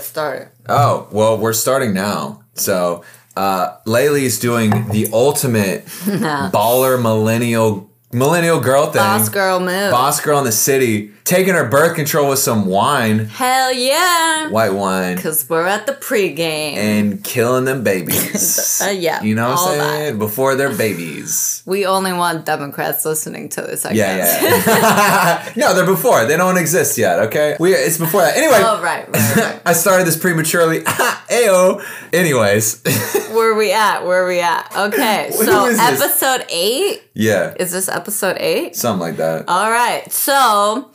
let's 0.00 0.08
start. 0.08 0.50
Oh, 0.66 1.08
well, 1.10 1.36
we're 1.36 1.52
starting 1.52 1.92
now. 1.92 2.42
So, 2.54 3.04
uh, 3.36 3.76
Laylee's 3.86 4.38
doing 4.38 4.70
the 4.88 5.08
ultimate 5.12 5.84
baller 5.86 7.00
millennial 7.00 7.90
millennial 8.10 8.60
girl 8.60 8.86
thing. 8.86 9.02
Boss 9.02 9.28
girl 9.28 9.60
move. 9.60 9.90
Boss 9.90 10.18
girl 10.22 10.38
in 10.38 10.44
the 10.46 10.52
city, 10.52 11.12
taking 11.30 11.54
her 11.54 11.64
birth 11.68 11.94
control 11.94 12.28
with 12.28 12.40
some 12.40 12.66
wine, 12.66 13.26
Hell 13.26 13.72
yeah. 13.72 14.48
white 14.50 14.72
wine, 14.74 15.14
Because 15.14 15.48
we're 15.48 15.64
at 15.66 15.86
the 15.86 15.92
pregame. 15.92 16.74
and 16.74 17.22
killing 17.22 17.64
them 17.64 17.84
babies. 17.84 18.82
Uh, 18.86 18.90
yeah, 18.90 19.22
You 19.22 19.34
know 19.34 19.50
what 19.50 19.58
I'm 19.60 19.78
saying? 19.78 20.18
Before 20.18 20.54
they're 20.56 20.74
babies. 20.74 21.62
we 21.66 21.86
only 21.86 22.12
want 22.12 22.46
Democrats 22.46 23.04
listening 23.04 23.48
to 23.50 23.60
this, 23.62 23.86
I 23.86 23.92
Yeah, 23.92 24.16
guess. 24.16 24.42
yeah. 24.42 25.52
no, 25.56 25.74
they're 25.74 25.86
before. 25.86 26.24
They 26.24 26.36
don't 26.36 26.56
exist 26.56 26.98
yet, 26.98 27.18
okay? 27.28 27.56
We 27.60 27.74
it's 27.74 27.98
before 27.98 28.22
that. 28.22 28.36
Anyway, 28.36 28.56
oh, 28.58 28.80
right, 28.82 29.06
right, 29.08 29.36
right. 29.36 29.62
I 29.66 29.72
started 29.74 30.06
this 30.06 30.16
prematurely. 30.16 30.80
Ayo. 30.80 31.80
Anyways. 32.12 32.82
Where 33.30 33.54
we 33.54 33.70
at? 33.72 34.04
Where 34.04 34.26
we 34.26 34.40
at? 34.40 34.74
Okay, 34.76 35.30
so 35.32 35.66
is 35.66 35.76
this? 35.78 36.00
episode 36.02 36.46
eight. 36.50 37.02
yeah. 37.14 37.54
Is 37.60 37.70
this 37.70 37.88
episode 37.88 38.36
eight? 38.40 38.74
Something 38.76 39.00
like 39.00 39.16
that. 39.18 39.44
All 39.48 39.70
right. 39.70 40.10
So, 40.10 40.90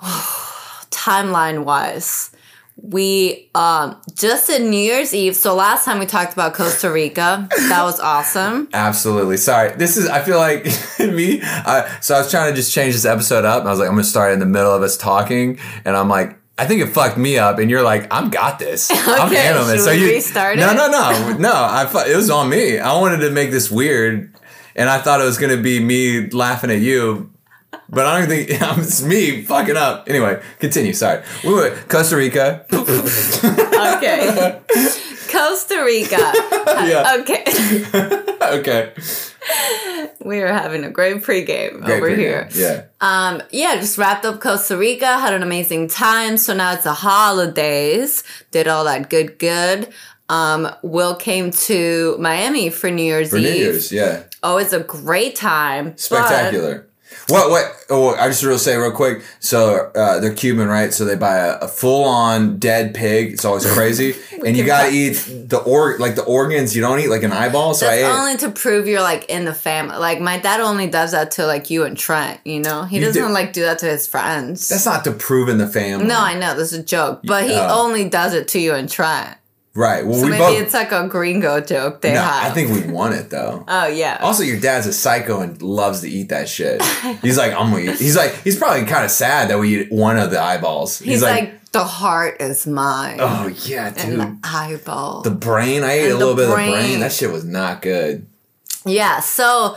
timeline 0.90 1.64
wise, 1.64 2.30
we 2.80 3.50
um 3.54 4.00
just 4.14 4.48
in 4.50 4.70
New 4.70 4.76
Year's 4.80 5.12
Eve. 5.14 5.34
So 5.34 5.54
last 5.54 5.84
time 5.84 5.98
we 5.98 6.06
talked 6.06 6.32
about 6.32 6.54
Costa 6.54 6.90
Rica. 6.90 7.48
That 7.68 7.82
was 7.82 7.98
awesome. 8.00 8.68
Absolutely. 8.72 9.36
Sorry. 9.36 9.72
This 9.76 9.96
is, 9.96 10.08
I 10.08 10.22
feel 10.22 10.38
like 10.38 10.64
me. 11.00 11.40
I, 11.42 11.98
so 12.00 12.14
I 12.14 12.18
was 12.18 12.30
trying 12.30 12.50
to 12.52 12.56
just 12.56 12.72
change 12.72 12.94
this 12.94 13.04
episode 13.04 13.44
up. 13.44 13.60
And 13.60 13.68
I 13.68 13.72
was 13.72 13.80
like, 13.80 13.88
I'm 13.88 13.96
to 13.96 14.04
start 14.04 14.32
in 14.32 14.38
the 14.38 14.46
middle 14.46 14.72
of 14.72 14.82
us 14.82 14.96
talking. 14.96 15.58
And 15.84 15.96
I'm 15.96 16.08
like, 16.08 16.38
I 16.56 16.66
think 16.66 16.82
it 16.82 16.88
fucked 16.88 17.18
me 17.18 17.38
up. 17.38 17.58
And 17.58 17.68
you're 17.70 17.82
like, 17.82 18.06
I'm 18.12 18.30
got 18.30 18.58
this. 18.58 18.90
I'm 18.92 19.26
Okay, 19.28 19.36
handling 19.36 19.68
this. 19.68 19.84
should 19.84 19.84
So 19.84 19.90
you 19.92 20.06
restart 20.08 20.56
No, 20.58 20.72
no, 20.72 20.88
no. 20.88 21.36
No. 21.38 21.52
I, 21.52 21.82
it 22.08 22.16
was 22.16 22.30
on 22.30 22.48
me. 22.48 22.78
I 22.78 22.96
wanted 23.00 23.18
to 23.18 23.30
make 23.30 23.50
this 23.50 23.70
weird. 23.70 24.34
And 24.76 24.88
I 24.88 24.98
thought 24.98 25.20
it 25.20 25.24
was 25.24 25.38
going 25.38 25.56
to 25.56 25.60
be 25.62 25.80
me 25.80 26.28
laughing 26.30 26.70
at 26.70 26.80
you. 26.80 27.32
But 27.90 28.06
I 28.06 28.18
don't 28.20 28.28
think 28.28 28.48
it's 28.50 29.02
me 29.02 29.42
fucking 29.42 29.76
up. 29.76 30.08
Anyway, 30.08 30.42
continue. 30.58 30.92
Sorry. 30.92 31.22
We 31.44 31.52
were 31.54 31.76
Costa 31.88 32.16
Rica. 32.16 32.66
Okay. 33.98 34.60
Costa 35.30 35.82
Rica. 35.84 36.16
Yeah. 36.86 37.16
Okay. 37.20 37.44
okay. 38.42 38.92
we 40.24 40.40
were 40.40 40.46
having 40.52 40.84
a 40.84 40.90
great 40.90 41.16
pregame 41.22 41.82
Great 41.82 41.96
over 41.98 42.10
pregame. 42.10 42.16
here. 42.18 42.48
Yeah. 42.54 42.84
Um, 43.00 43.42
yeah, 43.50 43.76
just 43.76 43.98
wrapped 43.98 44.24
up 44.24 44.40
Costa 44.40 44.76
Rica, 44.76 45.06
had 45.18 45.32
an 45.34 45.42
amazing 45.42 45.88
time. 45.88 46.36
So 46.36 46.54
now 46.54 46.72
it's 46.74 46.84
the 46.84 46.92
holidays. 46.92 48.24
Did 48.50 48.68
all 48.68 48.84
that 48.84 49.10
good, 49.10 49.38
good. 49.38 49.92
Um, 50.28 50.68
Will 50.82 51.14
came 51.16 51.50
to 51.52 52.16
Miami 52.18 52.70
for 52.70 52.90
New 52.90 53.02
Year's 53.02 53.30
For 53.30 53.36
Eve. 53.38 53.42
New 53.44 53.50
Year's. 53.54 53.90
Yeah. 53.92 54.24
Oh, 54.42 54.58
it's 54.58 54.72
a 54.74 54.80
great 54.80 55.34
time. 55.36 55.96
Spectacular. 55.96 56.87
What? 57.28 57.50
What? 57.50 57.74
Oh, 57.90 58.14
I 58.14 58.28
just 58.28 58.44
will 58.44 58.58
say 58.58 58.76
real 58.76 58.90
quick. 58.90 59.22
So 59.40 59.90
uh, 59.94 60.18
they're 60.20 60.34
Cuban, 60.34 60.68
right? 60.68 60.92
So 60.92 61.04
they 61.04 61.14
buy 61.14 61.36
a, 61.38 61.58
a 61.58 61.68
full 61.68 62.04
on 62.04 62.58
dead 62.58 62.94
pig. 62.94 63.32
It's 63.34 63.44
always 63.44 63.70
crazy, 63.74 64.14
and 64.44 64.56
you 64.56 64.64
gotta 64.64 64.90
eat 64.90 65.12
the 65.48 65.58
or 65.58 65.98
like 65.98 66.14
the 66.14 66.24
organs. 66.24 66.74
You 66.74 66.80
don't 66.82 66.98
eat 67.00 67.08
like 67.08 67.22
an 67.22 67.32
eyeball. 67.32 67.74
So 67.74 67.86
That's 67.86 68.02
I 68.02 68.06
ate. 68.06 68.18
only 68.18 68.36
to 68.38 68.50
prove 68.50 68.86
you're 68.88 69.02
like 69.02 69.26
in 69.26 69.44
the 69.44 69.52
family. 69.54 69.96
Like 69.98 70.20
my 70.20 70.38
dad 70.38 70.60
only 70.60 70.86
does 70.88 71.12
that 71.12 71.32
to 71.32 71.46
like 71.46 71.68
you 71.70 71.84
and 71.84 71.96
Trent. 71.98 72.40
You 72.44 72.60
know, 72.60 72.84
he 72.84 72.98
You 72.98 73.04
doesn't 73.04 73.22
do- 73.22 73.28
like 73.32 73.52
do 73.52 73.62
that 73.62 73.78
to 73.80 73.86
his 73.86 74.06
friends. 74.06 74.68
That's 74.68 74.86
not 74.86 75.04
to 75.04 75.12
prove 75.12 75.48
in 75.48 75.58
the 75.58 75.68
family. 75.68 76.06
no, 76.06 76.18
I 76.18 76.34
know 76.34 76.56
this 76.56 76.72
is 76.72 76.78
a 76.80 76.82
joke, 76.82 77.20
but 77.24 77.44
he 77.44 77.52
Yeah. 77.52 77.74
only 77.74 78.08
does 78.08 78.32
it 78.34 78.48
to 78.48 78.58
you 78.58 78.72
and 78.74 78.88
Trent. 78.88 79.36
Right. 79.78 80.04
Well, 80.04 80.18
So 80.18 80.24
we 80.24 80.30
maybe 80.30 80.42
both. 80.42 80.60
it's 80.60 80.74
like 80.74 80.92
a 80.92 81.06
gringo 81.08 81.60
joke 81.60 82.00
they 82.00 82.12
no, 82.12 82.20
have. 82.20 82.50
I 82.50 82.54
think 82.54 82.70
we 82.70 82.92
won 82.92 83.12
it 83.12 83.30
though. 83.30 83.64
Oh 83.68 83.86
yeah. 83.86 84.18
Also, 84.20 84.42
your 84.42 84.60
dad's 84.60 84.86
a 84.86 84.92
psycho 84.92 85.40
and 85.40 85.60
loves 85.62 86.00
to 86.02 86.08
eat 86.10 86.28
that 86.30 86.48
shit. 86.48 86.82
He's 87.22 87.38
like, 87.38 87.52
I'm 87.52 87.70
gonna 87.70 87.92
eat. 87.92 87.98
He's 87.98 88.16
like, 88.16 88.34
he's 88.42 88.58
probably 88.58 88.84
kind 88.86 89.04
of 89.04 89.10
sad 89.10 89.50
that 89.50 89.58
we 89.58 89.80
eat 89.82 89.92
one 89.92 90.18
of 90.18 90.30
the 90.30 90.40
eyeballs. 90.40 90.98
He's, 90.98 91.22
like, 91.22 91.70
the 91.72 91.84
heart 91.84 92.40
is 92.40 92.66
mine. 92.66 93.18
oh 93.20 93.48
yeah, 93.64 93.92
and 93.96 94.10
dude. 94.10 94.20
the 94.20 94.38
eyeball. 94.44 95.22
The 95.22 95.30
brain. 95.30 95.82
I 95.84 95.92
ate 95.92 96.04
And 96.04 96.14
a 96.14 96.16
little 96.16 96.34
bit 96.34 96.44
of 96.44 96.50
the 96.50 96.54
brain. 96.56 97.00
That 97.00 97.12
shit 97.12 97.30
was 97.30 97.44
not 97.44 97.82
good. 97.82 98.26
Yeah, 98.86 99.20
so 99.20 99.76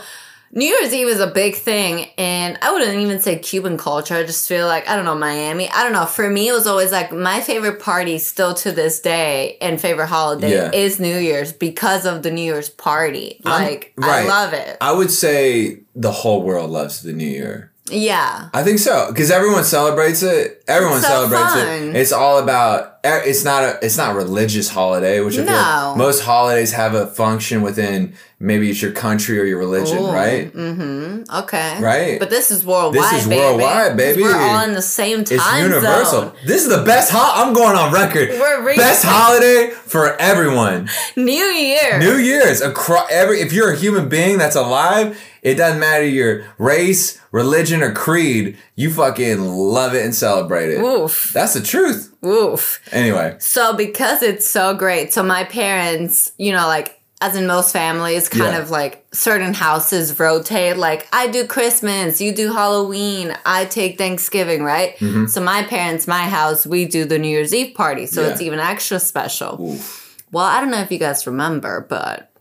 New 0.54 0.66
Year's 0.66 0.92
Eve 0.92 1.06
is 1.08 1.18
a 1.20 1.28
big 1.28 1.54
thing, 1.56 2.10
and 2.18 2.58
I 2.60 2.72
wouldn't 2.72 2.94
even 2.94 3.20
say 3.22 3.38
Cuban 3.38 3.78
culture. 3.78 4.14
I 4.16 4.22
just 4.24 4.46
feel 4.46 4.66
like, 4.66 4.86
I 4.86 4.96
don't 4.96 5.06
know, 5.06 5.14
Miami. 5.14 5.70
I 5.70 5.82
don't 5.82 5.94
know. 5.94 6.04
For 6.04 6.28
me, 6.28 6.48
it 6.48 6.52
was 6.52 6.66
always 6.66 6.92
like 6.92 7.10
my 7.10 7.40
favorite 7.40 7.80
party 7.80 8.18
still 8.18 8.52
to 8.56 8.70
this 8.70 9.00
day 9.00 9.56
and 9.62 9.80
favorite 9.80 10.08
holiday 10.08 10.52
Yeah. 10.52 10.70
is 10.74 11.00
New 11.00 11.16
Year's 11.16 11.54
because 11.54 12.04
of 12.04 12.22
the 12.22 12.30
New 12.30 12.42
Year's 12.42 12.68
party. 12.68 13.40
Like, 13.44 13.94
I 13.98 14.26
love 14.28 14.52
it. 14.52 14.76
I 14.82 14.92
would 14.92 15.10
say 15.10 15.80
the 15.94 16.12
whole 16.12 16.42
world 16.42 16.70
loves 16.70 17.00
the 17.02 17.14
New 17.14 17.26
Year. 17.26 17.70
Yeah. 17.90 18.48
I 18.54 18.62
think 18.62 18.78
so 18.78 19.08
because 19.08 19.30
everyone 19.30 19.64
celebrates 19.64 20.22
it. 20.22 20.62
Everyone 20.68 21.00
so 21.00 21.08
celebrates 21.08 21.52
fun. 21.52 21.66
it. 21.88 21.96
It's 21.96 22.12
all 22.12 22.38
about. 22.38 23.00
It's 23.04 23.44
not 23.44 23.64
a. 23.64 23.78
It's 23.84 23.96
not 23.96 24.12
a 24.12 24.14
religious 24.14 24.68
holiday, 24.68 25.20
which 25.20 25.36
No. 25.36 25.94
most 25.96 26.20
holidays 26.22 26.72
have 26.72 26.94
a 26.94 27.06
function 27.08 27.60
within. 27.60 28.14
Maybe 28.42 28.68
it's 28.70 28.82
your 28.82 28.90
country 28.90 29.38
or 29.38 29.44
your 29.44 29.58
religion, 29.58 29.98
Ooh, 29.98 30.10
right? 30.10 30.52
Mm-hmm. 30.52 31.32
Okay. 31.42 31.80
Right. 31.80 32.18
But 32.18 32.28
this 32.28 32.50
is 32.50 32.66
worldwide. 32.66 33.04
This 33.12 33.22
is 33.22 33.28
baby. 33.28 33.40
worldwide, 33.40 33.96
baby. 33.96 34.22
We're 34.22 34.36
all 34.36 34.64
in 34.64 34.74
the 34.74 34.82
same 34.82 35.22
time 35.22 35.38
It's 35.38 35.58
universal. 35.62 36.22
zone. 36.22 36.32
This 36.44 36.64
is 36.64 36.68
the 36.68 36.82
best. 36.82 37.12
Ho- 37.12 37.32
I'm 37.46 37.52
going 37.52 37.76
on 37.76 37.92
record. 37.92 38.30
We're 38.30 38.66
re- 38.66 38.76
best 38.76 39.04
holiday 39.06 39.70
for 39.70 40.16
everyone. 40.20 40.88
New 41.16 41.32
Year. 41.32 42.00
New 42.00 42.16
Year's 42.16 42.60
across 42.60 43.08
every. 43.12 43.40
If 43.40 43.52
you're 43.52 43.72
a 43.72 43.76
human 43.78 44.08
being 44.08 44.38
that's 44.38 44.56
alive, 44.56 45.22
it 45.42 45.54
doesn't 45.54 45.78
matter 45.78 46.04
your 46.04 46.44
race, 46.58 47.20
religion, 47.30 47.80
or 47.80 47.92
creed. 47.92 48.58
You 48.74 48.92
fucking 48.92 49.38
love 49.40 49.94
it 49.94 50.04
and 50.04 50.14
celebrate 50.14 50.70
it. 50.70 50.80
Oof. 50.80 51.30
That's 51.32 51.54
the 51.54 51.62
truth. 51.62 52.12
Oof. 52.24 52.80
Anyway, 52.90 53.36
So 53.38 53.76
because 53.76 54.22
it's 54.22 54.46
so 54.48 54.74
great, 54.74 55.12
so 55.12 55.22
my 55.22 55.44
parents, 55.44 56.32
you 56.38 56.50
know, 56.52 56.66
like 56.66 56.98
as 57.22 57.36
in 57.36 57.46
most 57.46 57.72
families, 57.72 58.28
kind 58.28 58.52
Yeah. 58.54 58.58
of 58.62 58.70
like 58.70 59.04
certain 59.12 59.54
houses 59.54 60.18
rotate. 60.18 60.76
Like 60.76 61.06
I 61.12 61.28
do 61.28 61.46
Christmas, 61.46 62.20
you 62.20 62.32
do 62.32 62.52
Halloween, 62.52 63.36
I 63.46 63.64
take 63.66 63.96
Thanksgiving, 63.96 64.64
right? 64.64 64.96
Mm-hmm. 64.98 65.26
So 65.26 65.40
my 65.40 65.62
parents, 65.62 66.08
my 66.08 66.24
house, 66.38 66.66
we 66.66 66.84
do 66.84 67.04
the 67.04 67.18
New 67.18 67.28
Year's 67.28 67.54
Eve 67.54 67.74
party, 67.76 68.06
so 68.06 68.22
Yeah. 68.22 68.28
it's 68.30 68.40
even 68.42 68.58
extra 68.58 68.98
special. 68.98 69.52
Oof. 69.62 70.24
Well, 70.32 70.44
I 70.46 70.60
don't 70.60 70.70
know 70.70 70.80
if 70.80 70.90
you 70.90 70.98
guys 70.98 71.26
remember, 71.26 71.86
but 71.88 72.31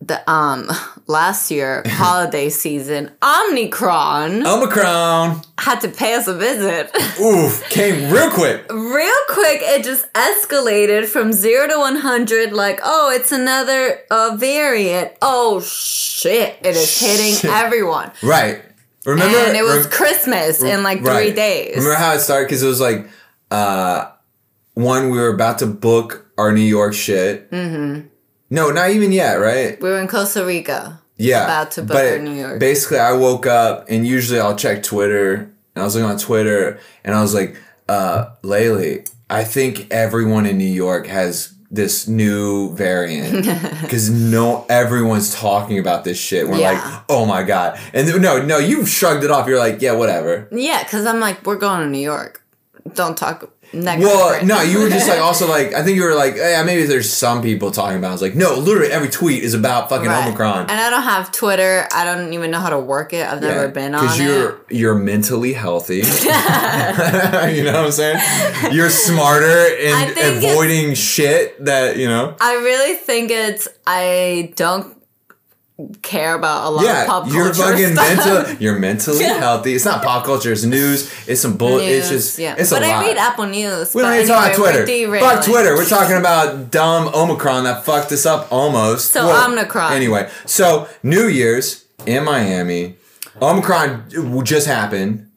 the 0.00 0.28
um 0.30 0.68
last 1.06 1.50
year 1.50 1.82
holiday 1.86 2.48
season, 2.48 3.10
Omnicron 3.20 4.46
Omicron. 4.46 5.42
had 5.58 5.80
to 5.80 5.88
pay 5.88 6.14
us 6.14 6.26
a 6.26 6.34
visit. 6.34 6.90
Oof, 7.20 7.62
came 7.68 8.10
real 8.12 8.30
quick. 8.30 8.64
real 8.70 9.14
quick 9.28 9.60
it 9.62 9.84
just 9.84 10.10
escalated 10.14 11.06
from 11.06 11.32
0 11.32 11.68
to 11.68 11.78
100 11.78 12.52
like 12.52 12.80
oh 12.82 13.10
it's 13.14 13.30
another 13.32 13.98
uh, 14.10 14.34
variant 14.38 15.12
oh 15.22 15.60
shit 15.60 16.56
it 16.62 16.74
is 16.76 16.98
hitting 17.00 17.34
Shit. 17.34 17.50
everyone 17.50 18.10
Right. 18.22 18.62
Remember? 19.06 19.36
and 19.38 19.56
it 19.56 19.62
was 19.64 19.84
rem- 19.84 19.90
christmas 19.90 20.62
in 20.62 20.82
like 20.82 20.98
three 21.00 21.08
right. 21.08 21.34
days 21.34 21.76
Remember 21.76 21.94
how 21.94 22.12
it 22.14 22.20
started? 22.20 22.46
Because 22.46 22.62
it 22.62 22.66
was 22.68 22.80
like, 22.80 23.06
uh, 23.50 24.10
one 24.74 25.10
we 25.10 25.18
were 25.18 25.32
about 25.32 25.58
to 25.60 25.66
book 25.66 26.26
our 26.38 26.52
New 26.52 26.60
York 26.60 26.94
shit. 26.94 27.50
Mm-hmm. 27.50 28.06
No, 28.50 28.70
not 28.70 28.90
even 28.90 29.12
yet. 29.12 29.34
Right? 29.34 29.80
we 29.80 29.88
were 29.88 30.00
in 30.00 30.08
costa 30.08 30.44
rica 30.44 31.00
Yeah. 31.16 31.44
About 31.44 31.70
to 31.72 31.82
book 31.82 32.20
New 32.22 32.32
York. 32.34 32.58
Basically, 32.60 32.98
I 32.98 33.12
woke 33.12 33.46
up 33.46 33.86
and 33.88 34.06
usually 34.06 34.40
I'll 34.40 34.56
check 34.56 34.82
Twitter, 34.82 35.34
and 35.74 35.82
I 35.82 35.84
was 35.84 35.94
looking 35.94 36.10
on 36.10 36.18
Twitter, 36.18 36.78
and 37.04 37.14
I 37.14 37.20
was 37.22 37.34
like, 37.34 37.56
uh, 37.88 38.30
Laylee, 38.42 39.08
I 39.28 39.44
think 39.44 39.86
everyone 39.92 40.46
in 40.46 40.58
New 40.58 40.64
York 40.64 41.06
has 41.06 41.54
this 41.72 42.08
new 42.08 42.74
variant 42.74 43.44
because 43.82 44.10
no 44.10 44.66
everyone's 44.68 45.32
talking 45.32 45.78
about 45.78 46.02
this 46.02 46.18
shit. 46.18 46.48
We're 46.48 46.56
Yeah. 46.58 46.72
like, 46.72 47.02
oh 47.08 47.24
my 47.26 47.44
god, 47.44 47.78
and 47.94 48.08
th- 48.08 48.20
no, 48.20 48.42
no, 48.42 48.58
you 48.58 48.84
shrugged 48.86 49.22
it 49.22 49.30
off. 49.30 49.46
You're 49.46 49.58
like, 49.58 49.80
yeah, 49.80 49.92
whatever. 49.92 50.48
yeah 50.50 50.82
because 50.82 51.06
i'm 51.06 51.20
like 51.20 51.46
we're 51.46 51.54
going 51.56 51.80
to 51.82 51.86
new 51.86 51.98
york 52.14 52.42
don't 52.94 53.16
talk 53.16 53.50
negative 53.72 54.08
Well, 54.08 54.44
no, 54.44 54.62
you 54.62 54.80
were 54.80 54.88
just 54.88 55.08
like 55.08 55.20
also 55.20 55.46
like 55.56 55.74
I 55.74 55.82
think 55.84 55.96
you 55.96 56.02
were 56.04 56.14
like 56.14 56.34
yeah 56.36 56.62
maybe 56.64 56.84
there's 56.84 57.08
some 57.12 57.40
people 57.42 57.70
talking 57.70 57.98
about. 57.98 58.08
it. 58.08 58.10
I 58.10 58.12
was 58.12 58.22
like 58.22 58.34
no, 58.34 58.54
literally 58.54 58.90
every 58.90 59.08
tweet 59.08 59.42
is 59.44 59.54
about 59.54 59.88
fucking 59.88 60.08
Right. 60.08 60.26
Omicron. 60.26 60.62
and 60.62 60.72
i 60.72 60.90
don't 60.90 61.02
have 61.02 61.30
twitter 61.30 61.86
i 61.92 62.04
don't 62.04 62.32
even 62.32 62.50
know 62.50 62.58
how 62.58 62.70
to 62.70 62.78
work 62.80 63.12
it 63.12 63.26
i've 63.28 63.40
never 63.40 63.68
been 63.68 63.94
on 63.94 64.02
because 64.02 64.18
it 64.18 64.24
you're 64.24 64.60
you're 64.70 64.94
mentally 64.96 65.52
healthy. 65.52 65.96
you 67.56 67.64
know 67.64 67.72
what 67.72 67.86
I'm 67.86 67.92
saying? 67.92 68.72
You're 68.72 68.90
smarter 68.90 69.66
in 69.66 69.94
I 69.94 70.06
think 70.06 70.18
it's- 70.38 70.52
avoiding 70.52 70.94
shit 70.94 71.64
that 71.64 71.96
you 71.96 72.06
know. 72.08 72.34
I 72.40 72.54
really 72.54 72.96
think 72.96 73.30
it's 73.30 73.68
I 73.86 74.52
don't 74.56 74.96
care 76.02 76.34
about 76.34 76.66
a 76.66 76.70
lot 76.70 76.84
of 76.84 77.06
pop 77.06 77.22
culture. 77.24 77.36
you're 77.36 77.54
fucking 77.54 77.94
stuff. 77.94 78.26
mental. 78.46 78.56
You're 78.60 78.78
mentally 78.78 79.24
healthy. 79.24 79.74
It's 79.74 79.84
not 79.84 80.02
pop 80.02 80.24
culture. 80.24 80.52
It's 80.52 80.64
news. 80.64 81.10
It's 81.28 81.40
some 81.40 81.56
bull. 81.56 81.78
It's 81.78 82.08
just. 82.08 82.38
yeah. 82.38 82.56
It's 82.58 82.70
but 82.70 82.82
a 82.82 82.86
I 82.86 82.96
lot. 82.96 83.06
read 83.06 83.16
Apple 83.16 83.46
News. 83.46 83.94
we 83.94 84.02
don't 84.02 84.20
to 84.20 84.26
talk 84.26 84.54
about 84.54 84.56
Twitter. 84.56 85.18
Fuck 85.20 85.44
Twitter. 85.44 85.74
We're 85.74 85.86
talking 85.88 86.16
about 86.24 86.70
dumb 86.70 87.08
Omicron 87.14 87.64
that 87.64 87.84
fucked 87.84 88.12
us 88.12 88.26
up 88.26 88.52
almost. 88.52 89.12
So 89.12 89.30
Omicron. 89.30 89.92
Anyway, 89.92 90.30
so 90.46 90.88
New 91.02 91.26
Year's 91.26 91.86
in 92.06 92.24
Miami. 92.24 92.96
Omicron 93.40 94.42
just 94.44 94.66
happened. 94.66 95.29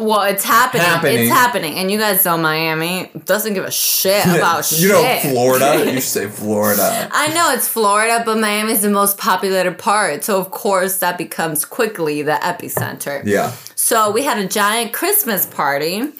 Well, 0.00 0.22
it's 0.22 0.44
happening. 0.44 0.86
Happening. 0.86 1.18
It's 1.18 1.30
happening, 1.30 1.74
and 1.74 1.90
you 1.90 1.98
guys 1.98 2.24
know 2.24 2.38
Miami 2.38 3.10
doesn't 3.24 3.54
give 3.54 3.64
a 3.64 3.70
shit 3.70 4.24
about 4.36 4.70
you 4.72 4.88
shit. 4.88 5.24
know 5.24 5.30
Florida. 5.30 5.92
you 5.92 6.00
say 6.00 6.26
Florida. 6.28 7.08
I 7.12 7.32
know 7.34 7.52
it's 7.52 7.68
Florida, 7.68 8.22
but 8.24 8.38
Miami 8.38 8.72
is 8.72 8.82
the 8.82 8.90
most 8.90 9.18
populated 9.18 9.78
part, 9.78 10.24
so 10.24 10.38
of 10.38 10.50
course 10.50 10.98
that 10.98 11.18
becomes 11.18 11.64
quickly 11.64 12.22
the 12.22 12.38
epicenter. 12.42 13.22
Yeah. 13.24 13.52
So 13.74 14.10
we 14.10 14.22
had 14.22 14.38
a 14.38 14.48
giant 14.48 14.92
Christmas 14.92 15.46
party, 15.46 16.12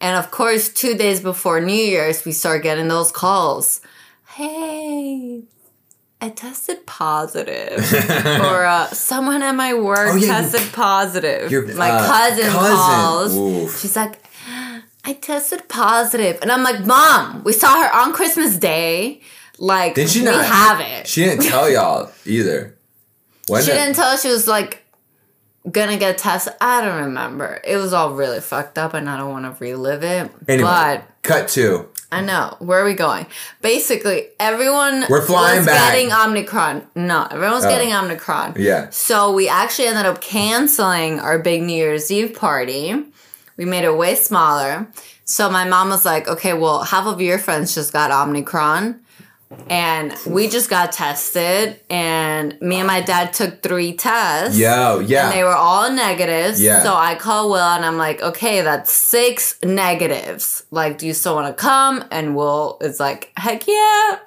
and 0.00 0.16
of 0.16 0.30
course, 0.30 0.68
two 0.68 0.94
days 0.94 1.20
before 1.20 1.60
New 1.60 1.72
Year's, 1.72 2.24
we 2.24 2.32
start 2.32 2.62
getting 2.62 2.88
those 2.88 3.10
calls. 3.12 3.80
Hey, 4.34 5.42
I 6.20 6.30
tested 6.30 6.84
positive, 6.86 7.78
or 8.42 8.64
uh, 8.64 8.86
someone 8.88 9.40
at 9.42 9.52
my 9.54 9.74
work 9.74 9.98
Oh, 10.12 10.14
yeah, 10.16 10.20
you- 10.20 10.26
tested 10.50 10.72
positive. 10.72 11.50
your, 11.50 11.66
my 11.76 11.90
uh, 11.90 12.06
cousin, 12.06 12.44
cousin. 12.50 12.76
calls. 12.76 13.36
Oof. 13.36 13.80
She's 13.80 13.94
like, 13.94 14.20
I 15.04 15.12
tested 15.12 15.68
positive, 15.68 16.38
and 16.42 16.50
I'm 16.50 16.64
like, 16.64 16.84
Mom, 16.84 17.44
we 17.44 17.52
saw 17.52 17.82
her 17.82 17.94
on 17.94 18.12
Christmas 18.12 18.56
Day. 18.56 19.20
Like, 19.60 19.94
Did 19.94 20.08
she 20.10 20.20
we 20.20 20.24
not? 20.26 20.44
have 20.44 20.80
it. 20.80 21.06
She 21.06 21.24
didn't 21.24 21.44
tell 21.44 21.70
y'all 21.72 22.10
either. 22.24 22.76
When 23.48 23.62
She 23.62 23.70
didn't 23.70 23.94
tell 23.94 24.16
she 24.16 24.28
was 24.28 24.46
like 24.48 24.84
gonna 25.70 25.96
get 25.98 26.18
tested. 26.18 26.52
I 26.60 26.80
don't 26.84 27.04
remember. 27.06 27.60
It 27.64 27.76
was 27.76 27.92
all 27.92 28.12
really 28.14 28.40
fucked 28.40 28.76
up, 28.78 28.92
and 28.94 29.08
I 29.08 29.16
don't 29.16 29.30
want 29.30 29.44
to 29.44 29.64
relive 29.64 30.02
it. 30.02 30.30
Anyway, 30.48 30.68
But 30.68 31.04
cut 31.22 31.48
two. 31.48 31.88
I 32.10 32.22
know 32.22 32.56
where 32.58 32.80
are 32.80 32.84
we 32.86 32.94
going. 32.94 33.26
Basically, 33.60 34.28
everyone 34.40 35.04
We're 35.10 35.26
flying 35.26 35.58
was 35.58 35.66
back. 35.66 35.92
getting 35.92 36.10
Omicron. 36.12 36.86
No, 36.94 37.26
everyone's 37.30 37.66
Oh. 37.66 37.68
getting 37.68 37.92
Omicron. 37.92 38.54
Yeah. 38.56 38.86
So 38.90 39.30
we 39.32 39.46
actually 39.48 39.88
ended 39.88 40.06
up 40.06 40.20
canceling 40.22 41.20
our 41.20 41.38
big 41.38 41.62
New 41.62 41.74
Year's 41.76 42.10
Eve 42.10 42.34
party. 42.34 42.94
We 43.58 43.66
made 43.66 43.84
it 43.84 43.94
way 43.96 44.14
smaller. 44.14 44.86
So 45.24 45.50
my 45.50 45.64
mom 45.68 45.90
was 45.90 46.06
like, 46.06 46.26
"Okay, 46.28 46.54
well, 46.54 46.82
half 46.84 47.04
of 47.06 47.20
your 47.20 47.38
friends 47.38 47.74
just 47.74 47.92
got 47.92 48.10
Omicron." 48.10 49.00
And 49.70 50.14
we 50.26 50.48
just 50.48 50.68
got 50.68 50.92
tested, 50.92 51.80
and 51.88 52.60
me 52.60 52.76
and 52.76 52.86
my 52.86 53.00
dad 53.00 53.32
took 53.32 53.62
three 53.62 53.94
tests. 53.94 54.58
Yo, 54.58 55.00
yeah. 55.00 55.26
And 55.26 55.34
they 55.34 55.42
were 55.42 55.54
all 55.54 55.90
negatives. 55.90 56.60
Yeah. 56.60 56.82
So 56.82 56.94
I 56.94 57.14
call 57.14 57.48
Will 57.48 57.56
and 57.56 57.82
I'm 57.82 57.96
like, 57.96 58.20
okay, 58.20 58.60
that's 58.60 58.92
six 58.92 59.58
negatives. 59.62 60.64
Like, 60.70 60.98
do 60.98 61.06
you 61.06 61.14
still 61.14 61.34
want 61.34 61.56
to 61.56 61.60
come? 61.60 62.04
And 62.10 62.36
Will 62.36 62.76
is 62.82 63.00
like, 63.00 63.32
heck 63.36 63.66
yeah, 63.66 64.18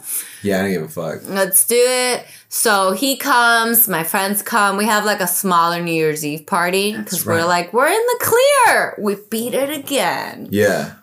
yeah, 0.41 0.59
I 0.59 0.61
don't 0.63 0.71
give 0.71 0.83
a 0.83 0.87
fuck. 0.87 1.21
let's 1.27 1.67
do 1.67 1.75
it. 1.77 2.25
So 2.49 2.91
he 2.91 3.15
comes, 3.15 3.87
my 3.87 4.03
friends 4.03 4.41
come. 4.41 4.75
We 4.75 4.85
have 4.85 5.05
like 5.05 5.21
a 5.21 5.27
smaller 5.27 5.81
New 5.81 5.93
Year's 5.93 6.25
Eve 6.25 6.45
party 6.45 6.97
because 6.97 7.25
right. 7.25 7.35
we're 7.35 7.47
like, 7.47 7.73
we're 7.73 7.87
in 7.87 7.93
the 7.93 8.19
clear. 8.19 8.95
We 8.97 9.17
beat 9.29 9.53
it 9.53 9.69
again. 9.69 10.47
Yeah. 10.49 10.95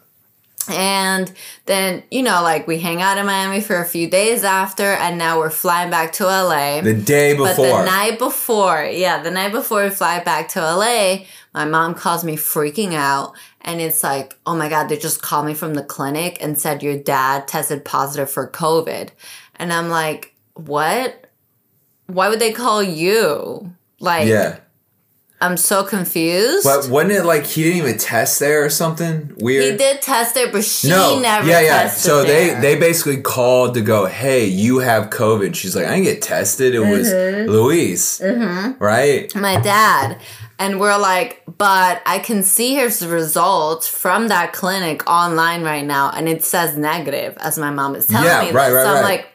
And 0.71 1.33
then, 1.67 2.03
you 2.11 2.23
know, 2.23 2.43
like 2.43 2.67
we 2.67 2.79
hang 2.79 3.01
out 3.03 3.19
in 3.19 3.27
Miami 3.27 3.61
for 3.61 3.81
a 3.81 3.85
few 3.85 4.09
days 4.09 4.45
after, 4.45 4.85
and 4.85 5.19
now 5.19 5.39
we're 5.39 5.51
flying 5.51 5.91
back 5.91 6.13
to 6.15 6.25
LA. 6.25 6.81
The 6.81 6.95
day 6.95 7.37
But 7.37 7.57
before. 7.57 7.79
the 7.79 7.85
night 7.85 8.19
before, 8.19 8.85
yeah, 8.85 9.23
the 9.23 9.31
night 9.31 9.53
before 9.53 9.85
we 9.85 9.91
fly 9.91 10.23
back 10.23 10.49
to 10.51 10.61
LA, 10.61 11.25
my 11.55 11.65
mom 11.65 11.95
calls 11.95 12.25
me 12.25 12.37
freaking 12.37 12.95
out. 12.95 13.35
And 13.61 13.81
it's 13.81 14.03
like, 14.03 14.37
oh 14.47 14.57
my 14.57 14.69
God, 14.69 14.89
they 14.89 14.97
just 14.97 15.23
called 15.23 15.47
me 15.47 15.55
from 15.55 15.75
the 15.75 15.83
clinic 15.83 16.39
and 16.41 16.59
said 16.59 16.83
your 16.83 16.97
dad 16.99 17.49
tested 17.49 17.85
positive 17.85 18.31
for 18.31 18.49
COVID. 18.49 19.11
And 19.57 19.73
I'm 19.73 19.89
like, 19.89 20.35
what? 20.55 21.27
Why 22.07 22.29
would 22.29 22.41
they 22.41 22.53
call 22.53 22.83
you? 22.83 23.75
Like, 24.01 24.29
yeah. 24.29 24.61
I'm 25.41 25.57
so 25.57 25.85
confused. 25.85 26.65
But 26.65 26.89
wasn't 26.89 27.13
it 27.13 27.25
like 27.25 27.47
he 27.47 27.63
didn't 27.63 27.79
even 27.79 27.99
test 27.99 28.41
there 28.41 28.65
or 28.65 28.71
something 28.71 29.33
weird? 29.39 29.71
he 29.73 29.77
did 29.79 30.03
test 30.03 30.35
there, 30.35 30.51
but 30.51 30.65
she 30.65 30.89
no, 30.89 31.21
never 31.21 31.47
yeah, 31.49 31.61
yeah. 31.61 31.89
So 31.89 32.25
they 32.25 32.49
there. 32.49 32.61
they 32.61 32.75
basically 32.77 33.21
called 33.23 33.75
to 33.75 33.81
go, 33.81 34.07
hey, 34.07 34.47
you 34.47 34.81
have 34.81 35.11
COVID. 35.11 35.55
She's 35.55 35.77
like, 35.77 35.87
I 35.87 35.91
didn't 35.91 36.05
get 36.05 36.23
tested. 36.23 36.75
It 36.75 36.81
was 36.81 37.09
Mm-hmm. 37.09 37.51
Luis, 37.51 38.21
right? 38.81 39.33
my 39.37 39.61
dad. 39.61 40.19
And 40.61 40.81
we're 40.81 40.99
like, 40.99 41.45
but 41.57 42.03
I 42.05 42.19
can 42.19 42.43
see 42.43 42.75
his 42.75 43.07
results 43.07 43.87
from 43.87 44.27
that 44.29 44.53
clinic 44.53 45.09
online 45.09 45.63
right 45.63 45.85
now, 45.87 46.11
and 46.11 46.29
it 46.29 46.43
says 46.43 46.77
negative, 46.77 47.37
as 47.39 47.57
my 47.59 47.71
mom 47.71 47.95
is 47.95 48.09
telling 48.09 48.27
Yeah, 48.27 48.41
me. 48.41 48.51
right, 48.51 48.67
this. 48.71 48.75
right, 48.75 48.83
so 48.83 48.89
I'm 48.89 48.95
right. 48.97 49.03
like, 49.05 49.29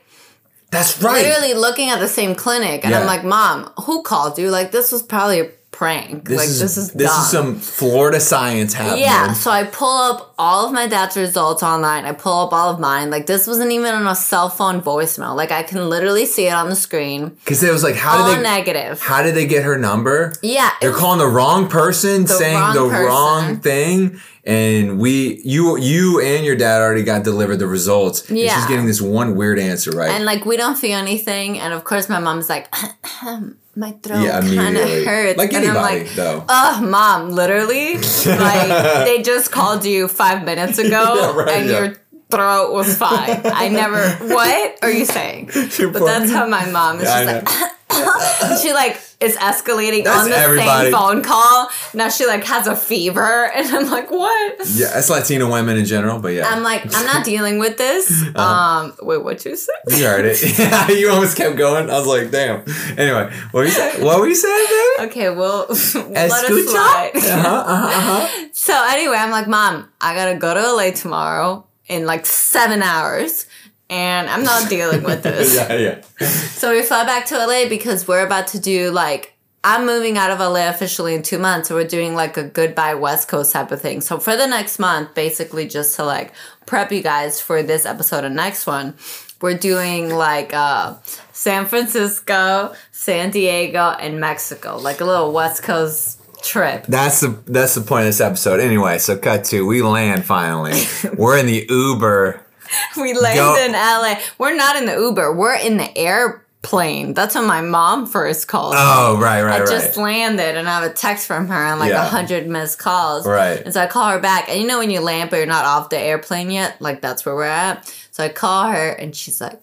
That's 0.72 1.02
right. 1.02 1.24
literally 1.26 1.54
looking 1.54 1.90
at 1.90 2.02
the 2.02 2.10
same 2.10 2.36
clinic, 2.36 2.84
and 2.84 2.92
Yeah. 2.92 3.00
I'm 3.00 3.06
like, 3.08 3.24
Mom, 3.24 3.72
who 3.86 4.04
called 4.04 4.38
you? 4.38 4.50
Like, 4.50 4.72
this 4.74 4.92
was 4.92 5.02
probably 5.02 5.40
a 5.40 5.50
prank. 5.84 6.30
This 6.30 6.38
like, 6.38 6.48
is 6.48 6.60
this 6.62 6.78
is 6.78 6.92
this 6.92 7.12
dumb. 7.12 7.22
is 7.22 7.30
some 7.30 7.56
Florida 7.60 8.20
science 8.20 8.74
happening. 8.74 9.04
Yeah, 9.04 9.34
so 9.34 9.52
I 9.52 9.66
pull 9.66 9.98
up 9.98 10.34
all 10.38 10.66
of 10.66 10.72
my 10.72 10.88
dad's 10.88 11.18
results 11.18 11.62
online. 11.62 12.06
I 12.06 12.14
pull 12.14 12.40
up 12.48 12.54
all 12.54 12.70
of 12.70 12.80
mine. 12.80 13.10
Like 13.10 13.26
this 13.26 13.48
wasn't 13.48 13.72
even 13.72 13.94
on 13.94 14.08
a 14.08 14.16
cell 14.16 14.50
phone 14.50 14.82
voicemail. 14.82 15.36
Like 15.36 15.52
I 15.52 15.62
can 15.64 15.90
literally 15.90 16.26
see 16.26 16.48
it 16.48 16.54
on 16.54 16.70
the 16.70 16.76
screen. 16.76 17.30
Because 17.30 17.62
it 17.64 17.72
was 17.74 17.84
like, 17.84 17.96
how 17.96 18.20
All 18.20 18.30
did 18.30 18.40
they 18.40 18.44
negative. 18.44 19.02
how 19.02 19.22
did 19.24 19.36
they 19.36 19.46
get 19.46 19.64
her 19.64 19.78
number? 19.78 20.34
Yeah, 20.42 20.70
They're 20.80 20.94
calling 20.94 21.20
the 21.20 21.28
wrong 21.28 21.68
person, 21.68 22.28
saying 22.28 22.56
wrong 22.58 22.76
the 22.76 22.88
person. 22.90 23.06
wrong 23.06 23.58
thing, 23.60 24.22
and 24.46 25.00
we, 25.00 25.42
you, 25.44 25.78
you 25.78 26.22
and 26.22 26.46
your 26.46 26.56
dad 26.56 26.82
already 26.82 27.04
got 27.04 27.24
delivered 27.24 27.58
the 27.58 27.68
results. 27.68 28.30
and 28.30 28.38
she's 28.38 28.66
getting 28.68 28.86
this 28.86 29.02
one 29.02 29.36
weird 29.36 29.60
answer 29.60 29.92
right. 29.92 30.12
and 30.12 30.26
like 30.26 30.46
we 30.46 30.56
don't 30.56 30.78
feel 30.78 30.98
anything. 30.98 31.60
And 31.60 31.74
of 31.74 31.84
course, 31.84 32.08
my 32.08 32.20
mom's 32.20 32.48
like, 32.48 32.74
my 33.76 33.92
throat 33.92 34.24
yeah, 34.24 34.40
kind 34.42 34.78
of 34.78 34.88
hurts. 35.06 35.38
Like 35.38 35.54
and 35.54 35.66
anybody, 35.66 36.02
I'm 36.02 36.06
like, 36.06 36.16
though. 36.16 36.46
Oh, 36.48 36.88
mom, 36.88 37.30
literally, 37.30 37.96
like 37.96 38.68
they 39.06 39.22
just 39.24 39.52
called 39.52 39.86
you 39.86 40.08
five 40.08 40.46
minutes 40.46 40.78
ago, 40.78 40.90
Yeah, 41.16 41.36
right, 41.36 41.50
and 41.50 41.70
yeah. 41.70 41.80
your 41.80 41.96
throat 42.30 42.74
was 42.74 42.98
fine. 42.98 43.42
I 43.46 43.70
never. 43.70 44.10
What 44.34 44.84
are 44.84 44.92
you 44.92 45.06
saying? 45.06 45.48
But 45.54 46.06
that's 46.06 46.32
how 46.32 46.48
my 46.48 46.70
mom 46.70 46.98
is. 46.98 47.04
Yeah, 47.04 47.44
I 47.46 47.46
She's 47.46 47.83
like, 48.42 48.60
she 48.60 48.74
like 48.74 49.02
is 49.20 49.38
escalating 49.38 50.04
That's 50.04 50.24
on 50.24 50.30
the 50.30 50.38
everybody. 50.38 50.92
same 50.92 50.94
phone 50.94 51.24
call. 51.24 51.70
Now 51.94 52.10
she 52.10 52.26
like 52.26 52.44
has 52.46 52.68
a 52.68 52.76
fever, 52.76 53.52
and 53.56 53.68
I'm 53.68 53.90
like, 53.90 54.12
what? 54.12 54.60
yeah, 54.74 54.98
it's 54.98 55.10
Latino 55.10 55.52
women 55.52 55.78
in 55.78 55.86
general, 55.86 56.20
but 56.20 56.30
yeah. 56.30 56.48
I'm 56.48 56.64
like, 56.64 56.84
I'm 56.96 57.06
not 57.06 57.26
dealing 57.26 57.60
with 57.60 57.78
this. 57.78 58.24
Uh-huh. 58.34 58.86
Um, 58.86 58.96
wait, 59.02 59.24
what 59.24 59.46
you 59.46 59.56
said? 59.56 59.76
you 59.90 60.06
heard 60.06 60.26
it. 60.26 60.58
Yeah, 60.58 60.90
you 60.90 61.10
almost 61.10 61.38
kept 61.38 61.56
going. 61.56 61.90
I 61.90 62.00
was 62.00 62.08
like, 62.08 62.32
damn. 62.32 62.64
Anyway, 62.98 63.32
what 63.52 63.54
were 63.54 63.66
you 63.66 63.72
saying? 63.72 64.04
What 64.04 64.20
were 64.20 64.28
you 64.28 64.36
saying, 64.36 64.66
baby? 64.98 65.12
Okay, 65.12 65.30
well, 65.30 65.68
let 65.70 65.76
us 65.76 65.92
slide. 65.92 67.12
Uh-huh, 67.16 67.48
uh-huh, 67.48 67.88
uh-huh. 67.88 68.48
So 68.54 68.74
anyway, 68.90 69.18
I'm 69.18 69.30
like, 69.30 69.48
Mom, 69.48 69.90
I 70.02 70.16
gotta 70.16 70.36
go 70.36 70.54
to 70.54 70.62
LA 70.62 70.92
tomorrow 70.92 71.66
in 71.88 72.06
like 72.06 72.26
seven 72.26 72.82
hours, 72.82 73.46
and 73.90 74.30
I'm 74.30 74.44
not 74.44 74.70
dealing 74.70 75.04
with 75.04 75.24
this. 75.24 75.56
yeah, 75.56 75.74
yeah. 76.20 76.28
So 76.28 76.72
we 76.72 76.82
fly 76.82 77.06
back 77.06 77.26
to 77.28 77.38
LA 77.38 77.68
because 77.70 78.08
we're 78.08 78.26
about 78.26 78.48
to 78.48 78.60
do 78.60 78.92
like 78.92 79.34
I'm 79.66 79.86
moving 79.86 80.18
out 80.18 80.30
of 80.30 80.40
LA 80.40 80.68
officially 80.70 81.16
in 81.16 81.24
two 81.24 81.38
months, 81.40 81.70
so 81.70 81.76
we're 81.76 81.88
doing 81.88 82.16
like 82.16 82.36
a 82.36 82.44
goodbye 82.44 82.96
West 82.96 83.30
Coast 83.30 83.54
type 83.54 83.72
of 83.72 83.82
thing. 83.82 84.02
So 84.02 84.20
for 84.20 84.36
the 84.36 84.46
next 84.48 84.78
month, 84.78 85.14
basically 85.16 85.68
just 85.68 85.96
to 85.96 86.04
like 86.04 86.34
prep 86.66 86.92
you 86.92 87.02
guys 87.02 87.40
for 87.40 87.64
this 87.64 87.86
episode 87.86 88.26
and 88.26 88.36
next 88.36 88.68
one, 88.68 88.96
we're 89.42 89.58
doing 89.58 90.10
like 90.10 90.54
uh 90.54 90.96
San 91.32 91.66
Francisco, 91.66 92.74
San 92.92 93.32
Diego, 93.32 93.90
and 94.00 94.20
Mexico, 94.20 94.78
like 94.78 95.02
a 95.02 95.06
little 95.06 95.32
West 95.32 95.64
Coast 95.64 96.20
trip. 96.44 96.86
That's 96.88 97.22
the 97.22 97.30
that's 97.46 97.76
the 97.76 97.82
point 97.82 98.02
of 98.02 98.08
this 98.08 98.22
episode. 98.22 98.60
Anyway, 98.60 98.98
so 98.98 99.18
cut 99.18 99.46
to 99.46 99.66
we 99.66 99.82
land 99.82 100.26
finally. 100.26 100.82
We're 101.18 101.38
in 101.38 101.46
the 101.46 101.66
Uber. 101.70 102.46
We 102.98 103.14
land 103.14 103.38
Go- 103.38 103.66
in 103.66 103.72
LA. 103.74 104.20
We're 104.38 104.56
not 104.56 104.76
in 104.76 104.86
the 104.86 104.94
Uber. 104.94 105.34
We're 105.36 105.56
in 105.56 105.78
the 105.78 105.98
airplane. 105.98 107.14
That's 107.14 107.36
when 107.36 107.46
my 107.46 107.62
mom 107.62 108.06
first 108.08 108.48
called. 108.48 108.74
me. 108.74 108.80
Oh, 108.82 109.18
right, 109.20 109.42
right, 109.44 109.56
I 109.56 109.60
right. 109.60 109.68
just 109.68 109.98
landed 109.98 110.56
and 110.58 110.68
I 110.70 110.80
have 110.82 110.90
a 110.92 110.94
text 110.94 111.28
from 111.28 111.48
her 111.48 111.56
and 111.56 111.80
like 111.80 111.90
a 111.92 111.94
Yeah. 111.96 112.06
hundred 112.06 112.48
missed 112.48 112.80
calls. 112.80 113.26
Right. 113.28 113.62
And 113.64 113.74
so 113.74 113.82
I 113.82 113.88
call 113.88 114.10
her 114.10 114.20
back. 114.20 114.48
And 114.50 114.62
you 114.62 114.68
know 114.68 114.80
when 114.80 114.90
you 114.92 115.00
land 115.02 115.30
but 115.30 115.38
you're 115.38 115.46
not 115.46 115.66
off 115.66 115.90
the 115.90 116.00
airplane 116.00 116.50
yet? 116.52 116.82
Like 116.82 117.02
that's 117.02 117.26
where 117.26 117.36
we're 117.36 117.44
at. 117.46 117.86
So 118.12 118.24
I 118.24 118.30
call 118.30 118.68
her 118.70 118.90
and 118.92 119.16
she's 119.16 119.42
like, 119.42 119.60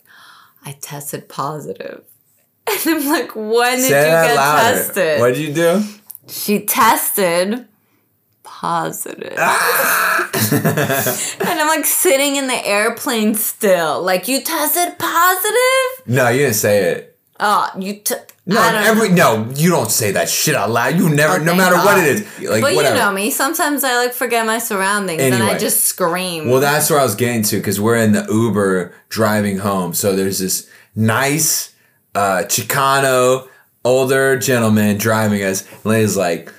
I 0.64 0.72
tested 0.80 1.28
positive. 1.28 2.04
And 2.70 2.80
I'm 2.86 3.08
like, 3.08 3.34
when 3.34 3.78
did 3.78 3.88
Say 3.88 4.04
you 4.04 4.10
that 4.10 4.26
get 4.28 4.36
louder. 4.36 4.76
tested? 4.76 5.20
What 5.20 5.34
did 5.34 5.38
you 5.38 5.54
do? 5.54 5.82
She 6.28 6.64
tested 6.66 7.66
positive. 8.60 9.34
Ah. 9.38 10.30
and 11.40 11.60
I'm 11.60 11.68
like 11.68 11.86
sitting 11.86 12.36
in 12.36 12.46
the 12.46 12.66
airplane 12.66 13.34
still. 13.34 14.02
Like, 14.02 14.28
you 14.28 14.42
tested 14.42 14.98
positive? 14.98 16.06
No, 16.06 16.28
you 16.28 16.40
didn't 16.40 16.54
say 16.54 16.92
it. 16.92 17.18
Oh, 17.38 17.70
you. 17.78 17.94
T- 17.94 18.14
No, 18.44 18.62
every 18.62 19.08
know. 19.08 19.44
no, 19.44 19.50
you 19.54 19.70
don't 19.70 19.90
say 19.90 20.12
that 20.12 20.28
shit 20.28 20.54
out 20.54 20.70
loud. 20.70 20.98
You 20.98 21.08
never, 21.08 21.42
no 21.42 21.54
matter 21.54 21.76
what 21.76 21.96
it 21.98 22.04
is. 22.04 22.20
Like 22.50 22.60
but 22.60 22.74
whatever. 22.74 22.96
you 22.96 23.00
know 23.00 23.12
me. 23.12 23.30
Sometimes 23.30 23.82
I 23.82 23.96
like 23.96 24.12
forget 24.12 24.44
my 24.44 24.58
surroundings 24.58 25.22
and 25.22 25.42
I 25.42 25.56
just 25.56 25.84
scream. 25.84 26.50
Well, 26.50 26.60
that's 26.60 26.90
where 26.90 27.00
I 27.00 27.02
was 27.02 27.14
getting 27.14 27.42
to 27.44 27.56
because 27.56 27.80
we're 27.80 27.96
in 27.96 28.12
the 28.12 28.26
Uber 28.28 28.92
driving 29.08 29.58
home. 29.58 29.94
So 29.94 30.14
there's 30.14 30.38
this 30.40 30.68
nice 30.94 31.72
uh, 32.14 32.42
Chicano 32.44 33.48
older 33.84 34.36
gentleman 34.38 34.98
driving 34.98 35.42
us. 35.42 35.66
And 35.84 35.94
he's 35.96 36.16
like, 36.16 36.52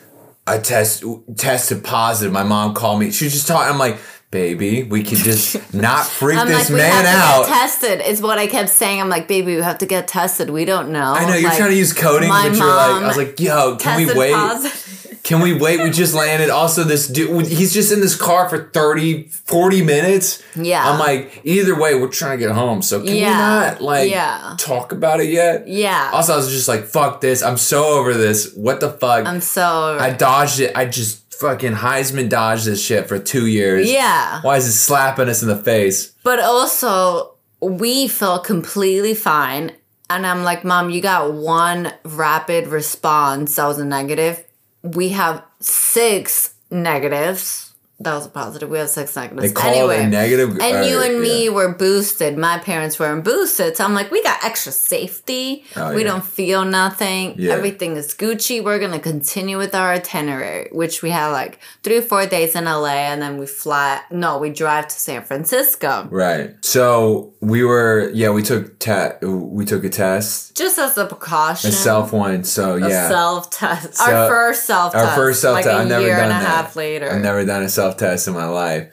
I 0.48 0.58
test 0.58 1.04
tested 1.38 1.84
positive. 1.84 2.34
My 2.34 2.44
mom 2.44 2.74
called 2.74 3.00
me. 3.00 3.12
She 3.12 3.26
was 3.26 3.34
just 3.34 3.48
talking. 3.48 3.72
I'm 3.72 3.78
like, 3.78 3.98
baby, 4.32 4.84
we 4.84 5.04
could 5.04 5.20
just 5.20 5.74
not 5.74 6.06
freak 6.06 6.38
I'm 6.38 6.48
this 6.48 6.62
like, 6.62 6.70
we 6.70 6.76
man 6.78 7.06
have 7.06 7.16
out. 7.16 7.44
to 7.44 7.50
get 7.50 7.58
tested. 7.60 8.02
Is 8.02 8.22
what 8.22 8.38
I 8.38 8.48
kept 8.48 8.70
saying. 8.70 9.00
I'm 9.00 9.10
like, 9.10 9.28
baby, 9.28 9.56
we 9.56 9.62
have 9.62 9.78
to 9.80 9.86
get 9.86 10.08
tested. 10.08 10.50
We 10.50 10.66
don't 10.66 10.90
know. 10.92 11.14
I 11.14 11.26
know 11.26 11.36
you're 11.36 11.50
Like, 11.50 11.58
trying 11.58 11.72
to 11.72 11.78
use 11.78 11.94
coding, 11.94 12.30
but 12.30 12.46
you're 12.56 12.66
like, 12.66 13.04
I 13.04 13.08
was 13.08 13.18
like, 13.18 13.40
yo, 13.40 13.76
can 13.78 13.98
we 13.98 14.14
wait? 14.14 14.34
positive. 14.34 14.91
Can 15.24 15.40
we 15.42 15.54
wait? 15.54 15.80
We 15.82 15.92
just 15.92 16.14
landed. 16.14 16.50
Also, 16.50 16.84
this 16.84 17.08
dude, 17.08 17.46
he's 17.48 17.74
just 17.74 17.92
in 17.92 18.02
this 18.02 18.16
car 18.16 18.50
for 18.50 18.70
30, 18.74 19.24
40 19.30 19.82
minutes. 19.84 20.42
Yeah. 20.56 20.90
I'm 20.90 21.00
like, 21.00 21.42
either 21.44 21.80
way, 21.80 21.94
we're 21.96 22.08
trying 22.08 22.40
to 22.40 22.46
get 22.46 22.54
home. 22.56 22.82
So 22.82 23.00
can 23.02 23.16
Yeah. 23.16 23.30
we 23.30 23.68
not 23.70 23.82
like 23.82 24.10
Yeah. 24.10 24.56
talk 24.58 24.92
about 24.92 25.20
it 25.20 25.30
yet? 25.30 25.68
Yeah. 25.68 26.10
Also, 26.14 26.34
I 26.34 26.38
was 26.38 26.50
just 26.50 26.68
like, 26.68 26.86
fuck 26.88 27.22
this. 27.22 27.44
I'm 27.44 27.58
so 27.58 27.84
over 28.00 28.14
this. 28.14 28.52
What 28.56 28.80
the 28.80 28.90
fuck? 28.90 29.26
I'm 29.28 29.42
so. 29.42 29.98
I 30.00 30.10
dodged 30.12 30.60
it. 30.60 30.72
I 30.76 30.86
just 30.86 31.20
fucking 31.36 31.74
Heisman 31.74 32.30
dodged 32.30 32.66
this 32.66 32.84
shit 32.84 33.08
for 33.08 33.18
two 33.20 33.46
years. 33.48 33.90
yeah. 33.92 34.40
Why 34.42 34.58
is 34.58 34.68
it 34.68 34.74
slapping 34.74 35.30
us 35.30 35.42
in 35.42 35.48
the 35.48 35.56
face? 35.56 36.12
But 36.24 36.40
also, 36.40 37.36
we 37.62 38.08
felt 38.08 38.44
completely 38.44 39.14
fine. 39.14 39.72
And 40.10 40.26
I'm 40.28 40.44
like, 40.44 40.64
Mom, 40.66 40.90
you 40.90 41.00
got 41.02 41.32
one 41.34 41.94
rapid 42.04 42.68
response 42.68 43.56
that 43.56 43.66
was 43.66 43.78
a 43.78 43.86
negative. 43.86 44.44
We 44.84 45.10
have 45.10 45.44
six 45.60 46.54
negatives. 46.70 47.71
That 48.04 48.16
was 48.16 48.26
a 48.26 48.30
positive. 48.30 48.70
We 48.70 48.78
have 48.80 48.90
six 48.90 49.16
negatives. 49.16 49.42
They 49.48 49.54
call 49.54 49.72
anyway, 49.72 49.98
it 49.98 50.06
a 50.06 50.08
negative. 50.10 50.50
and 50.60 50.78
or- 50.78 50.84
you 50.84 51.02
and 51.02 51.22
me 51.22 51.46
yeah. 51.46 51.52
were 51.52 51.74
boosted. 51.74 52.38
My 52.38 52.58
parents 52.58 53.00
weren't 53.00 53.24
boosted. 53.24 53.78
So 53.78 53.84
I'm 53.86 53.94
like, 53.94 54.10
we 54.12 54.24
got 54.24 54.44
extra 54.44 54.72
safety. 54.72 55.64
Oh, 55.76 55.94
we 55.94 56.02
yeah. 56.04 56.08
don't 56.12 56.26
feel 56.26 56.66
nothing. 56.66 57.36
Yeah. 57.38 57.54
Everything 57.54 57.96
is 57.96 58.14
Gucci. 58.14 58.64
We're 58.64 58.80
going 58.80 58.92
to 58.92 59.00
continue 59.00 59.58
with 59.58 59.76
our 59.76 59.92
itinerary, 59.94 60.70
which 60.72 61.02
we 61.02 61.10
have 61.12 61.32
like 61.32 61.60
three 61.84 61.98
or 61.98 62.02
four 62.02 62.26
days 62.26 62.56
in 62.56 62.66
LA 62.66 62.88
and 63.12 63.22
then 63.22 63.38
we 63.38 63.46
fly. 63.46 64.02
No, 64.12 64.38
we 64.38 64.50
drive 64.50 64.88
to 64.88 64.96
San 64.96 65.24
Francisco. 65.24 66.08
Right. 66.10 66.56
So 66.64 67.34
we 67.42 67.64
were, 67.64 68.10
yeah, 68.14 68.30
we 68.32 68.42
took 68.44 68.80
te- 68.80 69.26
we 69.26 69.66
took 69.66 69.84
a 69.84 69.90
test, 69.90 70.56
Just 70.56 70.78
as 70.80 70.98
a 70.98 71.06
precaution. 71.06 71.70
a 71.70 71.74
self 71.74 72.12
one. 72.14 72.44
So 72.44 72.76
a 72.78 72.90
yeah, 72.90 73.08
self 73.10 73.50
test. 73.50 73.96
So- 73.96 74.04
our 74.12 74.28
first 74.30 74.66
self 74.66 74.94
test. 74.94 75.06
our 75.06 75.16
first 75.16 75.42
self 75.42 75.56
like 75.56 75.66
test. 75.66 75.76
a 75.76 75.80
I've 75.82 75.88
never 75.88 76.06
year 76.06 76.16
done 76.16 76.32
and 76.32 76.32
a 76.32 76.40
that. 76.40 76.48
half 76.48 76.76
later. 76.76 77.10
I've 77.12 77.22
never 77.22 77.46
done 77.46 77.64
a 77.64 77.70
self 77.70 77.91
test 77.98 78.28
in 78.28 78.34
my 78.34 78.46
life. 78.48 78.92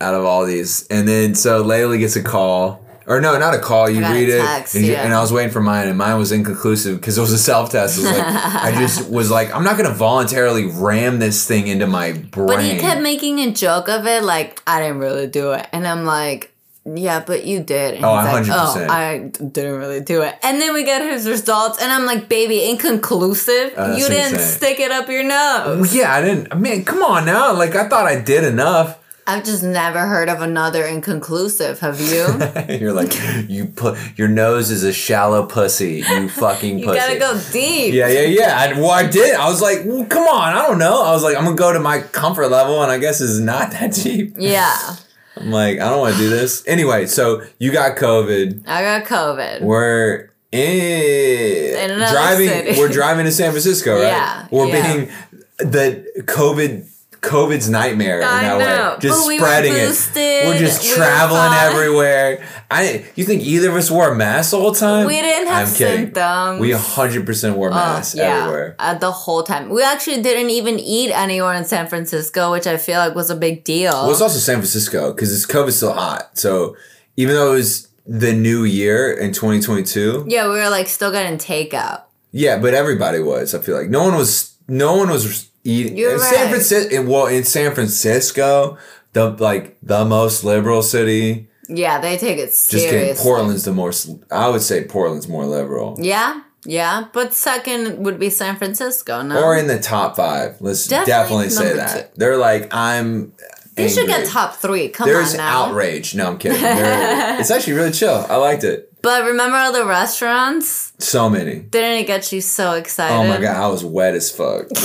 Out 0.00 0.14
of 0.14 0.24
all 0.24 0.44
these, 0.44 0.84
and 0.88 1.06
then 1.06 1.36
so 1.36 1.62
Layla 1.62 1.96
gets 1.96 2.16
a 2.16 2.24
call, 2.24 2.84
or 3.06 3.20
no, 3.20 3.38
not 3.38 3.54
a 3.54 3.60
call. 3.60 3.88
You 3.88 4.00
read 4.00 4.28
it, 4.28 4.40
text, 4.40 4.74
and, 4.74 4.84
you- 4.84 4.94
yeah. 4.94 5.04
and 5.04 5.14
I 5.14 5.20
was 5.20 5.32
waiting 5.32 5.52
for 5.52 5.60
mine, 5.60 5.86
and 5.86 5.96
mine 5.96 6.18
was 6.18 6.32
inconclusive 6.32 6.98
because 6.98 7.16
it 7.18 7.20
was 7.20 7.30
a 7.30 7.38
self 7.38 7.70
test. 7.70 8.02
Like, 8.02 8.16
I 8.20 8.72
just 8.80 9.08
was 9.08 9.30
like, 9.30 9.54
I'm 9.54 9.62
not 9.62 9.76
gonna 9.76 9.94
voluntarily 9.94 10.66
ram 10.66 11.20
this 11.20 11.46
thing 11.46 11.68
into 11.68 11.86
my 11.86 12.14
brain. 12.14 12.46
but 12.48 12.64
he 12.64 12.78
kept 12.80 13.00
making 13.00 13.38
a 13.38 13.52
joke 13.52 13.88
of 13.88 14.04
it, 14.08 14.24
like, 14.24 14.60
I 14.66 14.80
didn't 14.80 14.98
really 14.98 15.28
do 15.28 15.52
it. 15.52 15.68
And 15.72 15.86
I'm 15.86 16.04
like, 16.04 16.51
yeah, 16.84 17.22
but 17.26 17.44
you 17.44 17.60
did. 17.62 17.94
And 17.94 18.04
Oh, 18.04 18.18
he's 18.18 18.48
100%. 18.48 18.52
oh, 18.52 18.86
I 18.90 19.18
didn't 19.40 19.76
really 19.78 20.00
do 20.00 20.22
it. 20.22 20.34
And 20.42 20.60
then 20.60 20.74
we 20.74 20.84
get 20.84 21.02
his 21.02 21.28
results, 21.28 21.80
and 21.80 21.90
I'm 21.92 22.06
like, 22.06 22.28
baby, 22.28 22.68
inconclusive. 22.68 23.72
Uh, 23.76 23.88
that's 23.88 24.00
you 24.00 24.08
didn't 24.08 24.34
insane. 24.34 24.56
stick 24.56 24.80
it 24.80 24.90
up 24.90 25.08
your 25.08 25.24
nose. 25.24 25.94
Yeah, 25.94 26.14
I 26.14 26.20
didn't. 26.22 26.48
I 26.52 26.56
mean, 26.56 26.84
come 26.84 27.02
on 27.02 27.24
now. 27.24 27.52
Like 27.54 27.74
I 27.74 27.88
thought 27.88 28.06
I 28.06 28.20
did 28.20 28.44
enough. 28.44 28.98
I've 29.24 29.44
just 29.44 29.62
never 29.62 30.00
heard 30.00 30.28
of 30.28 30.42
another 30.42 30.84
inconclusive. 30.84 31.78
Have 31.78 32.00
you? 32.00 32.26
You're 32.80 32.92
like, 32.92 33.14
you 33.48 33.66
put 33.66 33.96
your 34.18 34.26
nose 34.26 34.72
is 34.72 34.82
a 34.82 34.92
shallow 34.92 35.46
pussy. 35.46 36.02
You 36.08 36.28
fucking 36.42 36.80
you 36.80 36.86
pussy. 36.86 36.98
gotta 36.98 37.18
go 37.20 37.40
deep. 37.52 37.94
Yeah, 37.94 38.08
yeah, 38.08 38.22
yeah. 38.22 38.56
I, 38.58 38.72
well, 38.80 38.90
I 38.90 39.06
did. 39.08 39.36
I 39.36 39.48
was 39.48 39.62
like, 39.62 39.82
well, 39.84 40.04
come 40.06 40.24
on. 40.26 40.52
I 40.54 40.66
don't 40.66 40.78
know. 40.80 41.04
I 41.04 41.12
was 41.12 41.22
like, 41.22 41.36
I'm 41.36 41.44
gonna 41.44 41.54
go 41.56 41.72
to 41.72 41.78
my 41.78 42.00
comfort 42.00 42.48
level, 42.48 42.82
and 42.82 42.90
I 42.90 42.98
guess 42.98 43.20
it's 43.20 43.38
not 43.38 43.70
that 43.70 43.92
deep. 43.92 44.34
Yeah. 44.36 44.76
I'm 45.36 45.50
like, 45.50 45.78
I 45.80 45.88
don't 45.88 46.00
want 46.00 46.14
to 46.16 46.20
do 46.20 46.28
this 46.28 46.62
anyway. 46.66 47.06
So 47.06 47.42
you 47.58 47.72
got 47.72 47.96
COVID. 47.96 48.66
I 48.66 48.82
got 48.82 49.04
COVID. 49.08 49.62
We're 49.62 50.30
in, 50.52 51.90
In 51.90 51.98
driving. 51.98 52.48
city. 52.48 52.78
We're 52.78 52.88
driving 52.88 53.24
to 53.24 53.32
San 53.32 53.50
Francisco, 53.50 53.94
right? 53.94 54.02
Yeah, 54.08 54.46
We're 54.50 54.66
yeah. 54.66 54.94
being 54.94 55.10
the 55.58 56.22
COVID. 56.26 56.88
COVID's 57.22 57.70
nightmare 57.70 58.16
in 58.16 58.22
that 58.22 58.58
know, 58.58 58.90
way. 58.94 58.96
Just 59.00 59.28
we 59.28 59.34
were 59.34 59.46
spreading 59.46 59.72
it. 59.74 60.46
We're 60.46 60.58
just 60.58 60.82
we 60.82 60.94
traveling 60.94 61.52
everywhere. 61.52 62.44
I 62.70 63.06
you 63.14 63.24
think 63.24 63.42
either 63.42 63.70
of 63.70 63.76
us 63.76 63.90
wore 63.90 64.12
a 64.12 64.14
mask 64.14 64.50
the 64.50 64.58
whole 64.58 64.74
time? 64.74 65.06
We 65.06 65.20
didn't 65.20 65.46
have 65.48 65.68
I'm 65.68 65.74
kidding. 65.74 66.06
symptoms. 66.06 66.60
We 66.60 66.70
100% 66.70 67.54
wore 67.54 67.68
Oh, 67.68 67.74
masks 67.74 68.16
everywhere. 68.18 68.74
uh, 68.78 68.94
the 68.94 69.12
whole 69.12 69.42
time. 69.44 69.68
We 69.70 69.82
actually 69.84 70.20
didn't 70.20 70.50
even 70.50 70.78
eat 70.80 71.12
anywhere 71.12 71.54
in 71.54 71.64
San 71.64 71.86
Francisco, 71.86 72.50
which 72.50 72.66
I 72.66 72.76
feel 72.76 72.98
like 72.98 73.14
was 73.14 73.30
a 73.30 73.36
big 73.36 73.62
deal. 73.64 73.92
Well, 73.92 74.10
it's 74.10 74.20
also 74.20 74.38
San 74.38 74.56
Francisco 74.56 75.12
because 75.12 75.32
it's 75.32 75.46
COVID's 75.46 75.76
still 75.76 75.92
hot. 75.94 76.36
So 76.36 76.76
even 77.16 77.34
though 77.36 77.52
it 77.52 77.56
was 77.56 77.88
the 78.04 78.32
new 78.32 78.64
year 78.64 79.12
in 79.12 79.32
2022, 79.32 80.24
yeah, 80.26 80.44
we 80.48 80.54
were 80.54 80.70
like 80.70 80.88
still 80.88 81.12
getting 81.12 81.38
takeout. 81.38 82.02
yeah, 82.32 82.58
but 82.58 82.74
everybody 82.74 83.20
was. 83.20 83.54
I 83.54 83.60
feel 83.60 83.76
like 83.78 83.88
no 83.90 84.02
one 84.02 84.16
was. 84.16 84.56
No 84.68 84.96
one 84.96 85.08
was 85.10 85.50
eating. 85.64 85.96
You're 85.96 86.14
in 86.14 86.20
San 86.20 86.40
right. 86.42 86.48
Francisco. 86.50 87.02
Well, 87.04 87.26
in 87.26 87.44
San 87.44 87.74
Francisco, 87.74 88.78
the 89.12 89.30
like 89.30 89.76
the 89.82 90.04
most 90.04 90.44
liberal 90.44 90.82
city. 90.82 91.48
Yeah, 91.68 92.00
they 92.00 92.16
take 92.18 92.38
it 92.38 92.46
Just 92.46 92.70
kidding. 92.70 92.90
seriously. 92.90 93.22
Portland's 93.22 93.64
the 93.64 93.72
most. 93.72 94.10
I 94.30 94.48
would 94.48 94.62
say 94.62 94.84
Portland's 94.84 95.28
more 95.28 95.46
liberal. 95.46 95.96
Yeah, 95.98 96.42
yeah, 96.66 97.06
but 97.12 97.32
second 97.32 98.04
would 98.04 98.18
be 98.18 98.30
San 98.30 98.56
Francisco. 98.56 99.22
No, 99.22 99.42
Or 99.42 99.56
in 99.56 99.68
the 99.68 99.78
top 99.78 100.16
five. 100.16 100.56
Let's 100.60 100.86
Definitely 100.86 101.48
definitely, 101.48 101.50
say 101.50 101.72
that. 101.76 102.14
They're 102.16 102.36
like, 102.36 102.74
I'm. 102.74 103.32
They 103.74 103.88
should 103.88 104.06
get 104.06 104.26
top 104.26 104.54
three. 104.56 104.88
Come 104.88 105.08
There's 105.08 105.32
on 105.32 105.38
now. 105.38 105.64
outrage. 105.66 106.14
No, 106.14 106.28
I'm 106.28 106.38
kidding. 106.38 106.58
It's 107.40 107.50
actually 107.50 107.72
really 107.74 107.90
chill. 107.92 108.24
I 108.28 108.36
liked 108.36 108.64
it. 108.64 108.92
But 109.02 109.24
remember 109.24 109.56
all 109.56 109.72
the 109.72 109.84
restaurants? 109.84 110.92
So 110.98 111.28
many. 111.28 111.56
Didn't 111.60 111.98
it 112.02 112.06
get 112.06 112.30
you 112.32 112.40
so 112.40 112.72
excited? 112.74 113.14
Oh 113.14 113.26
my 113.26 113.40
god, 113.40 113.56
I 113.56 113.66
was 113.68 113.84
wet 113.84 114.14
as 114.14 114.30
fuck. 114.30 114.66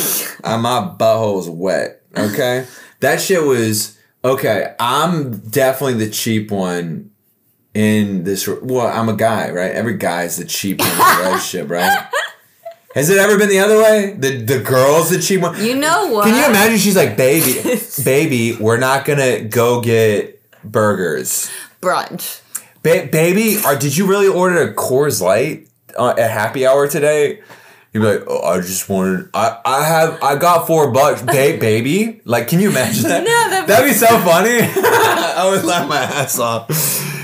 Uh, 0.44 0.58
my 0.58 0.79
butthole 0.98 1.36
was 1.36 1.50
wet. 1.50 2.03
Okay, 2.15 2.65
that 3.01 3.20
shit 3.20 3.44
was 3.44 3.98
okay. 4.24 4.75
I'm 4.79 5.39
definitely 5.39 6.06
the 6.06 6.10
cheap 6.12 6.51
one 6.51 7.12
in 7.74 8.24
this. 8.24 8.48
Well, 8.48 8.88
I'm 8.88 9.10
a 9.10 9.15
guy, 9.15 9.50
right? 9.51 9.72
Every 9.72 9.96
guy's 9.98 10.38
the 10.38 10.46
cheap 10.46 10.79
one 10.79 10.89
in 10.89 10.96
a 10.98 11.17
relationship, 11.24 11.70
right? 11.70 12.08
Has 12.96 13.10
it 13.10 13.17
ever 13.17 13.38
been 13.38 13.50
the 13.50 13.60
other 13.60 13.77
way? 13.77 14.15
The 14.17 14.38
the 14.44 14.60
girl's 14.60 15.10
that 15.12 15.24
she 15.24 15.38
one. 15.38 15.63
You 15.63 15.75
know 15.75 16.08
what? 16.12 16.25
Can 16.25 16.36
you 16.36 16.46
imagine? 16.50 16.77
She's 16.77 16.96
like, 16.96 17.15
baby, 17.17 17.79
baby, 18.03 18.56
we're 18.60 18.77
not 18.77 19.06
gonna 19.06 19.41
go 19.41 19.82
get 19.82 20.41
burgers. 20.63 21.50
Brunch. 21.82 22.41
Ba- 22.84 23.08
baby, 23.12 23.58
are, 23.65 23.75
did 23.77 23.96
you 23.98 24.08
really 24.08 24.27
order 24.27 24.62
a 24.62 24.74
Coors 24.74 25.22
Light 25.22 25.67
uh, 25.98 26.15
at 26.17 26.32
happy 26.32 26.65
hour 26.65 26.88
today? 26.88 27.41
You'd 27.94 28.01
be 28.01 28.06
like, 28.08 28.24
oh, 28.27 28.41
I 28.41 28.58
just 28.62 28.88
wanted, 28.89 29.29
I, 29.34 29.60
I 29.65 29.84
have, 29.86 30.22
I 30.22 30.36
got 30.36 30.67
four 30.67 30.91
bucks, 30.91 31.22
ba- 31.22 31.32
baby. 31.60 32.22
Like, 32.25 32.48
can 32.48 32.60
you 32.60 32.70
imagine 32.70 33.03
that? 33.03 33.24
No, 33.24 33.50
that'd 33.50 33.67
be- 33.67 33.74
that'd 33.74 33.89
be 33.89 33.94
so 33.94 34.08
funny. 34.25 34.60
I 34.62 35.50
would 35.50 35.65
laugh 35.65 35.88
my 35.88 35.98
ass 35.98 36.38
off. 36.39 36.67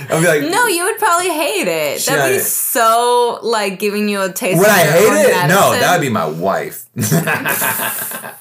I'd 0.09 0.21
be 0.21 0.27
like, 0.27 0.41
No, 0.51 0.67
you 0.67 0.83
would 0.85 0.97
probably 0.97 1.29
hate 1.29 1.67
it. 1.67 2.05
That'd 2.05 2.37
be 2.37 2.39
so 2.43 3.39
like 3.43 3.79
giving 3.79 4.07
you 4.09 4.21
a 4.21 4.31
taste. 4.31 4.57
Would 4.59 4.67
I 4.67 4.79
hate 4.79 5.29
it? 5.29 5.47
No, 5.47 5.71
that'd 5.71 6.01
be 6.01 6.09
my 6.09 6.25
wife. 6.27 6.85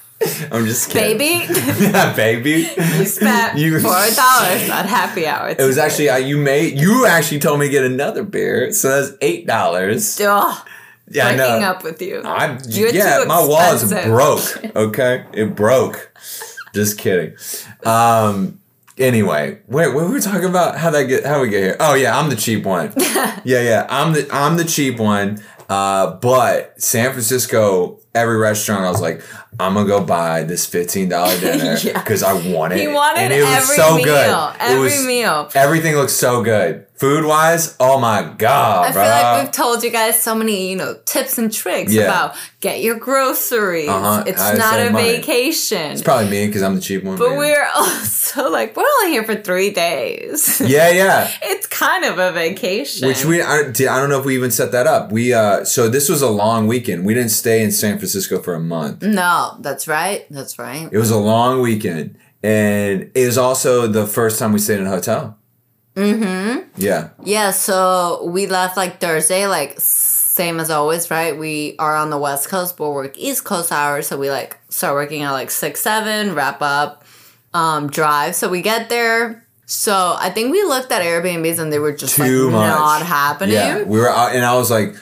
I'm 0.52 0.66
just 0.66 0.90
kidding. 0.90 1.18
baby. 1.18 1.52
yeah, 1.80 2.14
baby. 2.14 2.68
you 2.76 3.04
spent 3.06 3.58
You- 3.58 3.80
four 3.80 3.90
dollars 3.92 4.14
at 4.70 4.86
happy 4.86 5.26
hour. 5.26 5.48
It 5.48 5.58
was 5.64 5.78
actually 5.78 6.10
uh, 6.10 6.16
you 6.18 6.36
made 6.38 6.78
you 6.78 7.06
actually 7.06 7.40
told 7.40 7.58
me 7.58 7.66
to 7.66 7.72
get 7.72 7.84
another 7.84 8.22
beer, 8.22 8.72
so 8.72 8.88
that's 9.02 9.16
eight 9.20 9.46
dollars. 9.48 10.20
Ugh, 10.20 10.68
Yeah, 11.10 11.26
I 11.26 11.34
know. 11.34 11.60
up 11.62 11.82
with 11.82 12.00
you. 12.00 12.22
I'm 12.24 12.58
You're 12.68 12.90
yeah, 12.90 13.24
my 13.26 13.44
wallet's 13.44 13.82
expensive. 13.82 14.12
broke. 14.12 14.76
Okay, 14.76 15.24
it 15.34 15.56
broke. 15.56 16.12
Just 16.72 16.98
kidding. 16.98 17.34
Um. 17.84 18.60
Anyway, 19.02 19.58
wait, 19.66 19.88
what 19.88 20.04
were 20.06 20.12
we 20.12 20.20
talking 20.20 20.48
about? 20.48 20.78
How 20.78 20.90
that 20.90 21.04
get? 21.04 21.24
How 21.26 21.40
we 21.42 21.48
get 21.48 21.62
here? 21.62 21.76
Oh 21.80 21.94
yeah, 21.94 22.16
I'm 22.18 22.30
the 22.30 22.36
cheap 22.36 22.64
one. 22.64 22.92
yeah, 22.96 23.42
yeah, 23.44 23.86
I'm 23.90 24.12
the 24.12 24.28
I'm 24.32 24.56
the 24.56 24.64
cheap 24.64 24.98
one. 24.98 25.42
Uh, 25.68 26.16
but 26.16 26.80
San 26.80 27.12
Francisco, 27.12 27.98
every 28.14 28.36
restaurant, 28.36 28.84
I 28.84 28.90
was 28.90 29.00
like, 29.00 29.22
I'm 29.58 29.74
gonna 29.74 29.86
go 29.88 30.04
buy 30.04 30.44
this 30.44 30.66
fifteen 30.66 31.08
dollar 31.08 31.36
dinner 31.40 31.76
Yeah. 31.82 31.98
because 31.98 32.22
I 32.22 32.34
want 32.52 32.74
it. 32.74 32.80
He 32.80 32.88
wanted 32.88 33.20
and 33.22 33.32
it 33.32 33.40
was 33.42 33.50
every 33.54 33.76
so 33.76 33.96
meal. 33.96 34.04
good. 34.04 34.56
Every 34.60 34.76
it 34.76 34.80
was, 34.80 35.06
meal. 35.06 35.50
Everything 35.54 35.94
looks 35.96 36.12
so 36.12 36.42
good. 36.44 36.86
Food 37.02 37.24
wise, 37.24 37.74
oh 37.80 37.98
my 37.98 38.32
god, 38.38 38.86
I 38.86 38.92
bro. 38.92 39.02
feel 39.02 39.10
like 39.10 39.42
we've 39.42 39.50
told 39.50 39.82
you 39.82 39.90
guys 39.90 40.22
so 40.22 40.36
many, 40.36 40.70
you 40.70 40.76
know, 40.76 40.94
tips 41.04 41.36
and 41.36 41.52
tricks 41.52 41.92
Yeah. 41.92 42.04
about 42.04 42.36
get 42.60 42.80
your 42.80 42.94
groceries. 42.96 43.88
Uh-huh. 43.88 44.22
It's 44.24 44.40
to 44.40 44.56
not 44.56 44.78
a 44.78 44.90
money. 44.90 45.16
vacation. 45.16 45.90
it's 45.90 46.00
probably 46.02 46.30
me 46.30 46.46
because 46.46 46.62
I'm 46.62 46.76
the 46.76 46.80
cheap 46.80 47.02
one. 47.02 47.18
but 47.18 47.30
man. 47.30 47.38
we're 47.38 47.66
also 47.74 48.48
like 48.48 48.76
we're 48.76 48.84
only 49.00 49.10
here 49.10 49.24
for 49.24 49.34
three 49.34 49.70
days. 49.70 50.60
yeah, 50.64 50.90
yeah. 50.90 51.28
it's 51.42 51.66
kind 51.66 52.04
of 52.04 52.20
a 52.20 52.30
vacation. 52.30 53.08
Which 53.08 53.24
we 53.24 53.42
I, 53.42 53.62
I 53.62 53.72
don't 53.72 54.08
know 54.08 54.20
if 54.20 54.24
we 54.24 54.36
even 54.36 54.52
set 54.52 54.70
that 54.70 54.86
up. 54.86 55.10
We 55.10 55.34
uh 55.34 55.64
so 55.64 55.88
this 55.88 56.08
was 56.08 56.22
a 56.22 56.30
long 56.30 56.68
weekend. 56.68 57.04
We 57.04 57.14
didn't 57.14 57.32
stay 57.32 57.64
in 57.64 57.72
San 57.72 57.98
Francisco 57.98 58.38
for 58.40 58.54
a 58.54 58.60
month. 58.60 59.02
No, 59.02 59.56
that's 59.58 59.88
right. 59.88 60.24
That's 60.30 60.56
right. 60.56 60.88
It 60.92 60.98
was 60.98 61.10
a 61.10 61.18
long 61.18 61.62
weekend, 61.62 62.16
and 62.44 63.10
it 63.12 63.26
was 63.26 63.38
also 63.38 63.88
the 63.88 64.06
first 64.06 64.38
time 64.38 64.52
we 64.52 64.60
stayed 64.60 64.78
in 64.78 64.86
a 64.86 64.90
hotel. 64.90 65.36
Mm-hmm. 65.96 66.68
Yeah. 66.76 67.10
Yeah, 67.22 67.50
so 67.50 68.24
we 68.26 68.46
left 68.46 68.76
like 68.76 69.00
Thursday, 69.00 69.46
like 69.46 69.74
same 69.78 70.58
as 70.60 70.70
always, 70.70 71.10
right? 71.10 71.36
We 71.38 71.76
are 71.78 71.94
on 71.96 72.10
the 72.10 72.18
West 72.18 72.48
Coast, 72.48 72.76
but 72.76 72.90
work 72.90 73.18
East 73.18 73.44
Coast 73.44 73.70
hours, 73.70 74.06
so 74.06 74.16
we 74.18 74.30
like 74.30 74.58
start 74.70 74.94
working 74.94 75.22
at 75.22 75.32
like 75.32 75.50
six, 75.50 75.80
seven, 75.82 76.34
wrap 76.34 76.62
up, 76.62 77.04
um, 77.52 77.88
drive. 77.88 78.34
So 78.34 78.48
we 78.48 78.62
get 78.62 78.88
there. 78.88 79.46
So 79.66 80.16
I 80.18 80.30
think 80.30 80.50
we 80.50 80.62
looked 80.64 80.90
at 80.92 81.02
Airbnbs 81.02 81.58
and 81.58 81.72
they 81.72 81.78
were 81.78 81.92
just 81.92 82.16
Too 82.16 82.44
like 82.46 82.52
much. 82.52 82.68
not 82.78 83.02
happening. 83.06 83.54
Yeah, 83.54 83.82
we 83.84 83.98
were 83.98 84.08
out, 84.10 84.34
and 84.34 84.44
I 84.44 84.54
was 84.56 84.70
like, 84.70 84.94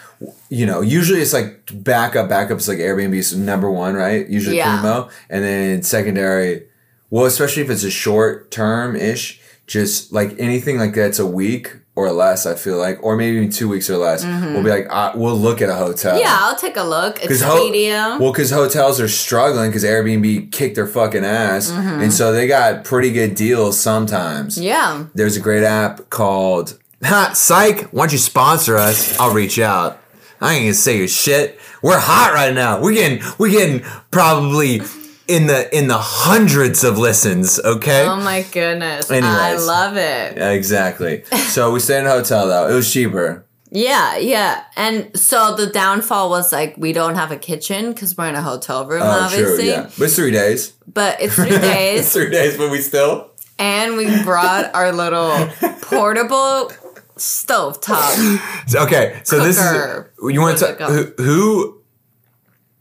you 0.49 0.67
know, 0.67 0.81
usually 0.81 1.21
it's 1.21 1.33
like 1.33 1.71
backup, 1.73 2.29
backup 2.29 2.59
is 2.59 2.69
like 2.69 2.79
Airbnb's 2.79 3.35
number 3.37 3.71
one, 3.71 3.95
right? 3.95 4.29
Usually 4.29 4.57
Yeah. 4.59 4.81
primo, 4.81 5.09
and 5.29 5.43
then 5.45 5.83
secondary. 5.83 6.67
Well, 7.09 7.25
especially 7.25 7.63
if 7.63 7.71
it's 7.71 7.83
a 7.85 7.91
short 7.91 8.51
term 8.51 8.95
ish, 8.95 9.40
just 9.71 10.13
like 10.13 10.35
anything 10.39 10.79
like 10.79 10.95
that's 10.95 11.21
a 11.21 11.27
week 11.27 11.77
or 11.95 12.11
less. 12.11 12.45
I 12.45 12.55
feel 12.57 12.77
like, 12.77 12.99
or 13.03 13.17
maybe 13.17 13.49
two 13.49 13.69
weeks 13.69 13.89
or 13.89 13.97
less. 13.99 14.25
We'll 14.25 14.65
be 14.65 14.71
like, 14.71 14.87
uh, 14.91 15.13
we'll 15.15 15.37
look 15.39 15.63
at 15.63 15.69
a 15.69 15.75
hotel. 15.77 16.13
Mm-hmm. 16.15 16.23
Yeah, 16.23 16.37
I'll 16.41 16.57
take 16.57 16.77
a 16.77 16.83
look. 16.83 17.21
Because 17.21 17.41
ho- 17.41 17.55
Expedia. 17.71 18.19
well, 18.19 18.33
because 18.33 18.51
hotels 18.51 19.01
are 19.01 19.09
struggling 19.09 19.71
because 19.71 19.85
Airbnb 19.85 20.51
kicked 20.51 20.75
their 20.75 20.87
fucking 20.89 21.25
ass, 21.25 21.71
and 21.71 22.13
so 22.13 22.33
they 22.33 22.49
got 22.49 22.85
pretty 22.85 23.13
good 23.13 23.35
deals 23.37 23.79
sometimes. 23.79 24.59
yeah. 24.59 25.05
There's 25.15 25.37
a 25.37 25.41
great 25.41 25.63
app 25.63 26.11
called 26.11 26.77
Ha 27.05 27.33
Psych. 27.35 27.83
Why 27.93 28.03
don't 28.03 28.13
you 28.13 28.19
sponsor 28.19 28.77
us? 28.77 29.19
I'll 29.21 29.33
reach 29.33 29.59
out. 29.61 29.99
I 30.41 30.55
ain't 30.55 30.63
gonna 30.65 30.75
say 30.75 30.99
your 30.99 31.07
shit. 31.09 31.61
We're 31.83 31.99
hot 31.99 32.33
right 32.35 32.55
now. 32.55 32.81
We're 32.83 32.95
getting 32.95 33.23
we're 33.39 33.51
getting 33.51 33.83
probably 34.11 34.81
in 35.31 35.47
the 35.47 35.75
in 35.77 35.87
the 35.89 35.99
hundreds 35.99 36.83
of 36.85 36.99
listens. 36.99 37.59
Okay. 37.61 38.05
Oh 38.07 38.17
my 38.17 38.43
goodness. 38.43 39.11
I 39.11 39.55
love 39.57 39.97
it. 39.97 40.37
Yeah, 40.37 40.51
exactly. 40.51 41.25
So 41.55 41.73
we 41.73 41.81
stayed 41.81 42.01
in 42.01 42.07
a 42.07 42.11
hotel 42.11 42.47
though. 42.47 42.69
It 42.69 42.75
was 42.75 42.93
cheaper. 42.93 43.47
Yeah, 43.73 44.17
yeah. 44.17 44.65
And 44.77 45.17
so 45.17 45.55
the 45.55 45.67
downfall 45.69 46.29
was 46.29 46.51
like 46.53 46.75
we 46.77 46.93
don't 46.93 47.15
have 47.15 47.31
a 47.31 47.37
kitchen 47.37 47.93
because 47.93 48.17
we're 48.17 48.29
in 48.29 48.35
a 48.35 48.43
hotel 48.43 48.85
room, 48.87 49.03
Oh, 49.03 49.07
obviously. 49.25 49.57
true. 49.65 49.65
Yeah, 49.65 49.83
but 49.97 50.05
it's 50.07 50.17
three 50.17 50.33
days. 50.33 50.73
But 50.93 51.21
it's 51.23 51.35
three 51.37 51.51
It's 51.51 51.61
days. 51.61 52.13
three 52.13 52.31
days, 52.31 52.57
but 52.57 52.71
we 52.73 52.81
still. 52.81 53.31
and 53.61 53.97
we 53.97 54.23
brought 54.25 54.75
our 54.75 54.91
little 54.93 55.31
portable 55.83 56.73
stove 57.17 57.81
top. 57.81 58.13
Okay, 58.75 59.21
so 59.25 59.39
this 59.39 59.59
is 59.59 60.05
you 60.35 60.41
want 60.41 60.59
to 60.59 60.67
who, 60.87 61.23
who 61.23 61.81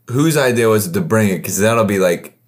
whose 0.10 0.38
idea 0.38 0.68
was 0.70 0.88
it 0.88 0.94
to 0.94 1.02
bring 1.02 1.30
it 1.30 1.38
because 1.38 1.60
that'll 1.60 1.84
be 1.86 2.00
like 2.00 2.39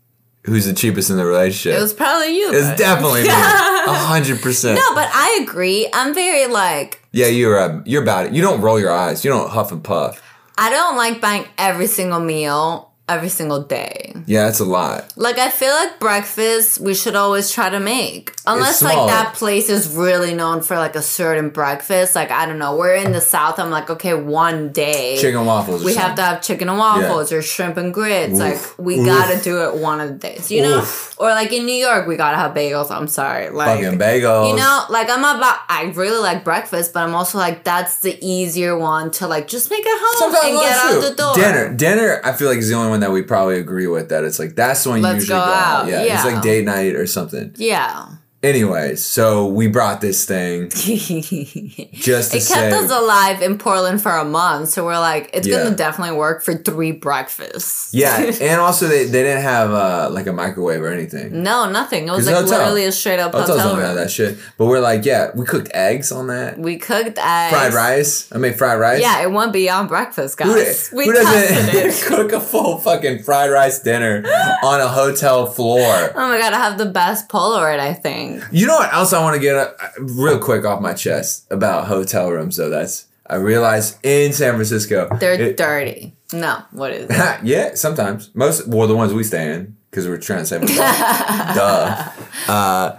who's 0.43 0.65
the 0.65 0.73
cheapest 0.73 1.09
in 1.09 1.17
the 1.17 1.25
relationship. 1.25 1.77
It 1.77 1.81
was 1.81 1.93
probably 1.93 2.37
you. 2.37 2.51
It's 2.53 2.79
definitely 2.79 3.23
me, 3.23 3.29
a 3.29 3.33
hundred 3.33 4.41
percent. 4.41 4.75
No, 4.75 4.95
but 4.95 5.09
I 5.13 5.39
agree. 5.43 5.89
I'm 5.93 6.13
very 6.13 6.47
like 6.47 7.01
Yeah, 7.11 7.27
you're 7.27 7.57
uh, 7.59 7.81
you're 7.85 8.03
about 8.03 8.27
it. 8.27 8.33
You 8.33 8.41
don't 8.41 8.61
roll 8.61 8.79
your 8.79 8.91
eyes. 8.91 9.23
You 9.25 9.31
don't 9.31 9.49
huff 9.49 9.71
and 9.71 9.83
puff. 9.83 10.21
I 10.57 10.69
don't 10.69 10.95
like 10.95 11.21
buying 11.21 11.45
every 11.57 11.87
single 11.87 12.19
meal 12.19 12.90
every 13.09 13.29
single 13.29 13.61
day. 13.63 14.13
Yeah, 14.25 14.47
it's 14.47 14.59
a 14.59 14.65
lot. 14.65 15.11
Like 15.17 15.37
I 15.37 15.49
feel 15.49 15.73
like 15.73 15.99
breakfast 15.99 16.79
we 16.79 16.93
should 16.93 17.15
always 17.15 17.51
try 17.51 17.69
to 17.69 17.79
make. 17.79 18.33
Unless 18.45 18.81
like 18.81 18.95
that 18.95 19.35
place 19.35 19.69
is 19.69 19.93
really 19.95 20.33
known 20.33 20.61
for 20.61 20.75
like 20.77 20.95
a 20.95 21.01
certain 21.01 21.49
breakfast. 21.49 22.15
Like 22.15 22.31
I 22.31 22.45
don't 22.45 22.57
know, 22.59 22.75
we're 22.75 22.95
in 22.95 23.11
the 23.11 23.21
south. 23.21 23.59
I'm 23.59 23.69
like, 23.69 23.89
okay, 23.89 24.13
one 24.13 24.71
day 24.71 25.17
Chicken 25.19 25.45
waffles. 25.45 25.83
we 25.83 25.95
have 25.95 26.15
to 26.15 26.21
have 26.21 26.41
chicken 26.41 26.69
and 26.69 26.77
waffles 26.77 27.31
or 27.31 27.41
shrimp 27.41 27.77
and 27.77 27.93
grits. 27.93 28.33
Oof. 28.33 28.39
Like 28.39 28.79
we 28.79 28.99
Oof. 28.99 29.05
gotta 29.05 29.43
do 29.43 29.63
it 29.69 29.75
one 29.75 29.99
of 29.99 30.09
the 30.09 30.15
days, 30.15 30.51
you 30.51 30.61
know? 30.61 30.79
Oof. 30.79 31.15
Or 31.19 31.29
like 31.29 31.51
in 31.51 31.65
New 31.65 31.75
York, 31.75 32.07
we 32.07 32.15
gotta 32.15 32.37
have 32.37 32.53
bagels. 32.55 32.89
I'm 32.91 33.07
sorry, 33.07 33.49
like 33.49 33.81
fucking 33.81 33.99
bagels. 33.99 34.49
you 34.49 34.55
know, 34.55 34.85
like 34.89 35.09
I'm 35.09 35.19
about. 35.19 35.59
I 35.69 35.83
really 35.95 36.19
like 36.21 36.43
breakfast, 36.43 36.93
but 36.93 37.03
I'm 37.03 37.13
also 37.13 37.37
like 37.37 37.63
that's 37.63 37.99
the 37.99 38.17
easier 38.25 38.77
one 38.77 39.11
to 39.11 39.27
like 39.27 39.47
just 39.47 39.69
make 39.69 39.85
at 39.85 39.99
home 40.01 40.31
Sometimes 40.31 40.45
and 40.45 40.59
get 40.61 40.77
out 40.77 40.91
too. 40.93 41.09
the 41.09 41.15
door. 41.15 41.35
Dinner, 41.35 41.73
dinner. 41.75 42.21
I 42.23 42.33
feel 42.33 42.47
like 42.47 42.57
is 42.57 42.69
the 42.69 42.75
only 42.75 42.90
one 42.91 42.99
that 42.99 43.11
we 43.11 43.23
probably 43.23 43.57
agree 43.59 43.87
with. 43.87 44.09
That 44.09 44.23
it's 44.23 44.37
like 44.39 44.55
that's 44.55 44.83
the 44.83 44.89
one 44.91 44.99
you 44.99 45.03
Let's 45.03 45.21
usually 45.21 45.39
go 45.39 45.43
out. 45.43 45.83
out, 45.85 45.87
Yeah, 45.89 46.03
it's 46.15 46.25
like 46.25 46.41
date 46.43 46.65
night 46.65 46.95
or 46.95 47.07
something. 47.07 47.53
Yeah. 47.57 48.07
Anyways, 48.43 49.05
so 49.05 49.45
we 49.45 49.67
brought 49.67 50.01
this 50.01 50.25
thing 50.25 50.69
just 50.69 52.31
to 52.31 52.37
it 52.39 52.47
kept 52.47 52.73
us 52.73 52.89
alive 52.91 53.39
in 53.43 53.59
Portland 53.59 54.01
for 54.01 54.11
a 54.11 54.25
month, 54.25 54.69
so 54.69 54.83
we're 54.83 54.97
like, 54.99 55.29
it's 55.33 55.47
Yeah. 55.47 55.63
gonna 55.63 55.75
definitely 55.75 56.15
work 56.17 56.43
for 56.43 56.55
three 56.55 56.91
breakfasts. 56.91 57.93
yeah, 57.93 58.17
and 58.41 58.59
also 58.59 58.87
they, 58.87 59.03
they 59.05 59.21
didn't 59.23 59.43
have 59.43 59.71
uh, 59.71 60.09
like 60.11 60.25
a 60.25 60.33
microwave 60.33 60.81
or 60.81 60.87
anything. 60.87 61.43
no, 61.43 61.69
nothing. 61.69 62.07
It 62.07 62.11
was 62.11 62.25
like 62.25 62.45
literally 62.45 62.85
a 62.85 62.91
straight 62.91 63.19
up 63.19 63.31
Hotels 63.33 63.59
hotel 63.59 63.75
don't 63.75 63.81
have 63.85 63.95
that 63.95 64.09
shit. 64.09 64.39
But 64.57 64.65
we're 64.65 64.79
like, 64.79 65.05
yeah, 65.05 65.29
we 65.35 65.45
cooked 65.45 65.69
eggs 65.75 66.11
on 66.11 66.25
that. 66.27 66.57
We 66.57 66.77
cooked 66.77 67.19
eggs. 67.19 67.53
Fried 67.55 67.73
rice. 67.73 68.27
I 68.31 68.39
made 68.39 68.55
fried 68.55 68.79
rice. 68.79 69.01
Yeah, 69.01 69.21
it 69.21 69.31
went 69.31 69.53
beyond 69.53 69.87
breakfast, 69.87 70.39
Who, 70.41 70.51
guys. 70.55 70.89
we 70.91 71.05
who 71.05 71.13
doesn't 71.13 72.07
cook 72.07 72.31
a 72.31 72.39
full 72.41 72.79
fucking 72.79 73.21
fried 73.21 73.51
rice 73.51 73.79
dinner 73.83 74.23
on 74.63 74.81
a 74.81 74.87
hotel 74.87 75.45
floor? 75.45 75.83
Oh 76.15 76.27
my 76.27 76.39
god, 76.39 76.53
I 76.53 76.57
have 76.57 76.79
the 76.79 76.87
best 76.87 77.29
Polaroid, 77.29 77.79
I 77.79 77.93
think. 77.93 78.30
You 78.51 78.67
know 78.67 78.75
what 78.75 78.93
else 78.93 79.13
I 79.13 79.21
want 79.21 79.35
to 79.35 79.41
get 79.41 79.55
uh, 79.55 79.71
real 79.99 80.39
quick 80.39 80.65
off 80.65 80.81
my 80.81 80.93
chest 80.93 81.47
about 81.51 81.87
hotel 81.87 82.31
rooms 82.31 82.57
though? 82.57 82.69
That's 82.69 83.07
I 83.27 83.35
realize 83.35 83.97
in 84.03 84.33
San 84.33 84.55
Francisco. 84.55 85.09
They're 85.19 85.33
it- 85.33 85.57
dirty. 85.57 86.15
No, 86.33 86.63
what 86.71 86.93
is 86.93 87.07
it? 87.09 87.39
yeah, 87.43 87.75
sometimes. 87.75 88.29
Most 88.33 88.67
well 88.67 88.87
the 88.87 88.95
ones 88.95 89.13
we 89.13 89.23
stay 89.23 89.53
in 89.53 89.75
because 89.89 90.07
we're 90.07 90.17
trying 90.17 90.39
to 90.39 90.45
save 90.45 90.61
money. 90.61 90.75
Duh. 90.75 92.09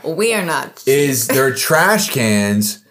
we 0.04 0.34
are 0.34 0.44
not. 0.44 0.82
Is 0.86 1.28
their 1.28 1.54
trash 1.54 2.10
cans 2.10 2.81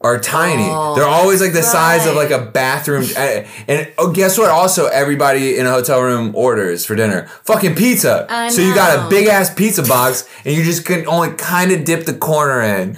are 0.00 0.18
tiny. 0.18 0.68
Oh, 0.68 0.94
They're 0.94 1.06
always 1.06 1.40
like 1.40 1.50
the 1.50 1.58
that's 1.58 1.72
size 1.72 2.06
of 2.06 2.14
like 2.14 2.30
a 2.30 2.38
bathroom. 2.38 3.04
And, 3.16 3.46
and 3.66 3.92
oh, 3.98 4.12
guess 4.12 4.38
what? 4.38 4.50
Also, 4.50 4.86
everybody 4.86 5.58
in 5.58 5.66
a 5.66 5.70
hotel 5.70 6.00
room 6.02 6.34
orders 6.36 6.84
for 6.86 6.94
dinner 6.94 7.26
fucking 7.44 7.74
pizza. 7.74 8.26
I 8.28 8.48
so 8.48 8.62
you 8.62 8.74
got 8.74 9.06
a 9.06 9.10
big 9.10 9.26
ass 9.26 9.52
pizza 9.52 9.82
box, 9.82 10.28
and 10.44 10.54
you 10.54 10.62
just 10.62 10.84
can 10.84 11.06
only 11.08 11.34
kind 11.34 11.72
of 11.72 11.84
dip 11.84 12.04
the 12.04 12.14
corner 12.14 12.62
in, 12.62 12.96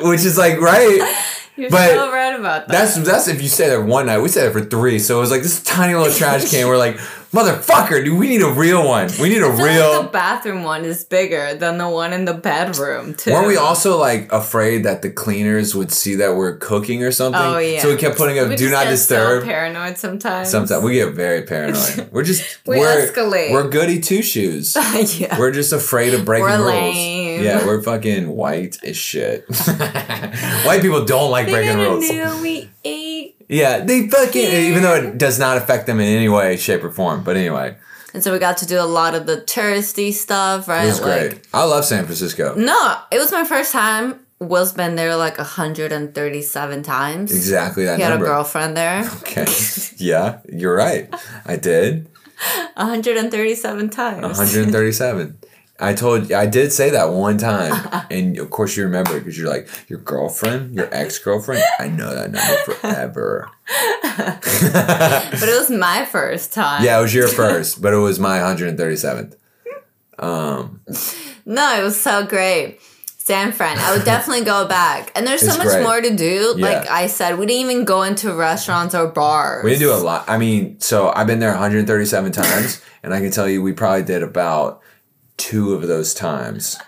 which 0.00 0.24
is 0.24 0.38
like 0.38 0.60
right. 0.60 1.14
You're 1.56 1.70
but 1.70 1.90
so 1.90 2.10
right 2.10 2.36
about 2.36 2.66
that. 2.66 2.72
That's 2.72 2.96
that's 2.96 3.28
if 3.28 3.40
you 3.40 3.48
stay 3.48 3.68
there 3.68 3.84
one 3.84 4.06
night. 4.06 4.18
We 4.18 4.28
stayed 4.28 4.40
there 4.42 4.50
for 4.50 4.64
three, 4.64 4.98
so 4.98 5.18
it 5.18 5.20
was 5.20 5.30
like 5.30 5.42
this 5.42 5.62
tiny 5.62 5.94
little 5.94 6.12
trash 6.12 6.50
can. 6.50 6.66
We're 6.66 6.78
like, 6.78 6.98
motherfucker, 7.34 8.04
dude, 8.04 8.18
we 8.18 8.28
need 8.28 8.42
a 8.42 8.50
real 8.50 8.86
one. 8.86 9.10
We 9.20 9.28
need 9.28 9.42
a 9.42 9.50
real. 9.50 10.02
the 10.04 10.08
bathroom 10.12 10.62
one 10.62 10.84
is 10.84 11.04
bigger 11.04 11.54
than 11.54 11.78
the 11.78 11.88
one 11.88 12.12
in 12.12 12.24
the 12.24 12.34
bedroom 12.34 13.14
too. 13.14 13.32
Weren't 13.32 13.48
we 13.48 13.56
also 13.56 13.98
like 13.98 14.32
afraid 14.32 14.84
that 14.84 15.02
the 15.02 15.10
cleaners 15.10 15.74
would 15.74 15.90
see 15.90 16.14
that 16.16 16.36
we're 16.36 16.56
cooking 16.56 17.02
or 17.02 17.10
something? 17.10 17.40
Oh 17.42 17.58
yeah. 17.58 17.82
So 17.82 17.90
we 17.90 17.96
kept 17.96 18.16
putting 18.16 18.38
up 18.38 18.48
We 18.48 18.56
"Do 18.56 18.70
not 18.70 18.84
get 18.84 18.90
disturb." 18.90 19.42
So 19.42 19.48
paranoid 19.48 19.98
sometimes. 19.98 20.48
Sometimes 20.50 20.84
we 20.84 20.94
get 20.94 21.14
very 21.14 21.42
paranoid. 21.42 22.08
We're 22.12 22.22
just 22.22 22.64
We 22.66 22.78
are 22.80 22.96
escalate. 22.96 23.50
We're 23.50 23.68
goody 23.68 24.00
two 24.00 24.22
shoes. 24.22 24.76
yeah. 25.18 25.38
We're 25.38 25.50
just 25.50 25.72
afraid 25.72 26.14
of 26.14 26.24
breaking 26.24 26.46
We're 26.46 26.58
rules. 26.58 26.94
lame. 26.94 27.42
Yeah, 27.42 27.66
we're 27.66 27.82
fucking 27.82 28.28
white 28.28 28.78
as 28.84 28.96
shit. 28.96 29.44
white 29.48 30.80
people 30.80 31.04
don't 31.04 31.30
like 31.30 31.46
They 31.46 31.52
breaking 31.52 31.78
rules. 31.78 32.08
we 32.42 32.70
ate. 32.84 33.03
Yeah, 33.48 33.84
they 33.84 34.08
fucking 34.08 34.40
even 34.42 34.82
though 34.82 34.94
it 34.94 35.18
does 35.18 35.38
not 35.38 35.56
affect 35.56 35.86
them 35.86 36.00
in 36.00 36.06
any 36.06 36.28
way, 36.28 36.56
shape, 36.56 36.82
or 36.84 36.90
form. 36.90 37.22
But 37.24 37.36
anyway, 37.36 37.76
And 38.14 38.22
so 38.22 38.32
we 38.32 38.38
got 38.38 38.58
to 38.58 38.66
do 38.66 38.78
a 38.80 38.86
lot 38.86 39.14
of 39.14 39.26
the 39.26 39.38
touristy 39.38 40.12
stuff, 40.12 40.68
right? 40.68 40.84
it 40.84 40.88
was 40.88 41.00
Like- 41.00 41.30
great. 41.30 41.46
I 41.52 41.64
love 41.64 41.84
San 41.84 42.04
Francisco. 42.04 42.54
No, 42.56 42.96
it 43.10 43.18
was 43.18 43.32
my 43.32 43.44
first 43.44 43.72
time. 43.72 44.20
Will's 44.40 44.72
been 44.72 44.94
there 44.96 45.16
like 45.16 45.38
137 45.38 46.82
times. 46.82 47.32
Exactly 47.32 47.84
that 47.84 47.96
He 47.96 48.02
had 48.02 48.10
number. 48.10 48.26
a 48.26 48.28
girlfriend 48.28 48.76
there. 48.76 49.08
Okay. 49.22 49.46
yeah, 49.96 50.38
you're 50.52 50.74
right. 50.76 51.08
I 51.46 51.56
did. 51.56 52.08
137 52.76 53.90
times. 53.90 54.22
137. 54.38 55.36
I 55.80 55.92
told 55.92 56.30
you, 56.30 56.36
I 56.36 56.46
did 56.46 56.72
say 56.72 56.90
that 56.90 57.10
one 57.10 57.36
time. 57.36 58.04
And 58.10 58.38
of 58.38 58.50
course 58.50 58.76
you 58.76 58.84
remember 58.84 59.18
because 59.18 59.36
you're 59.36 59.48
like, 59.48 59.68
your 59.88 59.98
girlfriend, 59.98 60.74
your 60.74 60.88
ex 60.94 61.18
girlfriend, 61.18 61.64
I 61.80 61.88
know 61.88 62.14
that 62.14 62.30
number 62.30 62.74
forever. 62.74 63.50
but 64.16 65.48
it 65.48 65.58
was 65.58 65.70
my 65.70 66.04
first 66.04 66.52
time. 66.52 66.84
Yeah, 66.84 66.98
it 66.98 67.02
was 67.02 67.14
your 67.14 67.28
first, 67.28 67.82
but 67.82 67.92
it 67.92 67.98
was 67.98 68.20
my 68.20 68.38
137th. 68.38 69.36
Um, 70.18 70.80
no, 71.44 71.80
it 71.80 71.82
was 71.82 72.00
so 72.00 72.24
great. 72.24 72.78
San 73.18 73.52
Fran. 73.52 73.78
I 73.78 73.96
would 73.96 74.04
definitely 74.04 74.44
go 74.44 74.68
back. 74.68 75.10
And 75.16 75.26
there's 75.26 75.40
so 75.40 75.56
much 75.56 75.68
great. 75.68 75.82
more 75.82 76.00
to 76.00 76.14
do. 76.14 76.54
Yeah. 76.56 76.66
Like 76.66 76.90
I 76.90 77.06
said, 77.06 77.38
we 77.38 77.46
didn't 77.46 77.70
even 77.70 77.84
go 77.84 78.02
into 78.02 78.32
restaurants 78.32 78.94
or 78.94 79.08
bars. 79.08 79.64
We 79.64 79.70
didn't 79.70 79.82
do 79.82 79.92
a 79.92 79.96
lot. 79.96 80.28
I 80.28 80.38
mean, 80.38 80.78
so 80.78 81.10
I've 81.10 81.26
been 81.26 81.40
there 81.40 81.50
137 81.50 82.32
times, 82.32 82.82
and 83.02 83.14
I 83.14 83.20
can 83.20 83.30
tell 83.30 83.48
you 83.48 83.62
we 83.62 83.72
probably 83.72 84.02
did 84.02 84.22
about 84.22 84.82
two 85.36 85.74
of 85.74 85.86
those 85.88 86.14
times. 86.14 86.78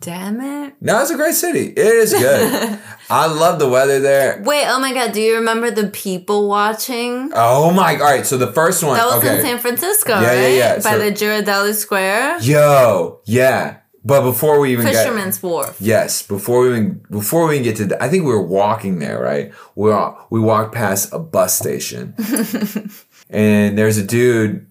Damn 0.00 0.40
it. 0.40 0.74
No, 0.80 1.02
it's 1.02 1.10
a 1.10 1.16
great 1.16 1.34
city. 1.34 1.66
It 1.66 1.76
is 1.78 2.14
good. 2.14 2.78
I 3.10 3.26
love 3.26 3.58
the 3.58 3.68
weather 3.68 4.00
there. 4.00 4.40
Wait, 4.42 4.64
oh 4.66 4.78
my 4.80 4.94
god, 4.94 5.12
do 5.12 5.20
you 5.20 5.34
remember 5.36 5.70
the 5.70 5.88
people 5.88 6.48
watching? 6.48 7.30
Oh 7.34 7.70
my! 7.70 7.94
All 7.96 8.00
right, 8.00 8.24
so 8.24 8.38
the 8.38 8.50
first 8.52 8.82
one. 8.82 8.96
That 8.96 9.04
was 9.06 9.16
okay. 9.16 9.36
in 9.36 9.42
San 9.42 9.58
Francisco, 9.58 10.12
Yeah, 10.20 10.32
yeah, 10.32 10.40
right? 10.40 10.54
yeah. 10.54 10.74
By 10.76 10.80
So- 10.92 10.98
the 10.98 11.12
Ghirardelli 11.12 11.74
Square. 11.74 12.38
Yo, 12.40 13.20
yeah. 13.26 13.76
But 14.02 14.22
before 14.22 14.58
we 14.60 14.72
even 14.72 14.86
get 14.86 14.94
Fisherman's 14.94 15.42
Wharf. 15.42 15.76
yes, 15.78 16.22
before 16.22 16.60
we 16.62 16.68
even 16.70 17.04
before 17.10 17.46
we 17.46 17.56
even 17.56 17.64
get 17.64 17.76
to, 17.76 17.84
the, 17.84 18.02
I 18.02 18.08
think 18.08 18.24
we 18.24 18.30
were 18.30 18.40
walking 18.42 18.98
there, 19.00 19.20
right? 19.20 19.52
We 19.74 19.90
we 20.30 20.40
walked 20.40 20.74
past 20.74 21.12
a 21.12 21.18
bus 21.18 21.58
station, 21.58 22.14
and 23.28 23.76
there's 23.76 23.98
a 23.98 24.02
dude, 24.06 24.66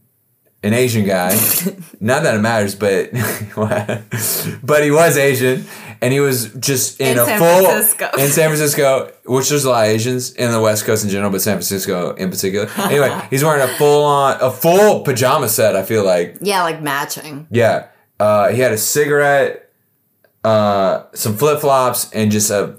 an 0.64 0.74
Asian 0.74 1.06
guy. 1.06 1.30
Not 2.00 2.24
that 2.24 2.36
it 2.36 2.40
matters, 2.42 2.76
but 2.76 3.12
but 4.64 4.84
he 4.84 4.92
was 4.92 5.18
Asian, 5.18 5.66
and 6.02 6.14
he 6.14 6.20
was 6.20 6.54
just 6.56 7.00
in, 7.00 7.14
In 7.14 7.20
a 7.20 7.26
San 7.26 7.40
full 7.40 7.66
Francisco. 7.66 8.10
in 8.18 8.28
San 8.30 8.48
Francisco, 8.50 9.12
which 9.26 9.50
there's 9.50 9.66
a 9.66 9.70
lot 9.70 9.86
of 9.88 9.92
Asians 9.92 10.34
in 10.34 10.52
the 10.52 10.60
West 10.62 10.86
Coast 10.86 11.04
in 11.04 11.10
general, 11.10 11.32
but 11.32 11.42
San 11.42 11.54
Francisco 11.56 12.14
in 12.16 12.30
particular. 12.30 12.70
Anyway, 12.78 13.18
he's 13.30 13.44
wearing 13.44 13.62
a 13.68 13.74
full 13.78 14.04
on 14.04 14.38
a 14.42 14.52
full 14.52 15.02
pajama 15.04 15.48
set. 15.50 15.76
I 15.76 15.84
feel 15.84 16.04
like 16.04 16.38
Yeah, 16.42 16.64
like 16.64 16.82
matching. 16.82 17.48
yeah. 17.50 17.88
Uh, 18.20 18.50
he 18.50 18.60
had 18.60 18.74
a 18.74 18.78
cigarette, 18.78 19.72
uh, 20.44 21.04
some 21.14 21.38
flip 21.38 21.62
flops, 21.62 22.12
and 22.12 22.32
just 22.32 22.52
a 22.52 22.76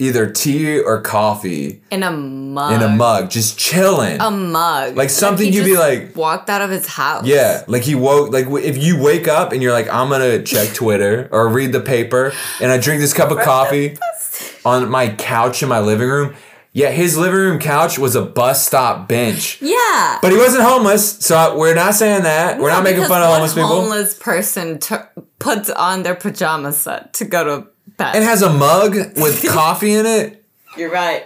either 0.00 0.28
tea 0.28 0.80
or 0.80 1.00
coffee 1.00 1.80
In 1.90 2.02
a 2.02 2.10
mug. 2.10 2.72
in 2.74 2.82
a 2.82 2.88
mug, 2.88 3.30
just 3.30 3.58
chilling. 3.58 4.20
A 4.20 4.30
mug. 4.30 4.96
Like 4.96 5.08
something 5.10 5.50
he 5.52 5.58
you'd 5.58 5.64
be 5.64 5.76
like- 5.76 6.16
walked 6.16 6.50
out 6.50 6.62
of 6.62 6.70
his 6.70 6.86
house. 6.86 7.24
yeah, 7.26 7.62
like 7.68 7.82
he 7.82 7.94
woke. 7.94 8.32
Like 8.32 8.46
if 8.64 8.76
you 8.76 9.00
wake 9.00 9.28
up 9.28 9.52
and 9.52 9.62
you're 9.62 9.72
like, 9.72 9.88
I'm 9.88 10.08
gonna 10.08 10.42
check 10.42 10.74
Twitter 10.74 11.28
or 11.30 11.48
read 11.48 11.72
the 11.72 11.80
paper, 11.80 12.32
and 12.60 12.72
I 12.72 12.78
drink 12.78 13.00
this 13.00 13.12
cup 13.14 13.30
of 13.30 13.38
coffee 13.38 13.96
on 14.64 14.88
my 14.90 15.10
couch 15.10 15.62
in 15.62 15.68
my 15.68 15.80
living 15.80 16.08
room. 16.08 16.34
Yeah, 16.76 16.90
his 16.90 17.16
living 17.16 17.38
room 17.38 17.60
couch 17.60 18.00
was 18.00 18.16
a 18.16 18.22
bus 18.22 18.66
stop 18.66 19.06
bench. 19.06 19.62
Yeah. 19.62 20.18
But 20.20 20.32
he 20.32 20.36
wasn't 20.38 20.64
homeless, 20.64 21.18
so 21.24 21.36
I- 21.36 21.54
we're 21.54 21.72
not 21.76 21.94
saying 21.94 22.24
that. 22.24 22.58
We're 22.58 22.70
not 22.70 22.82
making 22.82 23.04
fun 23.04 23.22
of 23.22 23.28
homeless 23.28 23.54
people. 23.54 23.68
homeless 23.68 24.14
person 24.18 24.80
t- 24.80 24.96
puts 25.38 25.70
on 25.70 26.02
their 26.02 26.16
pajama 26.16 26.72
set 26.72 27.12
to 27.14 27.26
go 27.26 27.44
to 27.44 27.66
bed. 27.86 28.16
It 28.16 28.22
has 28.22 28.42
a 28.42 28.52
mug 28.52 28.94
with 29.16 29.44
coffee 29.48 29.92
in 29.92 30.06
it. 30.06 30.44
You're 30.76 30.90
right. 30.90 31.24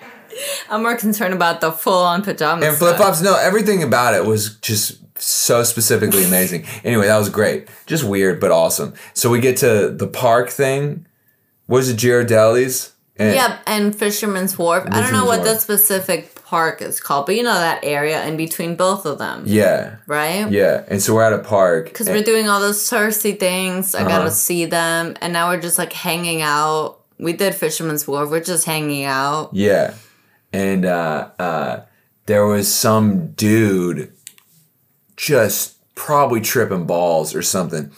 I'm 0.71 0.83
more 0.83 0.97
concerned 0.97 1.35
about 1.35 1.61
the 1.61 1.73
full 1.73 2.05
on 2.05 2.23
pajamas. 2.23 2.67
And 2.67 2.77
flip 2.77 2.97
flops, 2.97 3.21
no, 3.21 3.35
everything 3.37 3.83
about 3.83 4.15
it 4.15 4.25
was 4.25 4.57
just 4.59 4.99
so 5.21 5.63
specifically 5.65 6.25
amazing. 6.25 6.65
Anyway, 6.85 7.07
that 7.07 7.19
was 7.19 7.29
great. 7.29 7.69
Just 7.87 8.05
weird, 8.05 8.41
but 8.41 8.51
awesome. 8.51 8.95
So 9.15 9.31
we 9.31 9.41
get 9.41 9.57
to 9.59 9.89
the 9.91 10.07
park 10.07 10.51
thing. 10.51 11.07
What 11.67 11.79
is 11.79 11.91
it, 11.91 11.97
Ghirardelli's? 11.97 12.93
And 13.17 13.35
Yeah, 13.35 13.59
and 13.67 13.95
Fisherman's 13.95 14.57
Wharf. 14.57 14.87
I 14.91 15.01
don't 15.01 15.13
know 15.13 15.25
what 15.25 15.41
Wharf. 15.41 15.55
the 15.55 15.59
specific 15.59 16.38
park 16.49 16.81
is 16.81 16.99
called, 17.01 17.27
but 17.27 17.37
you 17.37 17.43
know 17.43 17.53
that 17.69 17.81
area 17.85 18.25
in 18.27 18.37
between 18.39 18.75
both 18.75 19.05
of 19.05 19.19
them, 19.19 19.43
Yeah, 19.47 19.97
right? 20.07 20.51
yeah. 20.51 20.85
And 20.89 21.03
so 21.03 21.15
we're 21.15 21.25
at 21.25 21.33
a 21.35 21.39
park. 21.45 21.85
Because 21.85 22.09
we're 22.09 22.23
doing 22.23 22.49
all 22.49 22.59
those 22.61 22.89
touristy 22.89 23.39
things. 23.39 23.95
I 23.95 24.01
Uh-huh. 24.01 24.09
gotta 24.09 24.31
see 24.31 24.65
them, 24.65 25.15
and 25.21 25.33
now 25.33 25.51
we're 25.51 25.61
just 25.61 25.77
like 25.79 25.93
hanging 25.93 26.41
out. 26.41 27.01
We 27.19 27.33
did 27.35 27.55
Fisherman's 27.55 28.07
Wharf. 28.09 28.31
We're 28.31 28.41
just 28.55 28.65
hanging 28.65 29.05
out. 29.05 29.51
Yeah. 29.53 29.95
And 30.53 30.87
uh, 30.87 31.29
uh, 31.39 31.81
there 32.27 32.47
was 32.47 32.73
some 32.73 33.33
dude 33.33 34.11
just 35.17 35.77
probably 35.95 36.41
tripping 36.41 36.87
balls 36.87 37.35
or 37.35 37.43
something. 37.43 37.91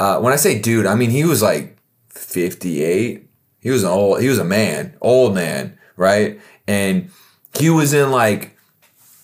Uh, 0.00 0.18
when 0.20 0.32
I 0.32 0.36
say 0.36 0.58
dude, 0.58 0.86
I 0.86 0.94
mean 0.94 1.10
he 1.10 1.24
was 1.24 1.42
like 1.42 1.76
58. 2.08 3.28
He 3.60 3.70
was 3.70 3.82
an 3.82 3.90
old, 3.90 4.20
he 4.22 4.28
was 4.28 4.38
a 4.38 4.44
man, 4.44 4.94
old 5.00 5.34
man, 5.34 5.76
right? 5.96 6.40
And 6.66 7.10
he 7.56 7.70
was 7.70 7.92
in 7.92 8.10
like 8.10 8.56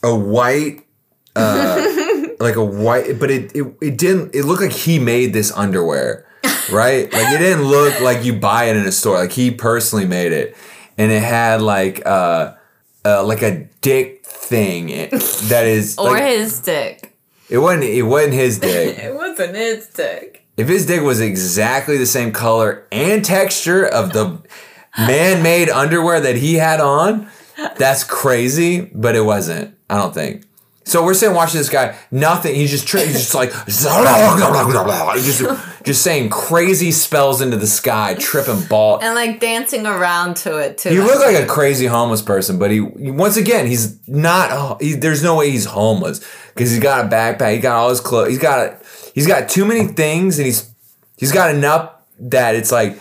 a 0.03 0.15
white, 0.15 0.87
uh, 1.37 1.77
like 2.41 2.57
a 2.57 2.65
white, 2.65 3.19
but 3.19 3.31
it, 3.31 3.53
it, 3.55 3.65
it 3.81 3.99
didn't, 3.99 4.35
it 4.35 4.45
looked 4.45 4.63
like 4.63 4.73
he 4.73 4.99
made 4.99 5.33
this 5.33 5.53
underwear, 5.53 6.27
right? 6.73 7.13
like 7.13 7.33
it 7.33 7.39
didn't 7.39 7.65
look 7.65 8.01
like 8.01 8.25
you 8.25 8.35
buy 8.39 8.65
it 8.65 8.77
in 8.77 8.85
a 8.87 8.93
store. 8.93 9.19
Like 9.19 9.33
he 9.33 9.51
personally 9.51 10.07
made 10.07 10.33
it. 10.33 10.57
And 10.97 11.11
it 11.11 11.23
had 11.23 11.61
like, 11.61 12.05
uh, 12.07 12.55
uh, 13.05 13.25
like 13.25 13.43
a 13.43 13.69
dick 13.81 14.25
thing 14.25 14.87
that 14.89 15.65
is 15.67 15.97
Or 15.99 16.11
like, 16.13 16.25
his 16.25 16.61
dick. 16.61 17.17
it 17.51 17.59
wasn't 17.59 17.85
it 17.85 18.03
wasn't 18.03 18.35
his 18.35 18.59
dick. 18.59 18.99
It 18.99 19.15
wasn't 19.15 19.55
his 19.57 19.89
dick. 19.89 20.47
if 20.57 20.69
his 20.69 20.87
dick 20.87 21.03
was 21.03 21.21
exactly 21.21 21.99
the 21.99 22.07
same 22.07 22.33
color 22.33 22.87
and 22.93 23.25
texture 23.25 23.85
of 23.85 24.13
the 24.13 24.41
man-made 24.97 25.69
underwear 25.69 26.21
that 26.21 26.37
he 26.37 26.55
had 26.55 26.81
on, 26.81 27.29
that's 27.77 28.05
crazy. 28.05 28.81
But 28.95 29.17
it 29.17 29.23
wasn't. 29.23 29.77
I 29.88 29.97
don't 29.97 30.14
think. 30.14 30.45
So 30.87 31.03
we're 31.03 31.14
sitting 31.14 31.35
watching 31.35 31.57
this 31.59 31.71
guy. 31.71 31.97
Nothing. 32.11 32.55
He's 32.55 32.71
just 32.71 32.87
tri- 32.87 33.07
he's 33.07 33.14
just 33.14 33.35
like 33.35 33.51
just 35.25 35.43
just 35.85 36.03
saying 36.03 36.29
crazy 36.29 36.90
spells 36.93 37.40
into 37.40 37.57
the 37.57 37.67
sky, 37.67 38.14
tripping 38.19 38.62
ball. 38.64 38.99
And 39.01 39.14
like 39.14 39.40
dancing 39.40 39.87
around 39.87 40.37
to 40.38 40.59
it 40.59 40.77
too. 40.77 40.90
He 40.90 40.99
looked 41.01 41.21
like 41.21 41.37
a 41.37 41.47
crazy 41.47 41.87
homeless 41.87 42.21
person, 42.21 42.59
but 42.59 42.71
he 42.71 42.81
once 42.81 43.38
again 43.38 43.67
he's 43.67 44.07
not. 44.07 44.51
oh, 44.53 44.77
He, 44.79 44.93
there's 44.93 45.23
no 45.23 45.37
way 45.37 45.51
he's 45.51 45.64
homeless 45.64 46.21
because 46.49 46.71
he's 46.71 46.81
got 46.81 47.07
a 47.07 47.09
backpack. 47.09 47.55
He 47.55 47.61
got 47.61 47.77
all 47.77 47.88
his 47.88 48.01
clothes. 48.01 48.29
He's 48.29 48.38
got 48.38 48.83
he's 49.14 49.27
got 49.27 49.49
too 49.49 49.64
many 49.64 49.87
things, 49.87 50.38
and 50.38 50.45
he's 50.45 50.71
he's 51.17 51.33
got 51.33 51.55
enough 51.55 51.93
that 52.21 52.57
it's 52.57 52.71
like, 52.71 52.99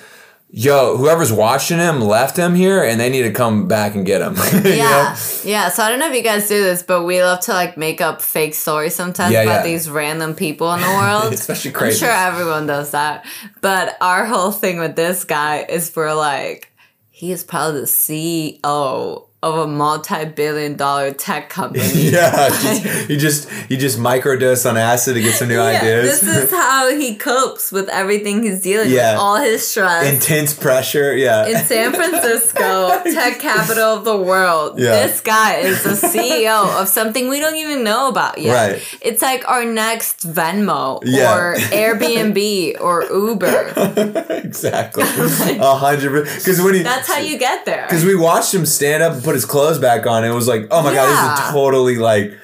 yo, 0.56 0.96
whoever's 0.98 1.34
watching 1.34 1.80
him 1.80 2.00
left 2.00 2.38
him 2.38 2.54
here, 2.54 2.84
and 2.84 3.00
they 3.00 3.10
need 3.10 3.24
to 3.24 3.32
come 3.32 3.68
back 3.68 3.96
and 3.96 4.06
get 4.06 4.22
him. 4.22 4.36
You 4.54 4.62
know? 4.62 4.76
Yeah, 4.76 5.18
yeah. 5.44 5.70
So 5.70 5.84
I 5.84 5.90
don't 5.90 6.00
know 6.00 6.08
if 6.10 6.16
you 6.16 6.22
guys 6.22 6.48
do 6.48 6.64
this, 6.64 6.84
but 6.84 7.04
we 7.04 7.22
love 7.24 7.40
to 7.42 7.54
like 7.54 7.76
make 7.76 8.00
up 8.02 8.22
fake 8.22 8.54
stories 8.54 8.94
sometimes 8.96 9.34
Yeah, 9.34 9.42
about 9.42 9.66
yeah. 9.66 9.72
these 9.72 9.90
random 9.90 10.36
people 10.36 10.72
in 10.74 10.80
the 10.82 10.88
world. 10.88 11.34
Especially 11.34 11.72
crazy. 11.72 12.06
I'm 12.06 12.12
sure 12.12 12.16
everyone 12.16 12.68
does 12.68 12.92
that. 12.92 13.26
But 13.62 13.98
our 14.00 14.26
whole 14.26 14.52
thing 14.52 14.80
with 14.80 14.96
this 14.96 15.24
guy 15.24 15.64
is 15.68 15.92
we're 15.96 16.14
like, 16.14 16.72
he 17.10 17.32
is 17.32 17.44
probably 17.44 17.82
the 17.82 17.88
CEO 17.88 19.28
of 19.44 19.58
a 19.58 19.68
multi-billion 19.68 20.76
dollar 20.78 21.12
tech 21.14 21.50
company. 21.50 21.84
yeah, 21.94 22.48
just, 22.62 22.86
he 23.10 23.18
just 23.18 23.50
he 23.70 23.78
just 23.78 24.00
microdose 24.00 24.68
on 24.70 24.78
acid 24.78 25.16
to 25.16 25.22
get 25.22 25.36
some 25.36 25.50
new 25.50 25.56
Yeah, 25.56 25.80
ideas. 25.82 26.22
This 26.22 26.44
is 26.46 26.52
how 26.64 26.90
he 26.96 27.16
copes 27.16 27.72
with 27.72 27.90
everything 27.90 28.44
he's 28.44 28.62
dealing 28.62 28.90
Yeah. 28.90 29.14
with, 29.14 29.20
all 29.22 29.36
his 29.38 29.68
stress. 29.68 30.12
Intense 30.12 30.54
pressure. 30.54 31.16
Yeah. 31.16 31.46
in 31.48 31.58
San 31.66 31.92
Francisco, 31.94 33.02
tech 33.04 33.40
capital 33.40 33.84
of 33.98 34.06
the 34.06 34.18
world. 34.18 34.80
Yeah. 34.80 35.06
This 35.06 35.20
guy 35.22 35.58
is 35.58 35.84
the 35.84 35.92
CEO 36.08 36.82
of 36.82 36.88
something 36.88 37.28
we 37.28 37.40
don't 37.40 37.58
even 37.58 37.84
know 37.84 38.08
about 38.08 38.38
yet. 38.38 38.72
Right. 38.72 38.98
It's 39.02 39.22
like 39.22 39.48
our 39.50 39.66
next 39.66 40.26
Venmo 40.26 41.02
Yeah. 41.04 41.36
or 41.38 41.56
Airbnb 41.56 42.80
or 42.80 43.04
Uber. 43.04 43.74
exactly. 44.44 45.04
A 45.04 45.76
hundred. 45.76 46.24
Because 46.26 46.62
when 46.62 46.76
he 46.76 46.82
That's 46.84 47.08
how 47.08 47.20
you 47.20 47.38
get 47.38 47.66
there. 47.66 47.86
Because 47.88 48.06
we 48.06 48.16
watched 48.16 48.54
him 48.54 48.66
stand 48.66 49.04
up 49.04 49.14
and 49.14 49.24
put 49.34 49.38
his 49.38 49.46
clothes 49.46 49.80
back 49.80 50.06
on. 50.06 50.24
It 50.24 50.34
was 50.34 50.48
like, 50.48 50.68
oh 50.70 50.84
my 50.84 50.94
god, 50.94 51.08
this 51.08 51.40
is 51.44 51.50
a 51.50 51.54
totally 51.54 51.98
like 51.98 52.38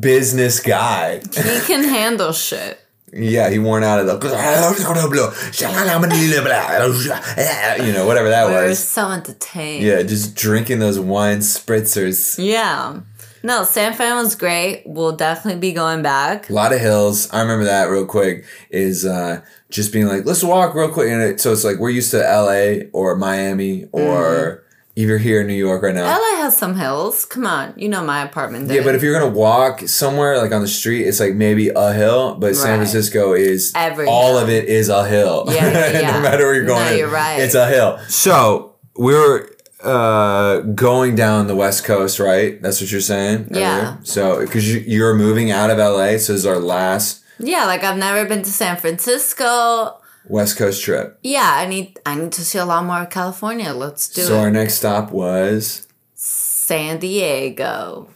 business 0.00 0.60
guy. 0.60 1.18
He 1.20 1.60
can 1.66 1.84
handle 1.84 2.32
shit. 2.32 2.80
yeah, 3.12 3.50
he 3.50 3.58
worn 3.58 3.84
out 3.84 4.00
of 4.00 4.06
the, 4.06 4.14
you 7.86 7.92
know, 7.92 8.06
whatever 8.06 8.30
that 8.30 8.48
We 8.48 8.54
were 8.54 8.68
was. 8.68 8.86
so 8.86 9.10
entertained. 9.10 9.84
Yeah, 9.84 10.02
just 10.02 10.34
drinking 10.34 10.78
those 10.78 10.98
wine 10.98 11.38
spritzers. 11.38 12.42
Yeah. 12.42 13.00
No, 13.42 13.62
San 13.62 13.94
Fran 13.94 14.16
was 14.16 14.34
great. 14.34 14.82
We'll 14.86 15.14
definitely 15.14 15.60
be 15.60 15.72
going 15.72 16.02
back. 16.02 16.50
A 16.50 16.52
lot 16.52 16.72
of 16.72 16.80
hills. 16.80 17.30
I 17.30 17.42
remember 17.42 17.64
that 17.66 17.84
real 17.84 18.06
quick. 18.06 18.44
Is 18.70 19.04
uh, 19.04 19.42
just 19.70 19.92
being 19.92 20.06
like, 20.06 20.24
let's 20.24 20.42
walk 20.42 20.74
real 20.74 20.90
quick. 20.90 21.10
And 21.10 21.22
it, 21.22 21.40
so 21.40 21.52
it's 21.52 21.62
like 21.62 21.78
we're 21.78 21.90
used 21.90 22.10
to 22.10 22.28
L.A. 22.28 22.88
or 22.92 23.14
Miami 23.14 23.84
or 23.92 24.64
either 24.96 25.18
here 25.18 25.42
in 25.42 25.46
New 25.46 25.52
York 25.54 25.82
right 25.82 25.94
now. 25.94 26.04
LA 26.06 26.38
has 26.42 26.56
some 26.56 26.74
hills. 26.74 27.24
Come 27.26 27.46
on. 27.46 27.74
You 27.76 27.88
know 27.88 28.02
my 28.02 28.22
apartment. 28.22 28.66
There. 28.68 28.78
Yeah, 28.78 28.82
but 28.82 28.94
if 28.94 29.02
you're 29.02 29.18
gonna 29.18 29.30
walk 29.32 29.80
somewhere 29.86 30.38
like 30.38 30.52
on 30.52 30.62
the 30.62 30.68
street, 30.68 31.06
it's 31.06 31.20
like 31.20 31.34
maybe 31.34 31.68
a 31.68 31.92
hill. 31.92 32.34
But 32.34 32.56
San 32.56 32.78
Francisco 32.78 33.34
is 33.34 33.72
Every 33.76 34.06
all 34.06 34.34
hill. 34.34 34.38
of 34.38 34.48
it 34.48 34.64
is 34.64 34.88
a 34.88 35.06
hill. 35.06 35.44
Yeah, 35.48 35.70
yeah, 35.70 35.90
yeah. 36.00 36.12
no 36.12 36.20
matter 36.22 36.44
where 36.46 36.54
you're 36.54 36.64
going, 36.64 36.86
No, 36.86 36.92
you're 36.92 37.10
right. 37.10 37.38
It's 37.40 37.54
a 37.54 37.68
hill. 37.68 37.98
So 38.08 38.74
we're 38.96 39.50
uh, 39.82 40.60
going 40.60 41.14
down 41.14 41.46
the 41.46 41.54
West 41.54 41.84
Coast, 41.84 42.18
right? 42.18 42.60
That's 42.62 42.80
what 42.80 42.90
you're 42.90 43.00
saying. 43.02 43.48
Yeah. 43.52 43.78
earlier? 43.78 43.98
So 44.04 44.40
because 44.40 44.72
you, 44.72 44.80
you're 44.80 45.14
moving 45.14 45.50
out 45.50 45.70
of 45.70 45.76
LA, 45.78 46.16
so 46.16 46.32
this 46.32 46.40
is 46.40 46.46
our 46.46 46.58
last 46.58 47.22
Yeah, 47.38 47.66
like 47.66 47.84
I've 47.84 47.98
never 47.98 48.26
been 48.26 48.42
to 48.42 48.50
San 48.50 48.76
Francisco. 48.78 50.00
West 50.28 50.56
Coast 50.56 50.82
trip. 50.82 51.18
Yeah, 51.22 51.50
I 51.54 51.66
need 51.66 51.98
I 52.06 52.14
need 52.16 52.32
to 52.32 52.44
see 52.44 52.58
a 52.58 52.64
lot 52.64 52.84
more 52.84 53.02
of 53.02 53.10
California. 53.10 53.72
Let's 53.72 54.08
do 54.08 54.22
So 54.22 54.26
it. 54.34 54.36
So 54.36 54.38
our 54.40 54.50
next 54.50 54.74
stop 54.74 55.10
was. 55.12 55.86
San 56.14 56.98
Diego. 56.98 58.08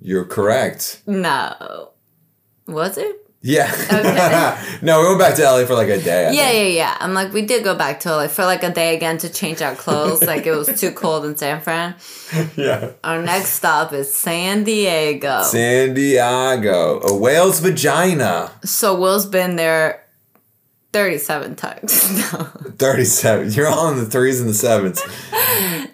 You're 0.00 0.26
correct. 0.26 1.02
No. 1.06 1.92
Was 2.66 2.98
it? 2.98 3.16
Yeah. 3.40 3.70
Okay. 3.92 4.78
no, 4.82 5.00
we 5.02 5.08
went 5.08 5.20
back 5.20 5.34
to 5.36 5.42
LA 5.42 5.66
for 5.66 5.74
like 5.74 5.88
a 5.88 5.98
day. 6.00 6.28
I 6.28 6.30
Yeah, 6.30 6.48
think. 6.48 6.56
yeah, 6.56 6.68
yeah. 6.76 6.96
I'm 6.98 7.12
like, 7.12 7.32
we 7.34 7.42
did 7.42 7.62
go 7.62 7.74
back 7.74 8.00
to 8.00 8.10
LA 8.10 8.26
for 8.28 8.44
like 8.44 8.62
a 8.62 8.70
day 8.72 8.96
again 8.96 9.18
to 9.18 9.28
change 9.30 9.60
our 9.62 9.74
clothes. 9.74 10.22
like 10.26 10.46
it 10.46 10.52
was 10.52 10.78
too 10.80 10.92
cold 10.92 11.24
in 11.26 11.36
San 11.36 11.60
Fran. 11.60 11.94
yeah. 12.56 12.92
Our 13.04 13.22
next 13.22 13.50
stop 13.50 13.92
is 13.92 14.12
San 14.12 14.64
Diego. 14.64 15.42
San 15.42 15.92
Diego, 15.94 17.00
a 17.00 17.14
whale's 17.14 17.60
vagina. 17.60 18.50
so 18.64 18.98
Will's 18.98 19.26
been 19.26 19.56
there 19.56 20.03
37 20.94 21.56
times. 21.56 22.32
no. 22.32 22.44
37. 22.78 23.50
You're 23.50 23.66
all 23.66 23.90
in 23.90 23.98
the 23.98 24.06
threes 24.06 24.40
and 24.40 24.48
the 24.48 24.54
sevens. 24.54 25.02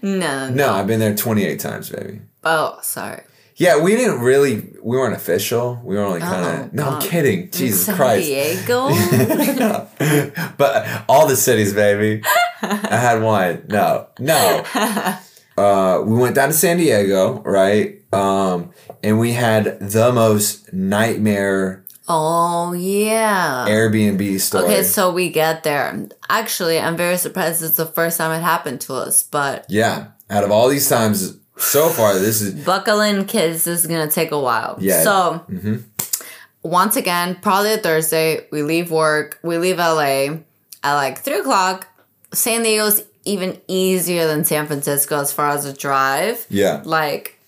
no. 0.02 0.20
No. 0.20 0.50
No, 0.50 0.72
I've 0.74 0.86
been 0.86 1.00
there 1.00 1.16
28 1.16 1.58
times, 1.58 1.88
baby. 1.88 2.20
Oh, 2.44 2.78
sorry. 2.82 3.22
Yeah, 3.56 3.80
we 3.82 3.96
didn't 3.96 4.20
really, 4.20 4.74
we 4.82 4.98
weren't 4.98 5.16
official. 5.16 5.80
We 5.82 5.96
were 5.96 6.02
only 6.02 6.20
kind 6.20 6.44
of, 6.44 6.66
Oh, 6.66 6.70
no, 6.74 6.88
I'm 6.90 7.00
kidding. 7.02 7.50
Jesus 7.50 7.86
San 7.86 7.96
Christ. 7.96 8.26
Diego? 8.26 8.88
but 10.58 11.04
all 11.08 11.26
the 11.26 11.36
cities, 11.36 11.72
baby. 11.72 12.22
I 12.60 12.96
had 12.96 13.22
one. 13.22 13.64
No, 13.68 14.08
no. 14.18 14.64
Uh, 15.58 16.00
we 16.06 16.16
went 16.16 16.34
down 16.34 16.48
to 16.48 16.54
San 16.54 16.78
Diego, 16.78 17.42
right? 17.42 18.00
Um, 18.14 18.70
and 19.02 19.18
we 19.18 19.32
had 19.32 19.78
the 19.78 20.10
most 20.10 20.72
nightmare 20.72 21.84
oh, 22.12 22.72
yeah. 22.72 23.66
Airbnb 23.68 24.40
story. 24.40 24.64
Okay, 24.64 24.82
so 24.82 25.12
we 25.12 25.30
get 25.30 25.62
there. 25.62 26.08
Actually, 26.28 26.78
I'm 26.80 26.96
very 26.96 27.16
surprised 27.16 27.62
it's 27.62 27.76
the 27.76 27.86
first 27.86 28.18
time 28.18 28.32
it 28.38 28.42
happened 28.42 28.80
to 28.82 28.94
us, 28.94 29.22
but 29.22 29.64
yeah, 29.68 30.08
out 30.28 30.44
of 30.44 30.50
all 30.50 30.68
these 30.68 30.88
times 30.88 31.36
so 31.56 31.88
far, 31.88 32.18
this 32.18 32.40
is 32.40 32.64
buckle 32.64 33.00
in, 33.00 33.24
kids. 33.26 33.64
This 33.64 33.80
is 33.80 33.86
gonna 33.86 34.10
take 34.10 34.32
a 34.32 34.40
while. 34.40 34.76
Yeah. 34.80 35.02
So, 35.02 35.44
Mhm. 35.50 35.82
once 36.62 36.96
again, 36.96 37.36
probably 37.40 37.72
a 37.74 37.78
Thursday, 37.78 38.46
we 38.50 38.62
leave 38.62 38.90
work, 38.90 39.38
we 39.42 39.58
leave 39.58 39.78
LA 39.78 40.40
at 40.82 40.94
like 40.94 41.18
three 41.20 41.38
o'clock. 41.40 41.86
San 42.32 42.62
Diego's 42.62 43.02
even 43.24 43.60
easier 43.68 44.26
than 44.26 44.44
San 44.44 44.66
Francisco 44.66 45.20
as 45.20 45.32
far 45.32 45.50
as 45.50 45.64
a 45.66 45.72
drive. 45.72 46.46
yeah, 46.48 46.80
Like, 46.84 47.38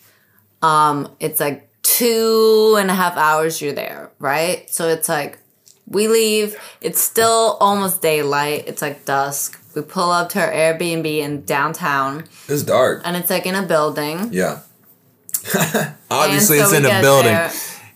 um, 0.61 1.11
it's 1.19 1.41
like 1.41 1.69
two 1.83 2.77
and 2.79 2.91
a 2.91 2.95
half 2.95 3.17
hours 3.17 3.61
you're 3.61 3.73
there, 3.73 4.11
right? 4.19 4.69
So 4.71 4.89
it's 4.89 5.09
like 5.09 5.39
we 5.87 6.09
leave. 6.09 6.57
It's 6.81 7.01
still 7.01 7.57
almost 7.61 8.01
daylight. 8.03 8.65
It's 8.67 8.81
like 8.83 9.05
dusk. 9.05 9.59
We 9.75 9.83
pull 9.83 10.11
up 10.11 10.29
to 10.31 10.41
our 10.41 10.51
Airbnb 10.53 11.07
in 11.07 11.45
downtown, 11.45 12.25
it's 12.47 12.63
dark. 12.63 13.03
and 13.07 13.17
it's 13.17 13.31
like 13.31 13.47
in 13.47 13.55
a 13.55 13.63
building. 13.63 14.29
Yeah. 14.31 14.61
Obviously, 16.11 16.59
And 16.59 16.67
it's 16.67 16.73
in 16.75 16.85
a 16.85 17.01
building. 17.01 17.33
there 17.33 17.53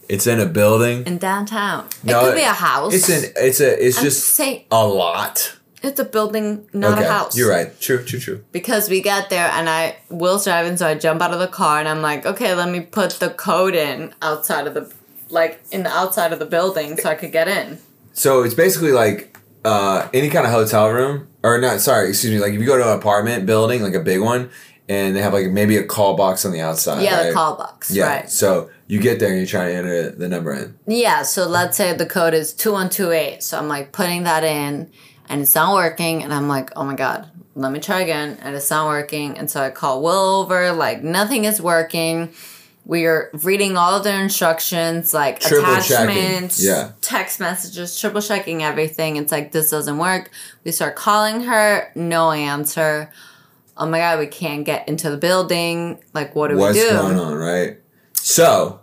It's 0.08 0.26
in 0.26 0.40
a 0.40 0.46
building. 0.46 1.04
in 1.06 1.18
downtown. 1.18 1.86
No, 2.02 2.20
it 2.20 2.24
could 2.30 2.34
be 2.36 2.42
a 2.42 2.46
house. 2.46 2.94
It's 2.94 3.08
an. 3.08 3.30
It's 3.36 3.60
a. 3.60 3.86
It's 3.86 3.98
I'm 3.98 4.04
just 4.04 4.24
saying 4.24 4.64
a 4.70 4.86
lot. 4.86 5.55
It's 5.82 6.00
a 6.00 6.04
building, 6.04 6.68
not 6.72 6.98
okay, 6.98 7.06
a 7.06 7.10
house. 7.10 7.36
you're 7.36 7.50
right. 7.50 7.78
True. 7.80 8.02
True. 8.04 8.18
True. 8.18 8.44
Because 8.52 8.88
we 8.88 9.00
get 9.00 9.30
there 9.30 9.48
and 9.48 9.68
I 9.68 9.96
Will's 10.08 10.44
driving, 10.44 10.76
so 10.76 10.86
I 10.86 10.94
jump 10.94 11.22
out 11.22 11.32
of 11.32 11.38
the 11.38 11.48
car 11.48 11.78
and 11.78 11.88
I'm 11.88 12.02
like, 12.02 12.26
okay, 12.26 12.54
let 12.54 12.70
me 12.70 12.80
put 12.80 13.12
the 13.12 13.30
code 13.30 13.74
in 13.74 14.14
outside 14.22 14.66
of 14.66 14.74
the 14.74 14.92
like 15.28 15.60
in 15.70 15.82
the 15.82 15.90
outside 15.90 16.32
of 16.32 16.38
the 16.38 16.46
building 16.46 16.96
so 16.96 17.10
I 17.10 17.14
could 17.14 17.32
get 17.32 17.48
in. 17.48 17.78
So 18.12 18.42
it's 18.42 18.54
basically 18.54 18.92
like 18.92 19.36
uh, 19.64 20.08
any 20.14 20.30
kind 20.30 20.46
of 20.46 20.52
hotel 20.52 20.88
room, 20.90 21.28
or 21.42 21.58
not. 21.58 21.80
Sorry, 21.80 22.08
excuse 22.08 22.32
me. 22.32 22.40
Like 22.40 22.54
if 22.54 22.60
you 22.60 22.66
go 22.66 22.78
to 22.78 22.92
an 22.92 22.98
apartment 22.98 23.46
building, 23.46 23.82
like 23.82 23.94
a 23.94 24.00
big 24.00 24.20
one, 24.20 24.50
and 24.88 25.16
they 25.16 25.20
have 25.20 25.32
like 25.32 25.50
maybe 25.50 25.76
a 25.76 25.84
call 25.84 26.16
box 26.16 26.44
on 26.44 26.52
the 26.52 26.60
outside. 26.60 27.02
yeah, 27.02 27.16
right? 27.16 27.28
the 27.28 27.34
call 27.34 27.56
box. 27.56 27.90
Yeah. 27.90 28.06
Right. 28.06 28.30
So 28.30 28.70
you 28.86 29.00
get 29.00 29.18
there 29.18 29.30
and 29.30 29.40
you 29.40 29.46
try 29.46 29.68
to 29.68 29.74
enter 29.74 30.10
the 30.10 30.28
number 30.28 30.52
in. 30.54 30.78
Yeah, 30.86 31.22
so 31.22 31.46
let's 31.46 31.76
say 31.76 31.92
the 31.92 32.06
code 32.06 32.34
is 32.34 32.52
2128. 32.54 33.42
So 33.42 33.58
I'm 33.58 33.68
like 33.68 33.92
putting 33.92 34.22
that 34.22 34.44
in 34.44 34.90
and 35.28 35.42
it's 35.42 35.54
not 35.54 35.74
working. 35.74 36.22
And 36.22 36.32
I'm 36.32 36.48
like, 36.48 36.70
oh 36.76 36.84
my 36.84 36.94
God, 36.94 37.30
let 37.54 37.72
me 37.72 37.80
try 37.80 38.00
again. 38.00 38.38
And 38.42 38.54
it's 38.54 38.70
not 38.70 38.86
working. 38.86 39.38
And 39.38 39.50
so 39.50 39.62
I 39.62 39.70
call 39.70 40.02
Will 40.02 40.42
over, 40.42 40.72
like, 40.72 41.02
nothing 41.02 41.44
is 41.44 41.60
working. 41.60 42.32
We 42.84 43.06
are 43.06 43.30
reading 43.42 43.76
all 43.76 43.98
the 43.98 44.14
instructions, 44.14 45.12
like 45.12 45.40
Triple 45.40 45.74
attachments, 45.74 46.62
yeah. 46.64 46.92
text 47.00 47.40
messages, 47.40 47.98
triple 47.98 48.20
checking 48.20 48.62
everything. 48.62 49.16
It's 49.16 49.32
like, 49.32 49.50
this 49.50 49.70
doesn't 49.70 49.98
work. 49.98 50.30
We 50.62 50.70
start 50.70 50.94
calling 50.94 51.40
her, 51.42 51.90
no 51.96 52.30
answer. 52.30 53.10
Oh 53.76 53.86
my 53.86 53.98
God, 53.98 54.20
we 54.20 54.28
can't 54.28 54.64
get 54.64 54.88
into 54.88 55.10
the 55.10 55.16
building. 55.16 55.98
Like, 56.14 56.36
what 56.36 56.48
do 56.48 56.56
What's 56.56 56.76
we 56.76 56.82
do? 56.82 56.94
What's 56.94 57.02
going 57.02 57.18
on, 57.18 57.34
right? 57.34 57.78
So 58.14 58.80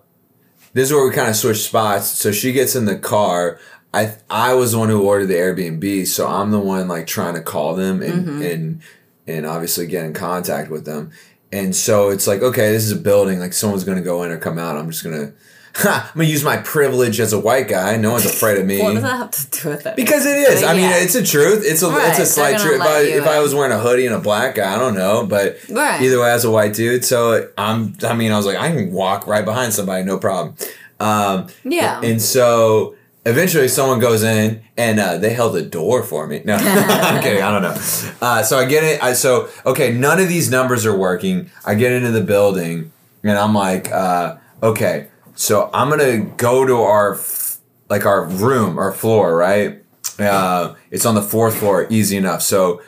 this 0.74 0.90
is 0.90 0.94
where 0.94 1.08
we 1.08 1.16
kind 1.16 1.30
of 1.30 1.38
switch 1.38 1.64
spots. 1.64 2.08
So 2.08 2.34
she 2.34 2.52
gets 2.52 2.76
in 2.76 2.84
the 2.84 2.98
car. 2.98 3.58
I 3.94 4.16
I 4.30 4.54
was 4.56 4.72
the 4.72 4.80
one 4.80 4.90
who 4.90 5.04
ordered 5.04 5.28
the 5.28 5.36
Airbnb, 5.36 6.08
so 6.08 6.28
I'm 6.28 6.52
the 6.52 6.60
one 6.60 6.88
like 6.88 7.08
trying 7.08 7.36
to 7.36 7.42
call 7.42 7.76
them 7.76 8.02
and 8.02 8.28
Mm-hmm. 8.28 8.42
and 8.42 8.82
and 9.28 9.46
obviously 9.46 9.88
get 9.88 10.04
in 10.06 10.14
contact 10.14 10.70
with 10.72 10.86
them. 10.86 11.12
And 11.52 11.76
so 11.76 12.10
it's 12.10 12.26
like, 12.26 12.42
okay, 12.42 12.72
this 12.72 12.84
is 12.84 12.92
a 12.92 12.96
building. 12.96 13.40
Like 13.40 13.54
someone's 13.54 13.84
gonna 13.84 14.02
go 14.02 14.24
in 14.24 14.32
or 14.32 14.38
come 14.38 14.58
out. 14.58 14.76
I'm 14.76 14.90
just 14.90 15.04
gonna, 15.04 15.32
ha, 15.76 16.10
I'm 16.16 16.18
gonna 16.20 16.28
use 16.28 16.44
my 16.44 16.58
privilege 16.58 17.20
as 17.20 17.32
a 17.32 17.40
white 17.40 17.68
guy. 17.68 17.96
No 17.98 18.12
one's 18.14 18.26
afraid 18.26 18.58
of 18.58 18.66
me. 18.66 18.82
What 18.82 18.96
does 18.96 19.04
that 19.04 19.18
have 19.18 19.30
to 19.32 19.62
do 19.62 19.70
with 19.70 19.86
it? 19.86 19.96
Because 19.96 20.26
it 20.26 20.36
is. 20.38 20.64
I 20.64 20.74
mean, 20.74 20.90
Yeah. 20.90 20.98
it's 20.98 21.14
a 21.14 21.24
truth. 21.24 21.62
It's 21.64 21.84
a 21.84 21.90
Right, 21.90 22.10
it's 22.10 22.18
a 22.20 22.26
slight 22.26 22.58
truth. 22.60 22.82
If 22.82 22.82
I 22.82 23.00
if 23.02 23.28
I 23.28 23.40
was 23.40 23.54
wearing 23.54 23.72
a 23.72 23.78
hoodie 23.80 24.08
and 24.08 24.16
a 24.16 24.20
black 24.20 24.56
guy, 24.56 24.74
I 24.76 24.80
don't 24.80 24.96
know, 24.96 25.28
but 25.28 25.58
Right. 25.70 26.02
either 26.02 26.20
way, 26.20 26.32
as 26.32 26.44
a 26.44 26.50
white 26.50 26.74
dude, 26.74 27.06
so 27.06 27.48
I'm. 27.58 27.96
I 28.04 28.16
mean, 28.16 28.32
I 28.32 28.38
was 28.38 28.48
like, 28.48 28.58
I 28.58 28.72
can 28.72 28.92
walk 28.92 29.28
right 29.28 29.46
behind 29.46 29.74
somebody, 29.74 30.04
no 30.04 30.18
problem. 30.18 30.56
Um, 31.00 31.48
Yeah. 31.64 32.02
And 32.02 32.20
so 32.20 32.96
eventually, 33.26 33.68
someone 33.68 34.00
goes 34.00 34.24
in 34.24 34.64
and 34.78 35.00
uh, 35.00 35.18
they 35.18 35.34
held 35.34 35.54
the 35.54 35.62
door 35.62 36.04
for 36.04 36.28
me. 36.28 36.42
No, 36.46 36.56
I'm 36.60 37.22
kidding. 37.22 37.42
I 37.42 37.52
don't 37.52 37.62
know. 37.62 38.18
Uh, 38.22 38.44
so 38.44 38.58
I 38.58 38.66
get 38.66 38.84
it. 38.84 39.04
I 39.04 39.14
so 39.14 39.50
okay. 39.66 39.92
None 39.92 40.20
of 40.20 40.28
these 40.28 40.50
numbers 40.50 40.86
are 40.86 40.98
working. 40.98 41.50
I 41.66 41.76
get 41.76 41.92
into 41.92 42.12
the 42.12 42.22
building 42.24 42.92
and 43.24 43.38
I'm 43.38 43.54
like, 43.54 43.92
uh, 43.92 44.38
okay. 44.62 45.08
So 45.36 45.70
I'm 45.74 45.90
gonna 45.90 46.20
go 46.20 46.66
to 46.66 46.76
our 46.82 47.16
f- 47.16 47.58
like 47.90 48.06
our 48.06 48.26
room, 48.26 48.78
our 48.78 48.92
floor, 48.92 49.36
right? 49.36 49.80
Uh, 50.20 50.76
it's 50.92 51.06
on 51.06 51.16
the 51.16 51.22
fourth 51.22 51.58
floor, 51.58 51.88
easy 51.90 52.18
enough. 52.18 52.42
So 52.44 52.82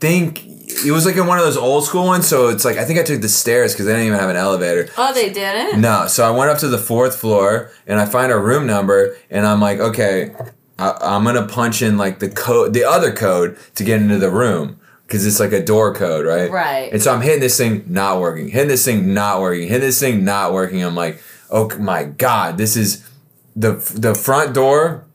think 0.00 0.44
it 0.84 0.90
was 0.90 1.06
like 1.06 1.16
in 1.16 1.26
one 1.26 1.38
of 1.38 1.44
those 1.44 1.56
old 1.56 1.84
school 1.84 2.06
ones. 2.06 2.26
So 2.26 2.48
it's 2.48 2.64
like 2.64 2.76
I 2.76 2.84
think 2.84 2.98
I 2.98 3.02
took 3.02 3.20
the 3.20 3.28
stairs 3.28 3.72
because 3.72 3.86
they 3.86 3.92
didn't 3.92 4.08
even 4.08 4.18
have 4.18 4.30
an 4.30 4.36
elevator. 4.36 4.88
Oh, 4.96 5.12
they 5.14 5.32
didn't? 5.32 5.80
No, 5.80 6.06
so 6.06 6.26
I 6.26 6.36
went 6.36 6.50
up 6.50 6.58
to 6.58 6.68
the 6.68 6.78
fourth 6.78 7.16
floor 7.16 7.70
and 7.86 7.98
I 7.98 8.06
find 8.06 8.32
a 8.32 8.38
room 8.38 8.66
number 8.66 9.16
and 9.30 9.46
I'm 9.46 9.60
like, 9.60 9.78
okay, 9.78 10.34
I, 10.78 10.96
I'm 11.00 11.24
gonna 11.24 11.46
punch 11.46 11.82
in 11.82 11.96
like 11.96 12.18
the 12.18 12.28
code, 12.28 12.72
the 12.72 12.84
other 12.84 13.12
code 13.12 13.58
to 13.76 13.84
get 13.84 14.00
into 14.00 14.18
the 14.18 14.30
room 14.30 14.80
because 15.06 15.26
it's 15.26 15.40
like 15.40 15.52
a 15.52 15.64
door 15.64 15.94
code, 15.94 16.26
right? 16.26 16.50
Right. 16.50 16.92
And 16.92 17.00
so 17.00 17.14
I'm 17.14 17.20
hitting 17.20 17.40
this 17.40 17.56
thing, 17.56 17.84
not 17.86 18.20
working. 18.20 18.48
Hitting 18.48 18.68
this 18.68 18.84
thing, 18.84 19.14
not 19.14 19.40
working. 19.40 19.68
Hitting 19.68 19.80
this 19.80 20.00
thing, 20.00 20.24
not 20.24 20.52
working. 20.52 20.82
I'm 20.82 20.96
like, 20.96 21.22
oh 21.50 21.76
my 21.78 22.04
god, 22.04 22.58
this 22.58 22.76
is 22.76 23.08
the 23.54 23.72
the 23.94 24.14
front 24.14 24.54
door 24.54 25.06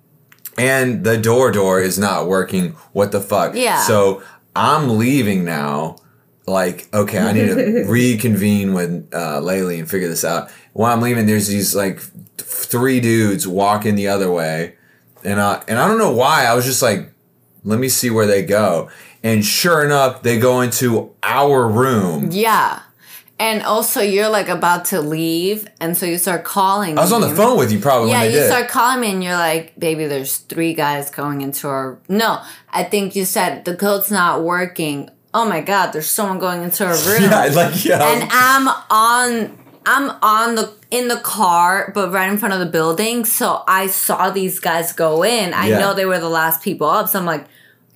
and 0.58 1.04
the 1.04 1.18
door 1.18 1.52
door 1.52 1.80
is 1.80 2.00
not 2.00 2.28
working. 2.28 2.70
What 2.94 3.12
the 3.12 3.22
fuck? 3.22 3.56
Yeah. 3.56 3.82
So 3.84 4.24
I'm 4.56 4.98
leaving 4.98 5.46
now. 5.46 5.98
Like, 6.48 6.94
okay, 6.94 7.20
I 7.20 7.32
need 7.34 7.48
to 7.48 7.84
reconvene 7.88 8.74
with 8.74 9.10
uh, 9.14 9.40
Laylee 9.42 9.80
and 9.80 9.90
figure 9.90 10.10
this 10.10 10.26
out. 10.26 10.50
While 10.74 10.92
I'm 10.92 11.02
leaving, 11.02 11.26
there's 11.26 11.48
these 11.48 11.76
like 11.76 12.00
th- 12.00 12.12
three 12.42 13.00
dudes 13.00 13.48
walking 13.48 13.96
the 13.96 14.08
other 14.08 14.32
way, 14.32 14.76
and 15.24 15.40
uh, 15.40 15.62
and 15.68 15.80
I 15.80 15.88
don't 15.88 16.00
know 16.00 16.12
why. 16.12 16.46
I 16.46 16.54
was 16.56 16.66
just 16.66 16.82
like, 16.82 17.12
let 17.64 17.80
me 17.80 17.90
see 17.90 18.10
where 18.10 18.26
they 18.26 18.44
go. 18.44 18.90
And 19.24 19.46
sure 19.46 19.86
enough, 19.86 20.24
they 20.24 20.40
go 20.40 20.62
into 20.62 21.14
our 21.22 21.68
room. 21.68 22.30
Yeah. 22.32 22.82
And 23.42 23.64
also, 23.64 24.02
you're 24.02 24.30
like 24.30 24.50
about 24.50 24.86
to 24.94 25.02
leave, 25.02 25.68
and 25.80 25.98
so 25.98 26.06
you 26.06 26.20
start 26.20 26.44
calling. 26.44 26.98
I 27.00 27.02
was 27.02 27.12
on 27.12 27.22
the 27.22 27.36
phone 27.36 27.58
with 27.58 27.72
you 27.72 27.80
probably 27.80 28.12
Yeah, 28.12 28.24
you 28.24 28.34
did. 28.38 28.48
start 28.52 28.68
calling 28.70 29.02
me, 29.02 29.10
and 29.12 29.24
you're 29.24 29.34
like, 29.50 29.74
"Baby, 29.80 30.06
there's 30.06 30.38
three 30.38 30.76
guys 30.76 31.10
going 31.10 31.42
into 31.42 31.68
our." 31.68 31.98
No, 32.08 32.40
I 32.72 32.84
think 32.84 33.16
you 33.16 33.26
said 33.26 33.66
the 33.66 33.76
code's 33.76 34.12
not 34.12 34.44
working. 34.44 35.10
Oh 35.34 35.46
my 35.50 35.62
god, 35.62 35.92
there's 35.92 36.10
someone 36.10 36.38
going 36.38 36.62
into 36.62 36.86
our 36.86 36.94
room. 37.08 37.24
yeah, 37.24 37.50
like 37.62 37.84
yeah. 37.84 38.08
and 38.14 38.30
I'm 38.32 38.68
on 38.92 39.58
I'm 39.88 40.12
on 40.22 40.54
the 40.54 40.74
in 40.92 41.08
the 41.08 41.18
car 41.18 41.92
but 41.96 42.12
right 42.12 42.30
in 42.32 42.38
front 42.38 42.54
of 42.54 42.60
the 42.60 42.68
building 42.68 43.26
so 43.26 43.64
I 43.68 43.88
saw 43.88 44.30
these 44.30 44.60
guys 44.60 44.94
go 44.94 45.24
in 45.24 45.54
I 45.56 45.70
Yeah. 45.70 45.80
know 45.80 45.94
they 45.96 46.06
were 46.06 46.20
the 46.20 46.30
last 46.30 46.62
people 46.62 46.88
up 46.88 47.08
so 47.10 47.18
I'm 47.18 47.26
like 47.26 47.46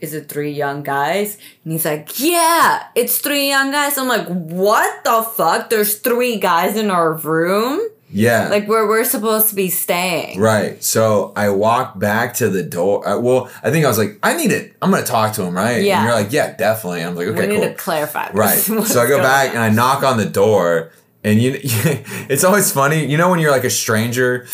is 0.05 0.13
it 0.13 0.29
three 0.29 0.51
young 0.51 0.83
guys? 0.83 1.37
And 1.63 1.73
he's 1.73 1.83
like, 1.85 2.19
yeah, 2.19 2.87
it's 2.95 3.17
three 3.17 3.49
young 3.49 3.71
guys. 3.71 3.97
I'm 3.97 4.07
like, 4.07 4.27
what 4.27 5.03
the 5.03 5.23
fuck? 5.23 5.69
There's 5.69 5.95
three 5.99 6.37
guys 6.37 6.77
in 6.77 6.89
our 6.91 7.13
room? 7.13 7.79
Yeah. 8.11 8.47
Like 8.49 8.67
where 8.67 8.87
we're 8.87 9.03
supposed 9.03 9.49
to 9.49 9.55
be 9.55 9.69
staying. 9.69 10.39
Right. 10.39 10.81
So 10.83 11.33
I 11.35 11.49
walked 11.49 11.97
back 11.99 12.35
to 12.35 12.49
the 12.49 12.63
door. 12.63 13.05
uh, 13.05 13.19
well, 13.19 13.49
I 13.63 13.71
think 13.71 13.83
I 13.83 13.87
was 13.89 13.97
like, 13.97 14.19
I 14.23 14.37
need 14.37 14.51
it. 14.51 14.73
I'm 14.81 14.91
going 14.91 15.03
to 15.03 15.09
talk 15.09 15.33
to 15.33 15.43
him, 15.43 15.55
right? 15.55 15.81
Yeah. 15.81 15.97
And 15.97 16.05
you're 16.05 16.15
like, 16.15 16.31
yeah, 16.31 16.55
definitely. 16.55 17.01
I'm 17.03 17.15
like, 17.15 17.25
We 17.27 17.33
okay, 17.33 17.47
need 17.47 17.55
cool. 17.61 17.69
to 17.69 17.73
clarify. 17.75 18.27
this. 18.31 18.69
Right. 18.69 18.85
So 18.87 19.01
I 19.01 19.07
go 19.07 19.17
back 19.17 19.49
on? 19.49 19.55
and 19.55 19.63
I 19.63 19.69
knock 19.69 20.03
on 20.03 20.17
the 20.17 20.25
door, 20.29 20.91
and 21.25 21.41
you, 21.41 21.53
it's 21.61 22.43
always 22.43 22.71
funny. 22.71 23.05
You 23.05 23.17
know 23.17 23.29
when 23.31 23.39
you're 23.39 23.51
like 23.51 23.63
a 23.65 23.69
stranger 23.71 24.45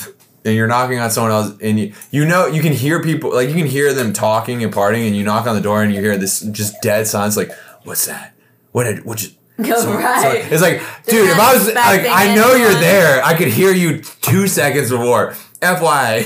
and 0.45 0.55
you're 0.55 0.67
knocking 0.67 0.99
on 0.99 1.09
someone 1.11 1.31
else, 1.31 1.53
and 1.61 1.79
you 1.79 1.93
you 2.11 2.25
know 2.25 2.47
you 2.47 2.61
can 2.61 2.73
hear 2.73 3.01
people 3.01 3.33
like 3.33 3.49
you 3.49 3.55
can 3.55 3.67
hear 3.67 3.93
them 3.93 4.13
talking 4.13 4.63
and 4.63 4.73
partying, 4.73 5.07
and 5.07 5.15
you 5.15 5.23
knock 5.23 5.47
on 5.47 5.55
the 5.55 5.61
door 5.61 5.83
and 5.83 5.93
you 5.93 6.01
hear 6.01 6.17
this 6.17 6.39
just 6.41 6.81
dead 6.81 7.07
silence. 7.07 7.37
Like, 7.37 7.51
what's 7.83 8.05
that? 8.07 8.33
What 8.71 8.85
did 8.85 9.05
what 9.05 9.17
just? 9.19 9.35
So- 9.61 9.75
so- 9.75 10.31
it's 10.31 10.61
like, 10.61 10.81
They're 11.05 11.21
dude, 11.23 11.29
if 11.29 11.39
I 11.39 11.53
was 11.53 11.67
like, 11.67 12.05
I 12.07 12.33
know 12.33 12.55
you're 12.55 12.71
there. 12.71 13.23
I 13.23 13.35
could 13.37 13.49
hear 13.49 13.71
you 13.71 14.01
two 14.01 14.47
seconds 14.47 14.89
before. 14.89 15.35
FY. 15.61 16.25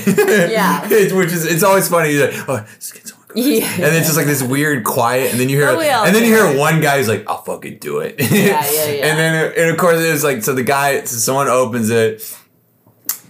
Yeah. 0.50 0.88
It- 0.90 1.12
which 1.12 1.32
is 1.32 1.44
it's 1.44 1.62
always 1.62 1.86
funny. 1.88 2.12
You're 2.12 2.30
like, 2.30 2.48
oh, 2.48 2.66
just 2.76 2.94
get 2.94 3.06
someone. 3.06 3.26
Yeah. 3.34 3.66
And 3.70 3.94
it's 3.94 4.06
just 4.06 4.16
like 4.16 4.24
this 4.24 4.42
weird 4.42 4.84
quiet, 4.84 5.30
and 5.32 5.38
then 5.38 5.50
you 5.50 5.58
hear, 5.58 5.66
But 5.66 5.78
we 5.80 5.90
all 5.90 6.06
and 6.06 6.14
then 6.16 6.24
you 6.24 6.30
hear 6.34 6.56
one 6.58 6.80
guy 6.80 6.96
who's 6.96 7.08
like, 7.08 7.28
"I'll 7.28 7.42
fucking 7.42 7.76
do 7.80 7.98
it." 7.98 8.14
Yeah, 8.18 8.26
yeah, 8.30 8.64
yeah. 8.86 9.06
and 9.06 9.18
then, 9.18 9.52
and 9.58 9.70
of 9.70 9.76
course, 9.76 10.00
it's 10.00 10.24
like, 10.24 10.42
so 10.42 10.54
the 10.54 10.62
guy, 10.62 11.00
so 11.04 11.16
someone 11.18 11.48
opens 11.48 11.90
it, 11.90 12.22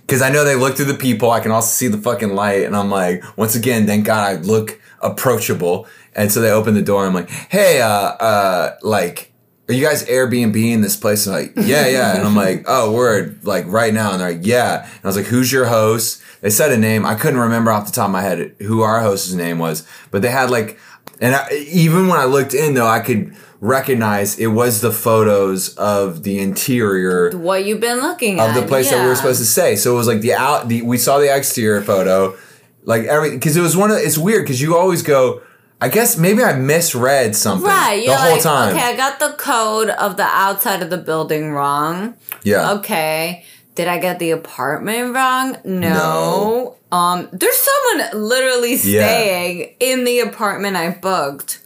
because 0.07 0.23
I 0.23 0.31
know 0.31 0.45
they 0.45 0.55
look 0.55 0.77
through 0.77 0.87
the 0.87 0.95
people. 0.95 1.33
I 1.33 1.41
can 1.41 1.51
also 1.51 1.69
see 1.69 1.89
the 1.89 1.99
fucking 1.99 2.35
light, 2.35 2.63
and 2.63 2.77
I'm 2.77 2.91
like, 2.91 3.25
once 3.37 3.57
again, 3.57 3.87
thank 3.87 4.07
God 4.07 4.25
I 4.25 4.41
look 4.41 4.81
approachable. 5.01 5.87
And 6.15 6.31
so 6.31 6.41
they 6.41 6.51
open 6.51 6.75
the 6.75 6.83
door. 6.83 7.05
I'm 7.05 7.15
like, 7.15 7.29
hey, 7.29 7.81
uh, 7.81 7.89
uh, 7.89 8.77
like. 8.83 9.33
Are 9.69 9.75
you 9.75 9.85
guys 9.85 10.05
Airbnb 10.05 10.55
in 10.55 10.81
this 10.81 10.97
place? 10.97 11.27
And 11.27 11.35
I'm 11.35 11.43
like, 11.43 11.53
yeah, 11.57 11.89
yeah. 11.89 12.17
And 12.17 12.25
I'm 12.25 12.37
like, 12.37 12.65
oh, 12.69 12.93
word, 12.93 13.45
like 13.45 13.67
right 13.67 13.93
now. 13.93 14.13
And 14.13 14.21
they're 14.21 14.31
like, 14.31 14.47
yeah. 14.47 14.85
And 14.85 15.05
I 15.05 15.09
was 15.09 15.17
like, 15.17 15.27
who's 15.27 15.51
your 15.51 15.67
host? 15.67 16.23
They 16.41 16.51
said 16.51 16.71
a 16.71 16.77
name. 16.77 17.05
I 17.05 17.17
couldn't 17.17 17.41
remember 17.41 17.73
off 17.73 17.85
the 17.85 17.91
top 17.91 18.07
of 18.07 18.13
my 18.13 18.23
head 18.23 18.55
who 18.61 18.83
our 18.83 19.01
host's 19.01 19.33
name 19.33 19.59
was, 19.59 19.85
but 20.13 20.23
they 20.23 20.31
had 20.31 20.51
like, 20.51 20.79
and 21.21 21.35
I, 21.35 21.51
even 21.53 22.07
when 22.07 22.21
I 22.21 22.27
looked 22.27 22.55
in 22.55 22.75
though, 22.75 22.87
I 22.87 23.01
could 23.01 23.35
recognize 23.67 24.39
it 24.39 24.47
was 24.49 24.81
the 24.81 24.93
photos 24.93 25.75
of 25.77 26.23
the 26.23 26.39
interior 26.39 27.31
what 27.37 27.65
you've 27.65 27.81
been 27.81 27.99
looking 28.01 28.39
of 28.41 28.51
at. 28.51 28.61
the 28.61 28.67
place 28.67 28.91
that 28.91 29.03
we 29.03 29.09
were 29.09 29.15
supposed 29.17 29.41
to 29.41 29.47
stay. 29.47 29.77
So 29.77 29.93
it 29.93 29.97
was 29.97 30.07
like 30.07 30.21
the 30.21 30.35
out, 30.35 30.69
the 30.69 30.83
we 30.83 30.99
saw 30.99 31.19
the 31.19 31.35
exterior 31.35 31.83
photo, 31.83 32.37
like 32.85 33.05
every 33.05 33.31
because 33.31 33.57
it 33.57 33.61
was 33.63 33.77
one 33.77 33.91
of 33.91 33.99
it's 33.99 34.17
weird 34.19 34.45
because 34.45 34.61
you 34.63 34.77
always 34.77 35.03
go. 35.03 35.43
I 35.79 35.91
guess 35.91 36.17
maybe 36.17 36.43
I 36.43 36.55
misread 36.55 37.37
something 37.37 37.69
Right, 37.69 38.07
the 38.07 38.17
whole 38.17 38.33
like, 38.33 38.43
time. 38.43 38.75
okay, 38.75 38.87
I 38.87 38.97
got 38.97 39.19
the 39.19 39.35
code 39.37 39.91
of 39.91 40.17
the 40.17 40.23
outside 40.23 40.81
of 40.83 40.89
the 40.89 40.97
building 40.97 41.51
wrong. 41.53 42.15
Yeah. 42.45 42.73
Okay. 42.79 43.45
Did 43.75 43.87
I 43.87 43.99
get 43.99 44.19
the 44.19 44.31
apartment 44.31 45.15
wrong? 45.15 45.59
No. 45.67 46.77
Um, 46.91 47.29
there's 47.31 47.59
someone 47.59 48.23
literally 48.27 48.71
Yeah. 48.77 49.07
staying 49.07 49.75
in 49.79 50.05
the 50.05 50.21
apartment 50.21 50.77
I 50.79 50.89
booked. 50.93 51.61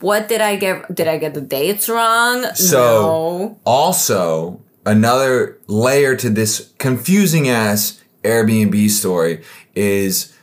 What 0.00 0.28
did 0.28 0.40
I 0.40 0.56
get? 0.56 0.94
Did 0.94 1.08
I 1.08 1.18
get 1.18 1.34
the 1.34 1.40
dates 1.40 1.88
wrong? 1.88 2.44
So 2.54 2.78
no. 2.78 3.60
also 3.64 4.62
another 4.86 5.58
layer 5.66 6.16
to 6.16 6.30
this 6.30 6.72
confusing 6.78 7.48
ass 7.48 8.02
Airbnb 8.22 8.90
story 8.90 9.42
is 9.74 10.36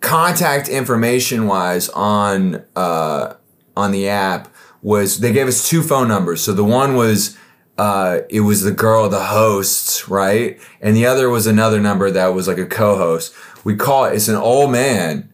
contact 0.00 0.68
information 0.68 1.46
wise 1.46 1.88
on 1.90 2.64
uh 2.74 3.34
on 3.76 3.92
the 3.92 4.08
app 4.08 4.52
was 4.82 5.20
they 5.20 5.32
gave 5.32 5.46
us 5.46 5.68
two 5.68 5.82
phone 5.82 6.08
numbers. 6.08 6.42
So 6.42 6.52
the 6.52 6.64
one 6.64 6.94
was 6.94 7.36
uh 7.78 8.20
it 8.28 8.40
was 8.40 8.62
the 8.62 8.72
girl, 8.72 9.08
the 9.08 9.24
hosts, 9.24 10.08
right? 10.08 10.60
And 10.80 10.96
the 10.96 11.06
other 11.06 11.28
was 11.28 11.46
another 11.46 11.80
number 11.80 12.10
that 12.10 12.28
was 12.28 12.48
like 12.48 12.58
a 12.58 12.66
co-host. 12.66 13.34
We 13.64 13.76
call 13.76 14.04
it 14.04 14.14
it's 14.14 14.28
an 14.28 14.36
old 14.36 14.72
man. 14.72 15.31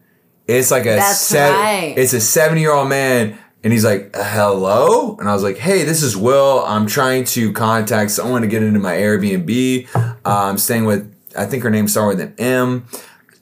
It's 0.49 0.71
like 0.71 0.83
a 0.85 0.95
That's 0.95 1.19
se- 1.19 1.51
right. 1.51 1.93
it's 1.97 2.13
a 2.13 2.19
70 2.21 2.61
year 2.61 2.71
old 2.73 2.89
man 2.89 3.37
and 3.63 3.71
he's 3.73 3.83
like 3.85 4.15
hello? 4.15 5.15
And 5.17 5.29
i 5.29 5.33
was 5.33 5.43
like 5.43 5.57
hey 5.57 5.83
this 5.83 6.01
is 6.01 6.15
will. 6.17 6.63
I'm 6.65 6.87
trying 6.87 7.23
to 7.35 7.53
contact 7.53 8.11
someone 8.11 8.41
to 8.41 8.47
get 8.47 8.63
into 8.63 8.79
my 8.79 8.93
airbnb. 8.95 9.87
Uh, 9.95 10.13
i'm 10.25 10.57
staying 10.57 10.85
with 10.85 11.13
i 11.37 11.45
think 11.45 11.63
her 11.63 11.69
name 11.69 11.87
started 11.87 12.17
with 12.17 12.27
an 12.27 12.33
m 12.39 12.85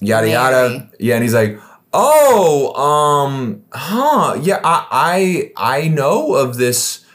yada 0.02 0.30
yada. 0.30 0.90
Yeah 1.00 1.16
and 1.16 1.24
he's 1.24 1.34
like 1.34 1.60
oh 1.94 2.74
um 2.76 3.64
huh. 3.72 4.38
Yeah 4.42 4.60
i 4.64 5.52
i 5.58 5.78
i 5.78 5.88
know 5.88 6.34
of 6.36 6.58
this. 6.58 7.06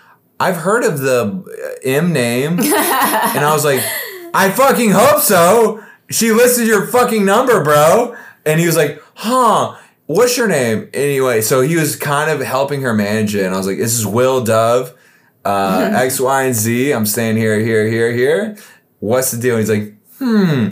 I've 0.40 0.56
heard 0.56 0.82
of 0.84 0.98
the 1.00 1.78
m 1.84 2.12
name. 2.12 2.58
And 3.34 3.44
I 3.44 3.52
was 3.52 3.64
like, 3.64 3.80
I 4.34 4.50
fucking 4.50 4.90
hope 4.90 5.20
so. 5.22 5.82
She 6.10 6.32
listed 6.32 6.66
your 6.66 6.86
fucking 6.86 7.24
number, 7.24 7.62
bro. 7.64 8.16
And 8.44 8.58
he 8.60 8.66
was 8.66 8.76
like, 8.76 9.00
huh, 9.14 9.76
what's 10.06 10.36
your 10.36 10.48
name? 10.48 10.88
Anyway, 10.92 11.40
so 11.40 11.60
he 11.60 11.76
was 11.76 11.96
kind 11.96 12.30
of 12.30 12.40
helping 12.40 12.82
her 12.82 12.94
manage 12.94 13.34
it. 13.34 13.44
And 13.44 13.54
I 13.54 13.58
was 13.58 13.66
like, 13.66 13.78
this 13.78 13.94
is 13.94 14.06
Will 14.06 14.44
Dove, 14.44 14.94
uh, 15.44 15.90
X, 15.94 16.20
Y, 16.20 16.42
and 16.44 16.54
Z. 16.54 16.92
I'm 16.92 17.06
staying 17.06 17.36
here, 17.36 17.58
here, 17.60 17.88
here, 17.88 18.12
here. 18.12 18.56
What's 19.00 19.30
the 19.30 19.40
deal? 19.40 19.56
He's 19.56 19.70
like, 19.70 19.94
hmm. 20.18 20.68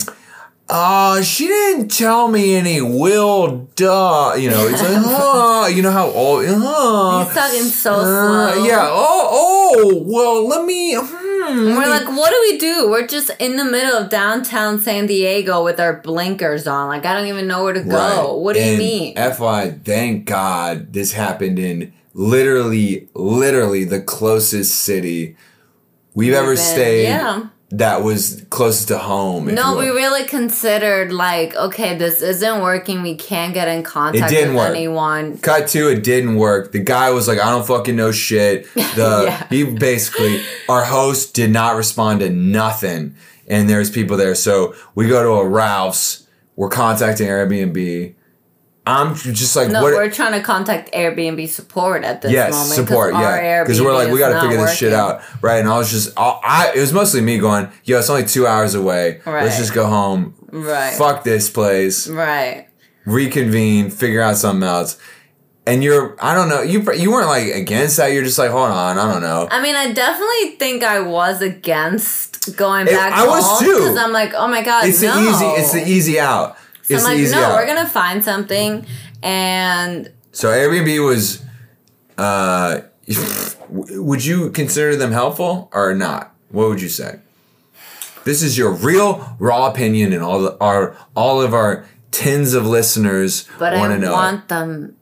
Uh, 0.73 1.21
she 1.21 1.47
didn't 1.47 1.89
tell 1.89 2.29
me 2.29 2.55
any 2.55 2.81
Will 2.81 3.67
Duh. 3.75 4.35
You 4.37 4.49
know, 4.49 4.67
it's 4.67 4.81
like, 4.81 4.91
oh, 5.05 5.67
you 5.67 5.81
know 5.81 5.91
how 5.91 6.07
old, 6.07 6.45
oh. 6.47 7.25
He's 7.25 7.35
talking 7.35 7.63
so 7.63 7.93
uh, 7.95 8.53
slow. 8.53 8.65
yeah. 8.65 8.87
Oh, 8.89 9.73
oh. 9.73 10.03
Well, 10.05 10.47
let 10.47 10.65
me. 10.65 10.95
Hmm, 10.95 11.20
let 11.57 11.77
We're 11.77 11.89
like, 11.89 12.07
what 12.07 12.29
do 12.29 12.37
we 12.49 12.57
do? 12.57 12.89
We're 12.89 13.07
just 13.07 13.31
in 13.39 13.55
the 13.57 13.65
middle 13.65 13.95
of 13.97 14.09
downtown 14.09 14.79
San 14.79 15.07
Diego 15.07 15.63
with 15.63 15.79
our 15.79 16.01
blinkers 16.01 16.67
on. 16.67 16.87
Like, 16.87 17.05
I 17.05 17.13
don't 17.13 17.27
even 17.27 17.47
know 17.47 17.63
where 17.63 17.73
to 17.73 17.83
go. 17.83 17.89
Right. 17.95 18.39
What 18.39 18.53
do 18.55 18.61
you 18.63 18.77
mean? 18.77 19.15
FY, 19.15 19.71
thank 19.83 20.25
God 20.25 20.93
this 20.93 21.13
happened 21.13 21.59
in 21.59 21.93
literally, 22.13 23.07
literally 23.13 23.83
the 23.83 24.01
closest 24.01 24.75
city 24.75 25.35
we've 26.13 26.33
ever 26.33 26.55
been- 26.55 26.57
stayed 26.57 27.03
yeah. 27.03 27.47
That 27.71 28.03
was 28.03 28.45
closest 28.49 28.89
to 28.89 28.97
home. 28.97 29.45
No, 29.53 29.77
we 29.77 29.87
really 29.87 30.25
considered 30.25 31.11
like, 31.13 31.55
okay, 31.55 31.97
this 31.97 32.21
isn't 32.21 32.61
working. 32.61 33.01
We 33.01 33.15
can't 33.15 33.53
get 33.53 33.67
in 33.67 33.83
contact 33.83 34.31
it 34.31 34.35
didn't 34.35 34.55
with 34.55 34.65
work. 34.65 34.75
anyone. 34.75 35.37
Cut 35.37 35.67
to 35.69 35.89
it 35.89 36.03
didn't 36.03 36.35
work. 36.35 36.73
The 36.73 36.79
guy 36.79 37.11
was 37.11 37.27
like, 37.27 37.39
I 37.39 37.49
don't 37.49 37.65
fucking 37.65 37.95
know 37.95 38.11
shit. 38.11 38.67
The 38.95 39.23
Yeah. 39.27 39.47
he 39.49 39.63
basically 39.63 40.41
our 40.67 40.83
host 40.83 41.33
did 41.33 41.49
not 41.51 41.75
respond 41.77 42.19
to 42.19 42.29
nothing. 42.29 43.15
And 43.47 43.69
there's 43.69 43.89
people 43.89 44.17
there. 44.17 44.35
So 44.35 44.75
we 44.95 45.07
go 45.07 45.23
to 45.23 45.29
a 45.41 45.47
Ralph's. 45.47 46.27
We're 46.57 46.69
contacting 46.69 47.27
Airbnb. 47.27 48.15
I'm 48.85 49.13
just 49.15 49.55
like, 49.55 49.69
No, 49.69 49.83
we're 49.83 50.09
trying 50.09 50.33
to 50.33 50.41
contact 50.41 50.91
Airbnb 50.93 51.47
support 51.49 52.03
at 52.03 52.23
this 52.23 52.31
yes, 52.31 52.51
moment. 52.51 52.69
support, 52.89 53.13
yeah, 53.13 53.63
because 53.63 53.79
we're 53.79 53.93
like, 53.93 54.11
we 54.11 54.17
got 54.17 54.33
to 54.33 54.41
figure 54.41 54.57
this 54.57 54.75
shit 54.75 54.91
out, 54.91 55.21
right? 55.43 55.59
And 55.59 55.69
I 55.69 55.77
was 55.77 55.91
just, 55.91 56.17
I, 56.17 56.39
I, 56.43 56.71
it 56.75 56.79
was 56.79 56.91
mostly 56.91 57.21
me 57.21 57.37
going, 57.37 57.69
yo, 57.83 57.99
it's 57.99 58.09
only 58.09 58.25
two 58.25 58.47
hours 58.47 58.73
away. 58.73 59.21
Right. 59.23 59.43
Let's 59.43 59.57
just 59.57 59.73
go 59.75 59.85
home. 59.85 60.33
Right. 60.51 60.95
Fuck 60.95 61.23
this 61.23 61.47
place. 61.49 62.07
Right. 62.07 62.67
Reconvene. 63.05 63.91
Figure 63.91 64.21
out 64.21 64.37
something 64.37 64.67
else. 64.67 64.97
And 65.67 65.83
you're, 65.83 66.17
I 66.19 66.33
don't 66.33 66.49
know, 66.49 66.63
you 66.63 66.81
you 66.93 67.11
weren't 67.11 67.27
like 67.27 67.53
against 67.53 67.97
that. 67.97 68.07
You're 68.07 68.23
just 68.23 68.39
like, 68.39 68.49
hold 68.49 68.71
on, 68.71 68.97
I 68.97 69.11
don't 69.13 69.21
know. 69.21 69.47
I 69.51 69.61
mean, 69.61 69.75
I 69.75 69.91
definitely 69.91 70.57
think 70.57 70.83
I 70.83 71.01
was 71.01 71.43
against 71.43 72.57
going 72.57 72.87
It- 72.87 72.93
back 72.93 73.13
I 73.13 73.27
was 73.27 73.59
too. 73.59 73.71
because 73.75 73.95
I'm 73.95 74.11
like, 74.11 74.33
oh 74.33 74.47
my 74.47 74.63
god, 74.63 74.87
It's 74.87 75.03
no. 75.03 75.13
the 75.13 75.29
easy, 75.29 75.45
it's 75.45 75.71
the 75.73 75.87
easy 75.87 76.19
out. 76.19 76.57
It's 76.91 77.03
I'm 77.03 77.11
like, 77.13 77.19
easy 77.19 77.35
no, 77.35 77.43
out. 77.43 77.55
we're 77.55 77.67
gonna 77.67 77.89
find 77.89 78.23
something, 78.23 78.85
and 79.23 80.11
so 80.31 80.49
Airbnb 80.49 81.05
was, 81.05 81.43
uh, 82.17 82.81
would 83.69 84.23
you 84.25 84.51
consider 84.51 84.95
them 84.95 85.11
helpful 85.11 85.69
or 85.73 85.93
not? 85.93 86.33
What 86.49 86.69
would 86.69 86.81
you 86.81 86.89
say? 86.89 87.19
This 88.23 88.43
is 88.43 88.57
your 88.57 88.71
real 88.71 89.35
raw 89.39 89.67
opinion, 89.67 90.13
and 90.13 90.21
all 90.23 90.41
the, 90.41 90.57
our 90.59 90.95
all 91.15 91.41
of 91.41 91.53
our 91.53 91.85
tens 92.11 92.53
of 92.53 92.65
listeners 92.67 93.47
but 93.57 93.73
want 93.73 93.93
I 93.93 93.95
to 93.95 94.01
know. 94.01 94.11
want 94.11 94.47
them 94.49 94.97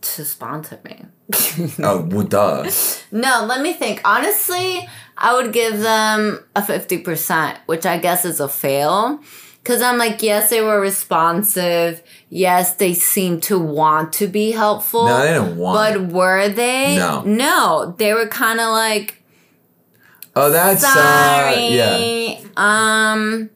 to 0.00 0.24
sponsor 0.24 0.78
me. 0.84 1.06
Oh, 1.82 2.06
well, 2.10 2.26
duh. 2.26 2.70
No, 3.12 3.44
let 3.46 3.60
me 3.62 3.72
think. 3.72 4.00
Honestly, 4.04 4.86
I 5.16 5.34
would 5.34 5.52
give 5.52 5.80
them 5.80 6.44
a 6.56 6.60
50%, 6.62 7.56
which 7.66 7.86
I 7.86 7.98
guess 7.98 8.24
is 8.24 8.40
a 8.40 8.48
fail. 8.48 9.20
Because 9.64 9.80
I'm 9.80 9.96
like, 9.96 10.22
yes, 10.22 10.50
they 10.50 10.60
were 10.60 10.78
responsive. 10.78 12.02
Yes, 12.28 12.74
they 12.74 12.92
seem 12.92 13.40
to 13.42 13.58
want 13.58 14.12
to 14.14 14.26
be 14.26 14.50
helpful. 14.50 15.06
No, 15.06 15.18
they 15.22 15.32
didn't 15.32 15.56
want. 15.56 15.94
But 15.94 16.12
were 16.12 16.48
they? 16.50 16.96
No. 16.96 17.22
No, 17.22 17.94
they 17.96 18.12
were 18.12 18.26
kind 18.26 18.60
of 18.60 18.68
like, 18.68 19.22
oh, 20.36 20.50
that's 20.50 20.82
sorry. 20.82 21.54
uh, 21.54 22.36
yeah. 22.36 22.40
Um, 22.58 23.48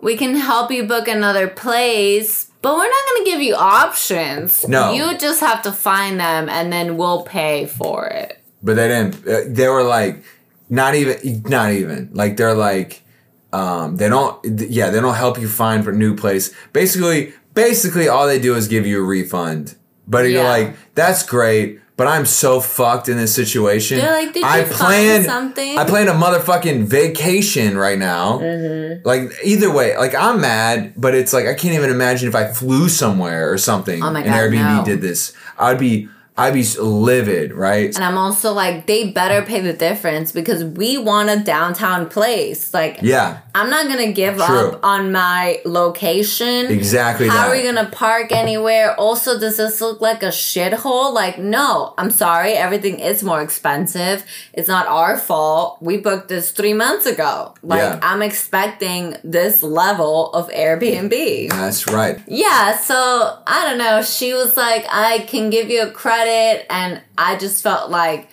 we 0.00 0.16
can 0.16 0.34
help 0.34 0.72
you 0.72 0.84
book 0.88 1.06
another 1.06 1.46
place, 1.46 2.50
But 2.60 2.74
we're 2.74 2.88
not 2.88 3.06
going 3.06 3.24
to 3.24 3.30
give 3.30 3.40
you 3.40 3.54
options. 3.54 4.66
No. 4.66 4.92
You 4.92 5.16
just 5.18 5.38
have 5.40 5.62
to 5.62 5.70
find 5.72 6.18
them 6.18 6.48
and 6.48 6.72
then 6.72 6.96
we'll 6.96 7.22
pay 7.22 7.66
for 7.66 8.06
it. 8.08 8.40
But 8.60 8.74
they 8.74 8.88
didn't. 8.88 9.24
uh, 9.28 9.42
They 9.46 9.68
were 9.68 9.84
like, 9.84 10.24
not 10.68 10.96
even, 10.96 11.42
not 11.44 11.70
even. 11.70 12.10
Like 12.12 12.36
they're 12.36 12.54
like, 12.54 13.04
um, 13.52 13.96
they 13.96 14.08
don't. 14.08 14.38
Yeah, 14.44 14.90
they 14.90 15.00
don't 15.00 15.14
help 15.14 15.38
you 15.40 15.48
find 15.48 15.84
for 15.84 15.90
a 15.90 15.96
new 15.96 16.14
place. 16.14 16.54
Basically, 16.72 17.32
basically, 17.54 18.08
all 18.08 18.26
they 18.26 18.38
do 18.38 18.54
is 18.54 18.68
give 18.68 18.86
you 18.86 19.00
a 19.00 19.02
refund. 19.02 19.76
But 20.06 20.30
you're 20.30 20.44
like, 20.44 20.74
that's 20.94 21.22
great. 21.22 21.80
But 21.98 22.06
I'm 22.06 22.26
so 22.26 22.60
fucked 22.60 23.08
in 23.08 23.16
this 23.16 23.34
situation. 23.34 23.98
They're 23.98 24.12
like, 24.12 24.32
"Did 24.32 24.44
I 24.44 24.62
planned 24.62 25.24
something?" 25.24 25.76
I 25.76 25.84
planned 25.84 26.08
a 26.08 26.12
motherfucking 26.12 26.84
vacation 26.84 27.76
right 27.76 27.98
now. 27.98 28.38
Mm-hmm. 28.38 29.04
Like 29.04 29.32
either 29.42 29.72
way, 29.72 29.96
like 29.96 30.14
I'm 30.14 30.40
mad, 30.40 30.92
but 30.96 31.16
it's 31.16 31.32
like 31.32 31.46
I 31.46 31.54
can't 31.54 31.74
even 31.74 31.90
imagine 31.90 32.28
if 32.28 32.36
I 32.36 32.52
flew 32.52 32.88
somewhere 32.88 33.52
or 33.52 33.58
something. 33.58 34.00
Oh 34.00 34.12
my 34.12 34.22
and 34.22 34.32
Airbnb 34.32 34.78
no. 34.78 34.84
did 34.84 35.00
this. 35.00 35.32
I'd 35.58 35.80
be, 35.80 36.08
I'd 36.38 36.54
be 36.54 36.62
livid, 36.62 37.52
right? 37.52 37.92
And 37.94 38.04
I'm 38.04 38.16
also 38.16 38.52
like, 38.52 38.86
they 38.86 39.10
better 39.10 39.42
pay 39.42 39.60
the 39.60 39.72
difference 39.72 40.30
because 40.30 40.64
we 40.64 40.96
want 40.96 41.30
a 41.30 41.40
downtown 41.42 42.08
place. 42.08 42.72
Like, 42.72 43.00
Yeah, 43.02 43.40
I'm 43.58 43.70
not 43.70 43.88
gonna 43.88 44.12
give 44.12 44.36
True. 44.36 44.70
up 44.70 44.80
on 44.84 45.10
my 45.10 45.60
location. 45.64 46.66
exactly. 46.66 47.26
How 47.28 47.34
that. 47.34 47.48
are 47.48 47.56
we 47.56 47.62
gonna 47.64 47.90
park 47.90 48.30
anywhere? 48.30 48.94
Also, 48.94 49.38
does 49.38 49.56
this 49.56 49.80
look 49.80 50.00
like 50.00 50.22
a 50.22 50.28
shithole? 50.28 51.12
Like, 51.12 51.38
no, 51.38 51.92
I'm 51.98 52.10
sorry, 52.10 52.52
everything 52.52 53.00
is 53.00 53.22
more 53.24 53.42
expensive. 53.42 54.24
It's 54.52 54.68
not 54.68 54.86
our 54.86 55.18
fault. 55.18 55.78
We 55.82 55.96
booked 55.96 56.28
this 56.28 56.52
three 56.52 56.72
months 56.74 57.04
ago. 57.06 57.54
Like, 57.62 57.80
Yeah. 57.80 57.98
I'm 58.02 58.22
expecting 58.22 59.16
this 59.24 59.62
level 59.62 60.32
of 60.32 60.48
Airbnb. 60.50 61.50
That's 61.50 61.88
right. 61.88 62.20
Yeah, 62.28 62.76
so 62.76 63.38
I 63.46 63.64
don't 63.68 63.78
know. 63.78 64.02
She 64.02 64.32
was 64.34 64.56
like, 64.56 64.86
I 64.88 65.20
can 65.20 65.50
give 65.50 65.68
you 65.68 65.82
a 65.82 65.90
credit, 65.90 66.64
and 66.70 67.00
I 67.16 67.36
just 67.36 67.62
felt 67.62 67.90
like, 67.90 68.28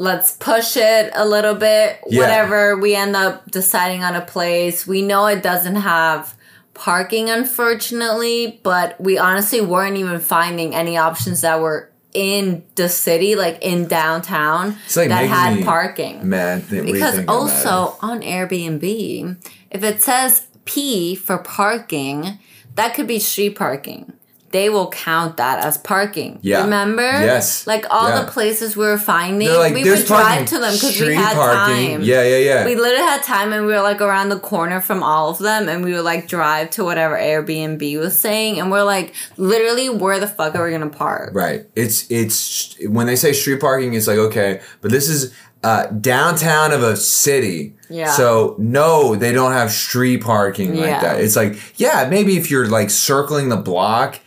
let's 0.00 0.32
push 0.32 0.78
it 0.78 1.12
a 1.14 1.28
little 1.28 1.54
bit. 1.54 2.00
Yeah. 2.08 2.20
Whatever. 2.20 2.76
We 2.78 2.94
end 2.94 3.14
up 3.14 3.50
deciding 3.50 4.02
on 4.02 4.16
a 4.16 4.22
place. 4.22 4.86
We 4.86 5.02
know 5.02 5.26
it 5.26 5.42
doesn't 5.42 5.76
have 5.76 6.34
parking, 6.72 7.28
unfortunately, 7.28 8.58
but 8.62 8.98
we 8.98 9.18
honestly 9.18 9.60
weren't 9.60 9.98
even 9.98 10.18
finding 10.18 10.74
any 10.74 10.96
options 10.96 11.42
that 11.42 11.60
were 11.60 11.90
in 12.14 12.64
the 12.76 12.88
city, 12.88 13.36
like 13.36 13.58
in 13.60 13.88
downtown, 13.88 14.78
like 14.96 15.10
that 15.10 15.26
had 15.26 15.62
parking. 15.66 16.26
Mad. 16.26 16.64
Because 16.70 17.22
also 17.28 17.98
on 18.00 18.22
Airbnb, 18.22 19.36
if 19.70 19.84
it 19.84 20.02
says 20.02 20.46
P 20.64 21.14
for 21.14 21.36
parking, 21.36 22.38
that 22.74 22.94
could 22.94 23.06
be 23.06 23.18
street 23.18 23.54
parking. 23.54 24.14
They 24.52 24.68
will 24.68 24.88
count 24.90 25.36
that 25.36 25.64
as 25.64 25.78
parking. 25.78 26.40
Yeah. 26.42 26.64
Remember? 26.64 27.02
Yes. 27.02 27.66
Like 27.68 27.86
all 27.88 28.08
Yeah. 28.08 28.22
the 28.22 28.30
places 28.32 28.76
we 28.76 28.84
were 28.84 28.98
finding, 28.98 29.48
like, 29.48 29.72
we 29.74 29.84
"There's 29.84 30.00
would 30.00 30.06
drive 30.08 30.46
to 30.46 30.58
them 30.58 30.72
because 30.74 31.00
we 31.00 31.14
had 31.14 31.34
parking." 31.36 31.90
time. 31.98 32.02
Yeah, 32.02 32.22
yeah, 32.24 32.36
yeah. 32.38 32.64
We 32.64 32.74
literally 32.74 33.04
had 33.06 33.22
time 33.22 33.52
and 33.52 33.64
we 33.66 33.72
were 33.72 33.80
like 33.80 34.00
around 34.00 34.28
the 34.30 34.40
corner 34.40 34.80
from 34.80 35.04
all 35.04 35.30
of 35.30 35.38
them 35.38 35.68
and 35.68 35.84
we 35.84 35.92
would 35.92 36.04
like 36.04 36.26
drive 36.26 36.70
to 36.70 36.84
whatever 36.84 37.16
Airbnb 37.16 37.98
was 38.00 38.18
saying 38.18 38.58
and 38.58 38.72
we're 38.72 38.82
like, 38.82 39.14
literally, 39.36 39.88
where 39.88 40.18
the 40.18 40.26
fuck 40.26 40.56
are 40.56 40.64
we 40.64 40.72
gonna 40.72 40.88
park? 40.88 41.30
Right. 41.32 41.66
It's 41.76 42.10
it's 42.10 42.74
when 42.88 43.06
they 43.06 43.16
say 43.16 43.32
street 43.32 43.60
parking, 43.60 43.94
it's 43.94 44.08
like 44.08 44.18
okay, 44.18 44.60
but 44.80 44.90
this 44.90 45.08
is 45.08 45.32
uh, 45.62 45.86
downtown 45.86 46.72
of 46.72 46.82
a 46.82 46.96
city. 46.96 47.74
Yeah. 47.88 48.10
So 48.12 48.56
no, 48.58 49.14
they 49.14 49.30
don't 49.30 49.52
have 49.52 49.70
street 49.70 50.22
parking 50.22 50.74
like 50.74 50.86
Yeah. 50.86 51.00
that. 51.02 51.20
It's 51.20 51.36
like 51.36 51.56
yeah, 51.78 52.08
maybe 52.10 52.36
if 52.36 52.50
you're 52.50 52.66
like 52.66 52.90
circling 52.90 53.48
the 53.50 53.56
block, 53.58 54.18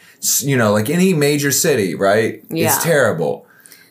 you 0.43 0.57
know, 0.57 0.71
like 0.71 0.89
any 0.89 1.13
major 1.13 1.51
city, 1.51 1.95
right? 1.95 2.43
Yeah. 2.49 2.67
It's 2.67 2.83
terrible. 2.83 3.47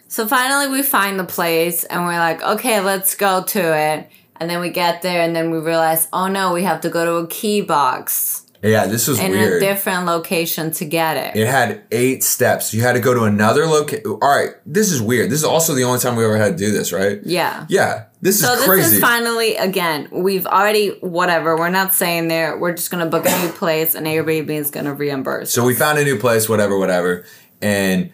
So 0.08 0.26
finally, 0.26 0.68
we 0.68 0.82
find 0.82 1.18
the 1.18 1.24
place 1.24 1.84
and 1.84 2.04
we're 2.04 2.18
like, 2.18 2.42
okay, 2.42 2.80
let's 2.80 3.14
go 3.14 3.42
to 3.42 3.76
it. 3.76 4.10
And 4.36 4.50
then 4.50 4.60
we 4.60 4.70
get 4.70 5.02
there 5.02 5.22
and 5.22 5.34
then 5.34 5.50
we 5.50 5.58
realize, 5.58 6.08
oh 6.12 6.28
no, 6.28 6.52
we 6.52 6.64
have 6.64 6.80
to 6.82 6.90
go 6.90 7.04
to 7.04 7.24
a 7.24 7.26
key 7.28 7.60
box 7.60 8.41
Yeah, 8.62 8.86
this 8.86 9.08
was 9.08 9.18
in 9.18 9.32
weird. 9.32 9.54
a 9.54 9.60
different 9.60 10.06
location 10.06 10.70
to 10.72 10.84
get 10.84 11.16
it. 11.16 11.40
it 11.40 11.48
had 11.48 11.82
eight 11.90 12.22
steps. 12.22 12.72
You 12.72 12.82
had 12.82 12.92
to 12.92 13.00
go 13.00 13.12
to 13.12 13.24
another 13.24 13.66
location. 13.66 14.06
All 14.06 14.18
right, 14.20 14.50
this 14.64 14.92
is 14.92 15.02
weird. 15.02 15.30
This 15.30 15.40
is 15.40 15.44
also 15.44 15.74
the 15.74 15.82
only 15.82 15.98
time 15.98 16.14
we 16.14 16.24
ever 16.24 16.36
had 16.36 16.56
to 16.56 16.64
do 16.64 16.70
this, 16.70 16.92
right? 16.92 17.18
yeah. 17.24 17.66
Yeah, 17.68 18.04
this 18.20 18.36
is 18.36 18.42
So 18.42 18.52
is 18.52 18.58
this 18.60 18.68
crazy. 18.68 18.96
is 18.96 19.02
finally 19.02 19.56
again. 19.56 20.08
We've 20.12 20.46
already 20.46 20.90
whatever. 21.00 21.56
We're 21.56 21.70
not 21.70 21.92
saying 21.92 22.28
there. 22.28 22.56
We're 22.56 22.74
just 22.74 22.90
gonna 22.92 23.06
book 23.06 23.26
a 23.26 23.42
new 23.42 23.50
place, 23.52 23.94
and 23.96 24.06
Airbnb 24.06 24.50
is 24.50 24.70
gonna 24.70 24.94
reimburse. 24.94 25.50
So 25.50 25.64
we 25.64 25.74
found 25.74 25.98
a 25.98 26.04
new 26.04 26.18
place, 26.18 26.48
whatever, 26.48 26.78
whatever. 26.78 27.24
And 27.60 28.12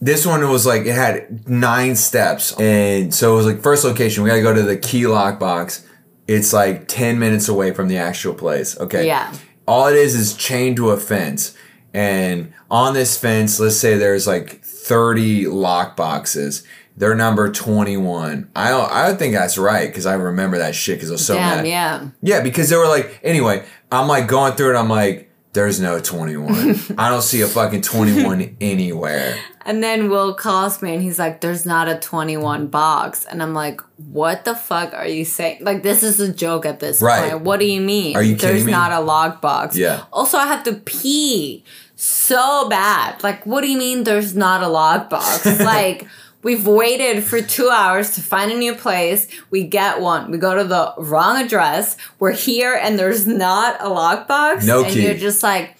this 0.00 0.24
one 0.24 0.48
was 0.48 0.64
like, 0.64 0.82
it 0.86 0.94
had 0.94 1.48
nine 1.48 1.96
steps. 1.96 2.52
And 2.60 3.12
so 3.12 3.32
it 3.32 3.36
was 3.36 3.46
like, 3.46 3.62
first 3.62 3.82
location, 3.84 4.22
we 4.22 4.30
gotta 4.30 4.42
go 4.42 4.54
to 4.54 4.62
the 4.62 4.76
key 4.76 5.08
lock 5.08 5.40
box. 5.40 5.84
It's 6.28 6.52
like 6.52 6.86
10 6.88 7.18
minutes 7.18 7.48
away 7.48 7.72
from 7.72 7.88
the 7.88 7.96
actual 7.96 8.34
place. 8.34 8.78
Okay. 8.78 9.06
Yeah. 9.06 9.32
All 9.68 9.86
it 9.86 9.96
is 9.96 10.14
is 10.14 10.34
chained 10.34 10.76
to 10.76 10.90
a 10.90 10.96
fence. 10.96 11.54
And 11.92 12.52
on 12.70 12.94
this 12.94 13.18
fence, 13.18 13.60
let's 13.60 13.76
say 13.76 13.96
there's 13.98 14.26
like 14.26 14.62
30 14.62 15.46
lock 15.46 15.94
boxes. 15.94 16.64
They're 16.96 17.14
number 17.14 17.52
21. 17.52 18.50
I 18.56 18.70
don't, 18.70 18.90
I 18.90 19.14
think 19.14 19.34
that's 19.34 19.58
right 19.58 19.86
because 19.88 20.06
I 20.06 20.14
remember 20.14 20.58
that 20.58 20.74
shit 20.74 20.96
because 20.96 21.10
I 21.10 21.12
was 21.14 21.26
so 21.26 21.34
Damn, 21.34 21.58
mad. 21.58 21.66
yeah. 21.66 22.08
Yeah, 22.22 22.40
because 22.40 22.70
they 22.70 22.76
were 22.76 22.88
like, 22.88 23.20
anyway, 23.22 23.64
I'm 23.92 24.08
like 24.08 24.26
going 24.26 24.54
through 24.54 24.74
it. 24.74 24.78
I'm 24.78 24.88
like, 24.88 25.30
there's 25.52 25.80
no 25.80 26.00
21. 26.00 26.54
I 26.98 27.10
don't 27.10 27.22
see 27.22 27.42
a 27.42 27.46
fucking 27.46 27.82
21 27.82 28.56
anywhere. 28.60 29.38
And 29.68 29.82
then 29.82 30.08
Will 30.08 30.32
calls 30.34 30.80
me 30.80 30.94
and 30.94 31.02
he's 31.02 31.18
like, 31.18 31.42
"There's 31.42 31.66
not 31.66 31.88
a 31.88 31.96
21 31.98 32.68
box," 32.68 33.26
and 33.30 33.42
I'm 33.42 33.52
like, 33.52 33.82
"What 34.10 34.46
the 34.46 34.54
fuck 34.56 34.94
are 34.94 35.06
you 35.06 35.26
saying? 35.26 35.58
Like, 35.60 35.82
this 35.82 36.02
is 36.02 36.18
a 36.20 36.32
joke 36.32 36.64
at 36.64 36.80
this 36.80 37.02
Right. 37.02 37.30
point. 37.32 37.44
What 37.44 37.60
do 37.60 37.66
you 37.66 37.80
mean? 37.82 38.16
Are 38.16 38.22
you 38.22 38.34
kidding 38.34 38.48
There's 38.56 38.64
me? 38.64 38.72
not 38.72 38.92
a 38.92 39.00
log 39.00 39.42
box. 39.42 39.76
Yeah. 39.76 40.04
Also, 40.10 40.38
I 40.38 40.46
have 40.46 40.64
to 40.64 40.72
pee 40.72 41.64
so 41.96 42.68
bad. 42.70 43.22
Like, 43.22 43.44
what 43.44 43.60
do 43.60 43.68
you 43.70 43.76
mean? 43.78 44.04
There's 44.04 44.34
not 44.34 44.62
a 44.62 44.68
log 44.68 45.10
box? 45.10 45.44
like. 45.60 46.06
We've 46.40 46.68
waited 46.68 47.24
for 47.24 47.42
two 47.42 47.68
hours 47.68 48.14
to 48.14 48.20
find 48.20 48.52
a 48.52 48.56
new 48.56 48.72
place. 48.76 49.26
We 49.50 49.64
get 49.64 50.00
one. 50.00 50.30
We 50.30 50.38
go 50.38 50.54
to 50.54 50.62
the 50.62 50.94
wrong 50.96 51.42
address. 51.42 51.96
We're 52.20 52.30
here 52.32 52.78
and 52.80 52.96
there's 52.96 53.26
not 53.26 53.76
a 53.80 53.86
lockbox. 53.90 54.64
No 54.64 54.84
and 54.84 54.92
key. 54.92 55.04
you're 55.04 55.14
just 55.14 55.42
like, 55.42 55.74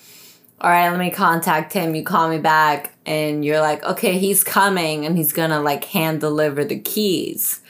all 0.61 0.71
right, 0.71 0.91
let 0.91 0.99
me 0.99 1.11
contact 1.11 1.73
him. 1.73 1.95
You 1.95 2.03
call 2.03 2.29
me 2.29 2.39
back 2.39 2.93
and 3.07 3.45
you're 3.45 3.61
like, 3.61 3.83
okay, 3.85 4.19
he's 4.19 4.43
coming 4.43 5.07
and 5.07 5.17
he's 5.17 5.33
gonna 5.33 5.61
like 5.61 5.85
hand 5.85 6.21
deliver 6.21 6.65
the 6.65 6.79
keys. 6.79 7.61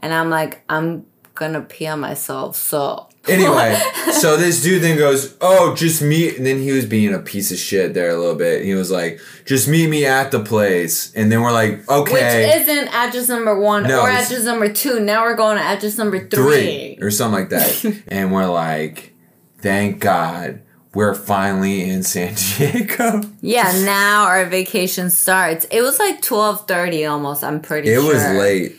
And 0.00 0.14
I'm 0.14 0.30
like, 0.30 0.62
I'm 0.68 1.06
gonna 1.34 1.60
pee 1.60 1.86
on 1.86 2.00
myself. 2.00 2.56
So 2.56 3.08
Anyway, 3.28 3.78
so 4.12 4.38
this 4.38 4.62
dude 4.62 4.82
then 4.82 4.96
goes, 4.96 5.36
"Oh, 5.42 5.74
just 5.74 6.00
meet." 6.00 6.38
And 6.38 6.46
then 6.46 6.62
he 6.62 6.72
was 6.72 6.86
being 6.86 7.12
a 7.12 7.18
piece 7.18 7.52
of 7.52 7.58
shit 7.58 7.92
there 7.92 8.08
a 8.08 8.16
little 8.16 8.36
bit. 8.36 8.64
He 8.64 8.72
was 8.72 8.90
like, 8.90 9.20
"Just 9.44 9.68
meet 9.68 9.90
me 9.90 10.06
at 10.06 10.30
the 10.30 10.40
place." 10.40 11.12
And 11.14 11.30
then 11.30 11.42
we're 11.42 11.52
like, 11.52 11.86
"Okay," 11.90 12.46
which 12.46 12.62
isn't 12.62 12.88
address 12.88 13.28
number 13.28 13.60
one 13.60 13.82
No, 13.82 14.00
or 14.00 14.08
address 14.08 14.44
number 14.44 14.72
two. 14.72 15.00
Now 15.00 15.24
we're 15.24 15.36
going 15.36 15.58
to 15.58 15.62
address 15.62 15.98
number 15.98 16.26
three 16.26 16.96
three. 16.96 16.98
or 17.02 17.10
something 17.10 17.38
like 17.38 17.50
that." 17.50 18.02
and 18.08 18.32
we're 18.32 18.46
like, 18.48 19.12
"Thank 19.58 20.00
God." 20.00 20.62
We're 20.94 21.14
finally 21.14 21.88
in 21.88 22.02
San 22.02 22.34
Diego. 22.58 23.20
Yeah, 23.42 23.70
now 23.84 24.24
our 24.24 24.46
vacation 24.46 25.10
starts. 25.10 25.66
It 25.70 25.82
was 25.82 25.98
like 25.98 26.22
twelve 26.22 26.66
thirty 26.66 27.04
almost. 27.04 27.44
I'm 27.44 27.60
pretty 27.60 27.90
It 27.90 28.00
sure. 28.00 28.14
was 28.14 28.22
late. 28.24 28.76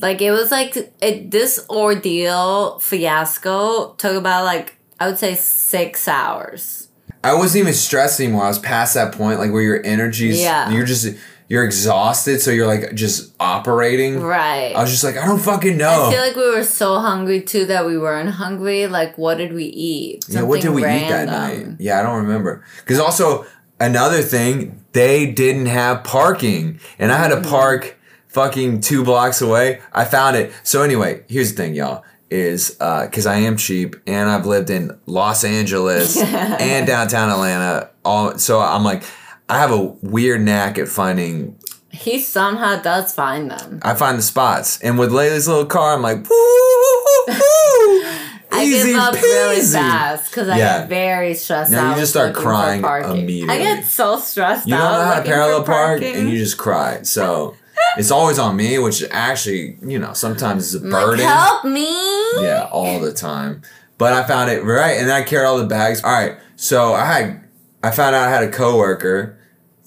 Like 0.00 0.22
it 0.22 0.30
was 0.30 0.50
like 0.52 0.76
it, 1.02 1.30
this 1.30 1.66
ordeal 1.68 2.78
fiasco 2.78 3.94
took 3.94 4.16
about 4.16 4.44
like 4.44 4.76
I 5.00 5.08
would 5.08 5.18
say 5.18 5.34
six 5.34 6.06
hours. 6.08 6.88
I 7.24 7.34
wasn't 7.34 7.62
even 7.62 7.74
stressed 7.74 8.20
anymore. 8.20 8.44
I 8.44 8.48
was 8.48 8.60
past 8.60 8.94
that 8.94 9.12
point, 9.12 9.40
like 9.40 9.50
where 9.52 9.62
your 9.62 9.84
energy's, 9.84 10.40
Yeah. 10.40 10.70
you're 10.70 10.86
just, 10.86 11.16
you're 11.48 11.64
exhausted, 11.64 12.40
so 12.40 12.50
you're 12.50 12.66
like 12.66 12.94
just 12.94 13.34
operating. 13.40 14.20
Right. 14.20 14.74
I 14.76 14.80
was 14.82 14.90
just 14.90 15.02
like, 15.04 15.16
I 15.16 15.26
don't 15.26 15.38
fucking 15.40 15.76
know. 15.78 16.06
I 16.08 16.10
feel 16.12 16.20
like 16.20 16.36
we 16.36 16.48
were 16.54 16.62
so 16.64 16.98
hungry 17.00 17.40
too 17.42 17.64
that 17.66 17.86
we 17.86 17.96
weren't 17.98 18.28
hungry. 18.30 18.86
Like, 18.86 19.16
what 19.16 19.38
did 19.38 19.52
we 19.52 19.64
eat? 19.64 20.24
yeah, 20.28 20.42
what 20.42 20.56
did 20.60 20.66
Something 20.66 20.84
we 20.84 20.90
eat 20.90 21.08
that 21.08 21.26
night? 21.26 21.76
Yeah, 21.78 21.98
I 22.00 22.02
don't 22.02 22.22
remember. 22.22 22.64
Because 22.78 22.98
also 22.98 23.46
another 23.80 24.20
thing, 24.22 24.84
they 24.92 25.30
didn't 25.32 25.66
have 25.66 26.04
parking, 26.04 26.80
and 26.98 27.10
I 27.12 27.16
had 27.16 27.30
Mm-hmm. 27.30 27.42
to 27.44 27.48
park 27.48 27.96
fucking 28.28 28.80
two 28.82 29.02
blocks 29.04 29.40
away. 29.40 29.80
I 29.92 30.04
found 30.04 30.36
it. 30.36 30.52
So 30.62 30.82
anyway, 30.82 31.24
here's 31.28 31.52
the 31.54 31.56
thing, 31.62 31.74
y'all. 31.74 32.04
Is 32.30 32.72
because 32.72 33.24
I 33.24 33.36
am 33.38 33.56
cheap 33.56 33.96
and 34.06 34.28
I've 34.28 34.44
lived 34.44 34.68
in 34.68 34.98
Los 35.06 35.44
Angeles 35.44 36.14
and 36.22 36.86
downtown 36.86 37.30
Atlanta. 37.30 37.88
All 38.04 38.36
so 38.36 38.60
I'm 38.60 38.84
like, 38.84 39.02
I 39.48 39.58
have 39.58 39.70
a 39.72 39.82
weird 40.02 40.42
knack 40.42 40.78
at 40.78 40.88
finding 40.88 41.56
He 41.90 42.20
somehow 42.20 42.80
does 42.82 43.14
find 43.14 43.50
them. 43.50 43.80
I 43.82 43.94
find 43.94 44.18
the 44.18 44.22
spots. 44.22 44.78
And 44.82 44.98
with 44.98 45.10
Layla's 45.10 45.48
little 45.48 45.66
car, 45.66 45.94
I'm 45.94 46.02
like, 46.02 46.18
woo, 46.28 46.36
woo, 46.36 47.04
woo, 47.28 47.34
woo. 47.34 48.04
I 48.50 48.64
give 48.66 48.96
up 48.96 49.14
really 49.14 49.60
fast 49.60 50.30
because 50.30 50.48
I 50.48 50.56
Yeah. 50.58 50.80
get 50.80 50.88
very 50.88 51.34
stressed 51.34 51.70
No, 51.70 51.90
you 51.90 51.96
just 52.00 52.12
start 52.12 52.34
crying 52.34 52.82
immediately. 52.84 53.54
I 53.54 53.58
get 53.58 53.84
so 53.84 54.18
stressed 54.18 54.66
You 54.66 54.74
out. 54.74 54.78
don't 54.78 54.98
know 54.98 55.04
how 55.04 55.20
to 55.20 55.22
parallel 55.26 55.62
park, 55.64 56.02
and 56.02 56.30
you 56.30 56.38
just 56.38 56.56
cry. 56.58 57.02
So 57.02 57.54
it's 57.98 58.10
always 58.10 58.38
on 58.38 58.56
me, 58.56 58.78
which 58.78 59.04
actually, 59.10 59.76
you 59.82 59.98
know, 59.98 60.12
sometimes 60.14 60.74
is 60.74 60.82
a 60.82 60.84
I'm 60.84 60.90
like, 60.90 61.04
burden. 61.06 61.26
help 61.26 61.64
me. 61.64 61.86
Yeah, 62.42 62.68
all 62.72 63.00
the 63.00 63.12
time. 63.12 63.62
But 63.98 64.12
I 64.14 64.24
found 64.26 64.50
it 64.50 64.62
right, 64.64 64.98
and 64.98 65.08
then 65.08 65.22
I 65.22 65.24
carried 65.24 65.46
all 65.46 65.58
the 65.58 65.66
bags. 65.66 66.02
All 66.02 66.10
right, 66.12 66.36
so 66.56 66.94
I 66.94 67.04
had, 67.04 67.44
I 67.82 67.90
found 67.90 68.14
out 68.16 68.26
I 68.28 68.30
had 68.30 68.44
a 68.44 68.50
coworker, 68.50 69.37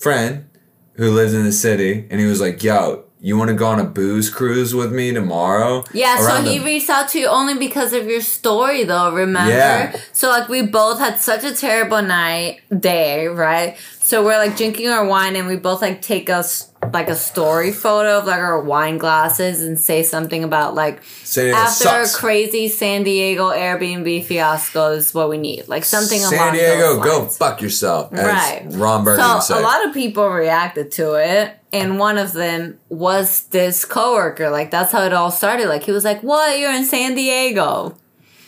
friend, 0.02 0.46
who 0.94 1.12
lives 1.12 1.34
in 1.34 1.44
the 1.46 1.52
city, 1.52 2.08
and 2.10 2.20
he 2.20 2.26
was 2.26 2.42
like, 2.42 2.64
"Yo, 2.64 3.06
you 3.20 3.38
want 3.38 3.50
to 3.50 3.54
go 3.56 3.68
on 3.68 3.80
a 3.80 3.84
booze 3.84 4.30
cruise 4.30 4.74
with 4.76 4.92
me 4.92 5.14
tomorrow?" 5.14 5.84
Yeah, 5.94 6.18
so 6.18 6.42
he 6.42 6.58
the- 6.58 6.66
reached 6.66 6.90
out 6.90 7.10
to 7.10 7.20
you 7.20 7.28
only 7.28 7.56
because 7.58 7.94
of 7.94 8.08
your 8.08 8.22
story, 8.22 8.84
though. 8.84 9.12
Remember? 9.14 9.52
Yeah. 9.52 9.96
So 10.12 10.30
like 10.30 10.50
we 10.50 10.64
both 10.64 11.00
had 11.00 11.20
such 11.22 11.44
a 11.44 11.54
terrible 11.56 12.02
night 12.02 12.62
day, 12.78 13.28
right? 13.28 13.78
So 14.00 14.26
we're 14.26 14.38
like 14.38 14.58
drinking 14.58 14.90
our 14.90 15.06
wine, 15.06 15.36
and 15.36 15.48
we 15.48 15.56
both 15.56 15.82
like 15.82 16.02
take 16.02 16.30
us 16.30 16.71
like 16.94 17.10
a 17.10 17.16
story 17.16 17.72
photo 17.72 18.20
of 18.20 18.26
like 18.26 18.40
our 18.40 18.60
wine 18.62 18.98
glasses 18.98 19.62
and 19.62 19.80
say 19.80 20.04
something 20.04 20.44
about 20.44 20.76
like 20.76 21.04
San 21.04 21.54
after 21.54 21.84
sucks. 21.84 22.16
a 22.16 22.18
crazy 22.18 22.68
San 22.68 23.04
Diego 23.04 23.50
Airbnb 23.50 24.26
fiasco 24.26 24.92
is 24.92 25.14
what 25.14 25.30
we 25.30 25.38
need, 25.38 25.68
like 25.68 25.84
something 25.86 26.20
San 26.20 26.54
Diego, 26.54 27.02
go 27.02 27.26
fuck 27.28 27.62
yourself. 27.62 28.12
Right. 28.12 28.66
Ron 28.70 29.04
Burgundy 29.04 29.42
So 29.42 29.60
a 29.60 29.62
lot 29.62 29.86
of 29.88 29.94
people 29.94 30.28
reacted 30.30 30.92
to 30.94 31.14
it, 31.14 31.58
and 31.72 32.00
one 32.00 32.18
of 32.18 32.34
them 32.34 32.80
was 32.90 33.44
this 33.46 33.86
coworker. 33.86 34.50
Like 34.50 34.72
that's 34.72 34.92
how 34.92 35.04
it 35.04 35.14
all 35.14 35.32
started. 35.32 35.68
Like 35.68 35.84
he 35.84 35.92
was 35.92 36.04
like, 36.04 36.22
"What? 36.22 36.60
You're 36.60 36.74
in 36.74 36.86
San 36.86 37.16
Diego?" 37.16 37.98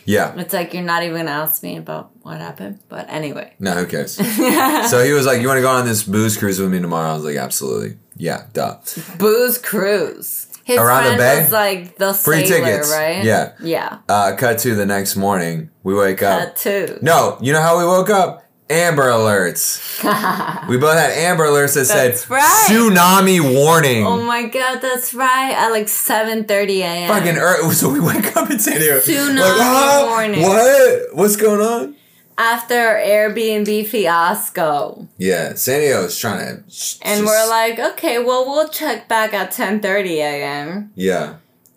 yeah. 0.06 0.38
It's 0.38 0.54
like 0.54 0.74
you're 0.74 0.84
not 0.84 1.04
even 1.04 1.18
gonna 1.18 1.32
ask 1.32 1.64
me 1.64 1.78
about 1.78 2.12
what 2.22 2.40
happened. 2.40 2.80
But 2.90 3.08
anyway, 3.10 3.54
No, 3.60 3.72
who 3.72 3.86
cares? 3.86 4.16
so 4.90 5.04
he 5.04 5.14
was 5.14 5.26
like, 5.26 5.42
"You 5.42 5.48
want 5.48 5.58
to 5.58 5.62
go 5.62 5.70
on 5.70 5.86
this 5.86 6.04
booze 6.04 6.38
cruise 6.38 6.60
with 6.60 6.72
me 6.72 6.80
tomorrow?" 6.80 7.12
I 7.12 7.16
was 7.16 7.24
like, 7.24 7.38
"Absolutely, 7.38 7.98
yeah, 8.16 8.46
duh." 8.54 8.78
booze 9.18 9.58
cruise. 9.58 10.48
His 10.66 10.80
Around 10.80 11.12
the 11.12 11.18
bay? 11.18 11.42
was 11.42 11.52
like 11.52 11.98
the 11.98 12.14
Free 12.14 12.46
sailor, 12.46 12.66
tickets. 12.66 12.90
right? 12.92 13.22
Yeah. 13.26 13.52
yeah. 13.62 13.98
Uh, 14.08 14.34
cut 14.38 14.60
to 14.60 14.76
the 14.76 14.86
next 14.86 15.18
morning. 15.18 15.70
We 15.84 15.94
wake 15.94 16.24
up. 16.24 16.40
That 16.40 16.56
too. 16.56 17.00
No, 17.02 17.38
you 17.42 17.52
know 17.52 17.62
how 17.62 17.78
we 17.80 17.84
woke 17.84 18.10
up? 18.10 18.46
Amber 18.70 19.10
alerts. 19.10 20.00
we 20.70 20.78
both 20.78 20.98
had 20.98 21.12
Amber 21.12 21.44
alerts 21.44 21.74
that 21.76 21.86
That's 21.94 22.22
said 22.22 22.30
right. 22.30 22.68
tsunami 22.70 23.42
warning. 23.56 24.06
Oh 24.08 24.24
my 24.24 24.48
god, 24.48 24.80
that's 24.80 25.14
right. 25.14 25.52
At 25.52 25.70
like 25.72 25.90
seven 25.90 26.46
thirty 26.46 26.82
a.m. 26.82 27.10
Fucking 27.10 27.36
earth. 27.36 27.74
So 27.76 27.92
we 27.92 28.00
wake 28.00 28.36
up 28.38 28.50
in 28.50 28.58
San 28.58 28.80
Diego. 28.80 29.00
Tsunami 29.02 30.08
warning. 30.10 30.42
What? 30.44 31.02
What's 31.16 31.36
going 31.36 31.60
on? 31.62 31.96
After 32.38 32.76
Airbnb 32.76 33.86
fiasco. 33.88 35.08
Yeah, 35.18 35.54
San 35.56 35.80
Diego's 35.82 36.18
trying 36.18 36.40
to. 36.40 36.54
And 37.02 37.22
just- 37.22 37.24
we're 37.26 37.50
like, 37.50 37.80
okay, 37.94 38.20
well, 38.20 38.46
we'll 38.46 38.70
check 38.70 39.08
back 39.08 39.34
at 39.34 39.52
10:30 39.52 40.18
a.m. 40.18 40.92
yeah, 40.96 41.36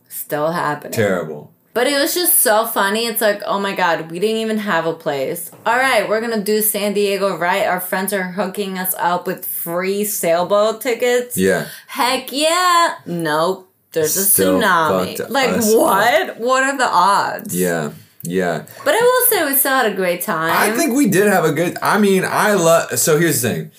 Still 0.09 0.53
happening. 0.53 0.93
terrible. 0.93 1.53
But 1.75 1.87
it 1.87 2.01
was 2.01 2.15
just 2.15 2.41
so 2.41 2.67
funny. 2.67 3.05
It's 3.05 3.21
like, 3.21 3.43
oh 3.45 3.61
my 3.61 3.75
god, 3.75 4.11
we 4.11 4.19
didn't 4.19 4.39
even 4.39 4.57
have 4.59 4.87
a 4.87 4.95
place. 4.95 5.51
All 5.67 5.77
right, 5.77 6.09
we're 6.09 6.23
gonna 6.23 6.41
do 6.43 6.63
San 6.63 6.95
Diego 6.95 7.37
right. 7.37 7.67
Our 7.67 7.81
friends 7.81 8.15
are 8.15 8.33
hooking 8.33 8.79
us 8.79 8.95
up 8.99 9.27
with 9.27 9.45
free 9.45 10.05
sailboat 10.05 10.81
tickets. 10.81 11.37
Yeah. 11.37 11.67
Heck 11.89 12.33
yeah. 12.33 12.95
Nope. 13.05 13.71
There's 13.93 14.17
a 14.17 14.25
Still 14.25 14.59
tsunami. 14.59 15.29
Like 15.29 15.51
what? 15.63 16.39
What 16.39 16.63
are 16.65 16.79
the 16.79 16.89
odds? 16.89 17.55
Yeah. 17.55 17.91
Yeah. 18.27 18.66
But 18.85 18.95
I 18.95 19.01
will 19.01 19.31
say 19.31 19.45
we 19.45 19.55
still 19.57 19.72
had 19.72 19.93
a 19.93 19.95
great 19.95 20.22
time. 20.22 20.53
I 20.55 20.77
think 20.77 20.95
we 20.95 21.09
did 21.09 21.27
have 21.27 21.45
a 21.45 21.53
good. 21.53 21.77
I 21.83 21.99
mean, 21.99 22.24
I 22.24 22.55
love. 22.55 22.99
So 22.99 23.18
here's 23.18 23.41
the 23.43 23.49
thing. 23.49 23.70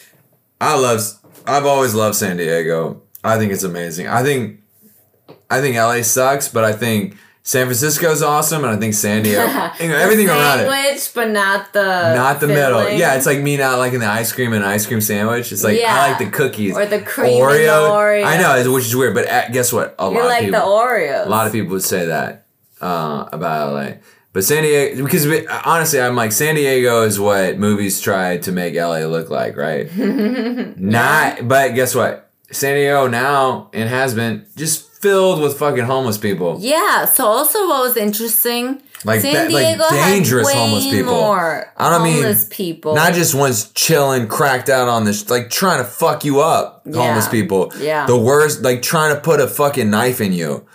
I 0.60 0.78
love. 0.78 1.02
I've 1.46 1.66
always 1.66 1.94
loved 1.94 2.16
San 2.16 2.38
Diego. 2.38 3.02
I 3.24 3.38
think 3.38 3.52
it's 3.52 3.64
amazing. 3.64 4.08
I 4.08 4.24
think. 4.24 4.62
I 5.50 5.62
think 5.62 5.78
LA 5.78 6.02
sucks, 6.02 6.50
but 6.50 6.66
I 6.66 6.74
think 6.74 7.16
San 7.42 7.68
Francisco's 7.68 8.22
awesome, 8.22 8.66
and 8.66 8.74
I 8.74 8.78
think 8.78 8.94
San 8.94 9.24
Diego. 9.24 9.44
you 9.80 9.88
know, 9.88 9.96
everything 9.96 10.28
around 10.28 10.60
it. 10.60 10.70
sandwich, 10.70 11.12
but 11.16 11.30
not 11.30 11.72
the 11.72 12.14
Not 12.14 12.42
the 12.42 12.48
middle. 12.48 12.90
Yeah, 12.90 13.16
it's 13.16 13.26
like 13.26 13.40
me 13.40 13.56
not 13.56 13.78
liking 13.80 14.00
the 14.00 14.06
ice 14.08 14.34
cream 14.34 14.52
and 14.52 14.66
ice 14.66 14.86
cream 14.86 15.00
sandwich. 15.00 15.54
It's 15.54 15.64
like 15.64 15.80
Yeah. 15.80 15.96
I 15.96 16.10
like 16.10 16.18
the 16.18 16.30
cookies 16.30 16.76
Or 16.76 16.86
the 16.86 17.00
cream 17.00 17.42
and 17.42 17.54
the 17.54 17.68
Oreo. 17.70 18.26
I 18.26 18.38
know, 18.38 18.74
which 18.74 18.86
is 18.88 18.94
weird, 18.96 19.14
but 19.16 19.30
uh, 19.30 19.48
guess 19.50 19.72
what? 19.72 19.96
A 19.98 20.04
you 20.10 20.16
lot 20.16 20.20
of 20.20 20.26
like 20.26 20.44
people. 20.44 20.60
the 20.60 20.66
Oreos. 20.66 21.26
A 21.26 21.30
lot 21.30 21.48
of 21.48 21.54
people 21.54 21.72
would 21.72 21.84
say 21.84 22.08
that 22.08 22.48
uh, 22.82 23.30
about 23.32 23.74
LA. 23.74 23.92
But 24.38 24.44
San 24.44 24.62
Diego, 24.62 25.04
because 25.04 25.26
we- 25.26 25.48
honestly, 25.48 26.00
I'm 26.00 26.16
like, 26.16 26.32
San 26.32 26.54
Diego 26.54 27.02
is 27.02 27.20
what 27.20 27.58
movies 27.58 28.00
try 28.00 28.38
to 28.38 28.52
make 28.52 28.76
LA 28.76 29.00
look 29.08 29.32
like, 29.32 29.58
right? 29.58 29.90
Not, 30.78 31.48
but 31.48 31.70
guess 31.74 31.96
what? 31.96 32.30
San 32.52 32.76
Diego 32.76 33.08
now, 33.08 33.72
and 33.74 33.90
has 33.90 34.14
been, 34.14 34.46
just 34.56 34.92
filled 35.02 35.42
with 35.42 35.58
fucking 35.58 35.86
homeless 35.86 36.20
people. 36.20 36.58
Yeah. 36.60 37.06
So 37.06 37.26
also, 37.26 37.68
what 37.68 37.82
was 37.82 37.98
interesting? 37.98 38.84
Like 39.04 39.22
San 39.22 39.34
that- 39.34 39.52
like 39.52 39.66
Diego 39.76 39.90
dangerous 39.90 40.48
had 40.52 40.56
way 40.56 40.60
homeless 40.68 40.86
people. 40.86 41.14
More 41.14 41.74
I 41.76 41.90
don't 41.90 42.04
mean- 42.04 42.14
homeless 42.18 42.48
people. 42.52 42.94
Not 42.94 43.14
just 43.16 43.34
ones 43.34 43.72
chilling, 43.72 44.28
cracked 44.28 44.70
out 44.70 44.88
on 44.88 45.06
this, 45.06 45.32
like 45.32 45.50
trying 45.50 45.80
to 45.80 45.84
fuck 45.84 46.24
you 46.24 46.42
up, 46.42 46.84
homeless 46.86 47.28
people. 47.28 47.74
Yeah. 47.80 48.06
The 48.06 48.16
worst, 48.20 48.62
like 48.62 48.84
trying 48.84 49.16
to 49.16 49.20
put 49.20 49.40
a 49.40 49.48
fucking 49.48 49.90
knife 49.90 50.22
in 50.22 50.32
you. 50.32 50.68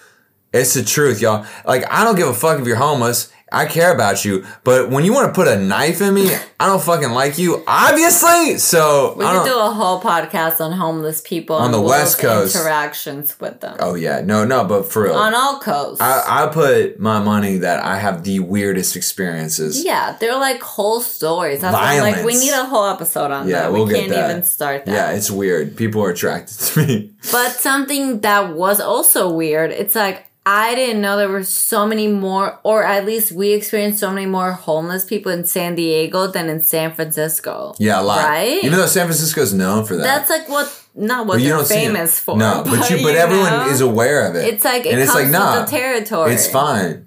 It's 0.53 0.75
the 0.75 0.83
truth, 0.83 1.23
y'all. 1.23 1.47
Like, 1.65 1.91
I 1.91 2.05
don't 2.05 2.15
give 2.17 2.29
a 2.29 2.35
fuck 2.35 2.61
if 2.61 2.67
you're 2.67 2.77
homeless. 2.77 3.33
I 3.53 3.67
care 3.67 3.95
about 3.95 4.25
you. 4.25 4.45
But 4.65 4.91
when 4.91 5.05
you 5.05 5.13
want 5.13 5.29
to 5.29 5.33
put 5.35 5.49
a 5.49 5.57
knife 5.59 6.01
in 6.01 6.15
me, 6.15 6.35
I 6.59 6.67
don't 6.67 6.83
fucking 6.83 7.11
like 7.11 7.39
you, 7.39 7.63
obviously. 7.67 8.59
So, 8.59 9.15
we 9.17 9.25
could 9.25 9.45
do 9.45 9.59
a 9.59 9.71
whole 9.71 10.01
podcast 10.01 10.61
on 10.61 10.73
homeless 10.73 11.21
people 11.21 11.57
On 11.57 11.71
the 11.73 11.81
West 11.81 12.19
Coast. 12.19 12.57
interactions 12.57 13.39
with 13.41 13.61
them 13.61 13.77
oh, 13.81 13.95
yeah. 13.95 14.21
No, 14.21 14.45
no, 14.45 14.65
but 14.65 14.91
for 14.91 15.03
real. 15.05 15.15
on 15.15 15.35
all 15.35 15.59
coasts. 15.61 16.01
I, 16.01 16.45
I 16.45 16.47
put 16.49 16.99
my 16.99 17.21
money 17.21 17.59
that 17.59 17.83
I 17.85 17.99
have 17.99 18.25
the 18.25 18.41
weirdest 18.41 18.97
experiences. 18.97 19.85
yeah, 19.85 20.17
they're 20.21 20.39
like 20.39 20.61
whole 20.63 21.01
stories. 21.01 21.61
That's 21.61 21.77
I'm 21.77 22.01
like, 22.01 22.25
we 22.25 22.39
need 22.39 22.53
a 22.53 22.65
whole 22.65 22.87
episode 22.87 23.31
on 23.31 23.49
Yeah, 23.49 23.63
that. 23.63 23.73
we'll 23.73 23.87
we 23.87 23.93
get 23.93 24.01
can't 24.01 24.13
that. 24.13 24.31
even 24.31 24.43
start 24.45 24.87
that. 24.87 24.93
Yeah, 24.93 25.11
it's 25.13 25.31
weird. 25.31 25.77
People 25.77 26.03
are 26.05 26.11
attracted 26.11 26.59
to 26.59 26.87
me. 26.87 27.13
But 27.31 27.53
something 27.53 28.21
that 28.21 28.55
was 28.55 28.81
also 28.81 29.31
weird, 29.33 29.71
it's 29.71 29.95
like 29.95 30.27
I 30.45 30.75
didn't 30.75 31.01
know 31.01 31.17
there 31.17 31.29
were 31.29 31.45
so 31.45 31.87
many 31.87 32.09
more, 32.09 32.59
or 32.65 32.83
at 32.83 33.07
least 33.07 33.31
we 33.31 33.53
experienced 33.53 34.01
so 34.01 34.11
many 34.11 34.27
more 34.27 34.53
homeless 34.53 35.05
people 35.05 35.31
in 35.31 35.45
San 35.45 35.77
Diego 35.77 36.27
than 36.27 36.49
in 36.49 36.61
San 36.61 36.93
Francisco. 36.93 37.75
Yeah, 37.79 38.01
a 38.01 38.03
lot. 38.03 38.29
Right? 38.29 38.65
Even 38.65 38.77
though 38.77 38.87
San 38.87 39.07
Francisco 39.07 39.41
is 39.41 39.55
known 39.55 39.85
for 39.85 39.95
that. 39.95 40.03
That's 40.03 40.31
like 40.31 40.49
what, 40.49 40.85
not 40.97 41.27
what 41.27 41.35
But 41.35 41.43
you 41.43 41.51
they're 41.51 41.65
famous 41.65 42.19
for. 42.19 42.37
No, 42.37 42.63
but 42.67 42.91
you, 42.91 43.03
but 43.05 43.15
everyone 43.15 43.51
know? 43.51 43.69
is 43.69 43.81
aware 43.81 44.29
of 44.29 44.35
it. 44.35 44.53
It's 44.53 44.65
like 44.65 44.85
it 44.85 44.93
and 44.93 45.01
it's 45.01 45.15
like 45.15 45.29
nah, 45.29 45.61
the 45.65 45.71
territory. 45.71 46.33
it's 46.33 46.49
fine. 46.49 47.07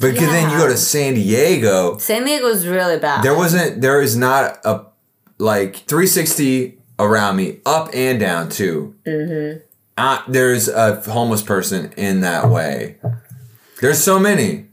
But 0.00 0.16
'cause 0.16 0.26
then 0.26 0.50
you 0.50 0.56
go 0.56 0.66
to 0.66 0.76
San 0.76 1.14
Diego, 1.14 1.98
San 1.98 2.24
Diego 2.24 2.48
Diego's 2.48 2.66
really 2.66 2.98
bad. 2.98 3.22
there 3.22 3.36
wasn't, 3.36 3.80
there 3.80 4.00
is 4.00 4.16
not 4.16 4.58
a 4.64 4.86
like 5.38 5.76
360 5.86 6.78
around 6.98 7.36
me, 7.36 7.60
up 7.66 7.90
and 7.94 8.18
down 8.18 8.48
too. 8.48 8.96
Mm-hmm. 9.06 9.60
Uh, 9.96 10.22
there's 10.28 10.68
a 10.68 11.00
homeless 11.02 11.42
person 11.42 11.92
in 11.96 12.20
that 12.22 12.48
way. 12.48 12.96
There's 13.80 14.02
so 14.02 14.18
many. 14.18 14.66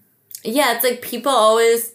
Yeah, 0.43 0.75
it's 0.75 0.83
like 0.83 1.01
people 1.01 1.31
always 1.31 1.93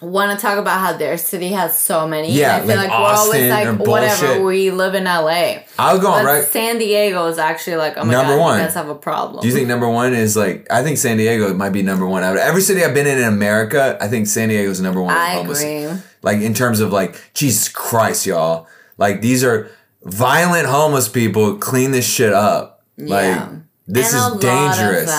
want 0.00 0.36
to 0.36 0.42
talk 0.44 0.58
about 0.58 0.80
how 0.80 0.92
their 0.96 1.16
city 1.16 1.48
has 1.48 1.78
so 1.80 2.08
many. 2.08 2.32
Yeah, 2.32 2.60
and 2.60 2.64
I 2.64 2.66
feel 2.66 2.76
like 2.76 2.88
like, 2.90 2.98
we're 2.98 3.04
Austin 3.04 3.52
always 3.52 3.78
like, 3.78 3.86
whatever, 3.88 4.42
we 4.44 4.70
live 4.72 4.94
in 4.94 5.04
LA. 5.04 5.62
I 5.78 5.92
was 5.92 6.00
going 6.00 6.24
But 6.24 6.24
right. 6.24 6.44
San 6.44 6.78
Diego 6.78 7.26
is 7.28 7.38
actually 7.38 7.76
like, 7.76 7.96
oh 7.96 8.04
my 8.04 8.12
Number 8.12 8.34
god, 8.36 8.40
one. 8.40 8.58
you 8.58 8.64
guys 8.64 8.74
have 8.74 8.88
a 8.88 8.94
problem. 8.96 9.42
Do 9.42 9.48
you 9.48 9.54
think 9.54 9.68
number 9.68 9.88
one 9.88 10.12
is 10.12 10.36
like? 10.36 10.66
I 10.70 10.82
think 10.82 10.98
San 10.98 11.16
Diego 11.16 11.54
might 11.54 11.70
be 11.70 11.82
number 11.82 12.06
one. 12.06 12.24
Out 12.24 12.34
of 12.34 12.42
every 12.42 12.62
city 12.62 12.84
I've 12.84 12.94
been 12.94 13.06
in 13.06 13.18
in 13.18 13.24
America, 13.24 13.96
I 14.00 14.08
think 14.08 14.26
San 14.26 14.48
Diego's 14.48 14.80
number 14.80 15.00
one. 15.00 15.14
I 15.14 15.34
homeless. 15.34 15.60
agree. 15.62 15.88
Like 16.22 16.40
in 16.40 16.54
terms 16.54 16.80
of 16.80 16.92
like 16.92 17.20
Jesus 17.34 17.68
Christ, 17.68 18.26
y'all. 18.26 18.66
Like 18.98 19.20
these 19.22 19.44
are 19.44 19.70
violent 20.04 20.66
homeless 20.66 21.08
people. 21.08 21.56
Clean 21.56 21.90
this 21.90 22.08
shit 22.08 22.32
up. 22.32 22.84
Like 22.98 23.24
Yeah. 23.26 23.48
this 23.86 24.14
and 24.14 24.34
is 24.34 24.40
dangerous. 24.40 25.10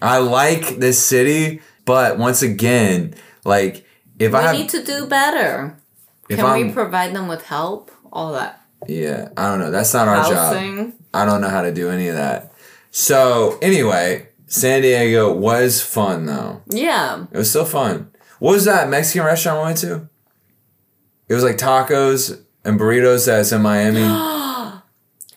I 0.00 0.18
like 0.18 0.78
this 0.78 1.04
city, 1.04 1.60
but 1.84 2.18
once 2.18 2.42
again, 2.42 3.14
like 3.44 3.84
if 4.18 4.32
We 4.32 4.38
I 4.38 4.42
have, 4.42 4.56
need 4.56 4.68
to 4.70 4.82
do 4.82 5.06
better. 5.06 5.76
Can 6.28 6.40
I'm, 6.44 6.68
we 6.68 6.72
provide 6.72 7.14
them 7.14 7.28
with 7.28 7.44
help? 7.44 7.90
All 8.12 8.32
that 8.32 8.62
yeah, 8.88 9.28
I 9.36 9.48
don't 9.48 9.60
know. 9.60 9.70
That's 9.70 9.94
not 9.94 10.08
our 10.08 10.28
job. 10.28 10.92
I 11.14 11.24
don't 11.24 11.40
know 11.40 11.48
how 11.48 11.62
to 11.62 11.72
do 11.72 11.90
any 11.90 12.08
of 12.08 12.16
that. 12.16 12.52
So 12.90 13.58
anyway, 13.62 14.28
San 14.46 14.82
Diego 14.82 15.32
was 15.32 15.82
fun 15.82 16.26
though. 16.26 16.62
Yeah. 16.68 17.26
It 17.30 17.36
was 17.38 17.50
still 17.50 17.64
fun. 17.64 18.10
What 18.38 18.52
was 18.52 18.64
that 18.64 18.88
Mexican 18.88 19.24
restaurant 19.24 19.58
we 19.60 19.64
went 19.64 19.78
to? 19.78 20.08
It 21.28 21.34
was 21.34 21.44
like 21.44 21.56
tacos 21.58 22.42
and 22.64 22.78
burritos 22.78 23.26
that's 23.26 23.52
in 23.52 23.62
Miami. 23.62 24.00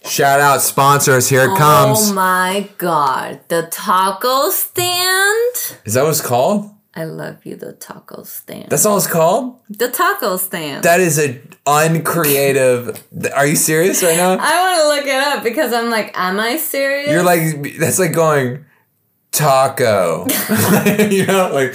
Shout 0.05 0.39
out 0.39 0.61
sponsors, 0.61 1.30
here 1.30 1.45
it 1.45 1.49
oh 1.51 1.55
comes. 1.55 2.11
Oh 2.11 2.13
my 2.13 2.69
god. 2.78 3.39
The 3.47 3.67
taco 3.71 4.49
stand? 4.51 5.55
Is 5.84 5.95
that 5.95 6.03
what 6.03 6.11
it's 6.11 6.21
called? 6.21 6.71
I 6.97 7.03
love 7.03 7.45
you, 7.45 7.55
the 7.57 7.73
taco 7.73 8.23
stand. 8.23 8.69
That's 8.69 8.86
all 8.86 8.97
it's 8.97 9.07
called. 9.07 9.59
the 9.69 9.89
taco 9.89 10.38
stand. 10.38 10.84
That 10.84 11.01
is 11.01 11.19
a 11.19 11.41
uncreative. 11.65 13.03
Are 13.36 13.45
you 13.45 13.55
serious 13.55 14.01
right 14.01 14.15
now? 14.15 14.38
I 14.39 14.61
want 14.61 14.82
to 14.82 14.88
look 14.88 15.05
it 15.07 15.28
up 15.28 15.43
because 15.43 15.73
I'm 15.73 15.89
like, 15.89 16.17
am 16.17 16.39
I 16.39 16.55
serious? 16.57 17.11
You're 17.11 17.23
like 17.23 17.78
that's 17.80 17.99
like 17.99 18.13
going 18.13 18.63
taco. 19.32 20.26
you 21.09 21.26
know, 21.26 21.49
like 21.51 21.71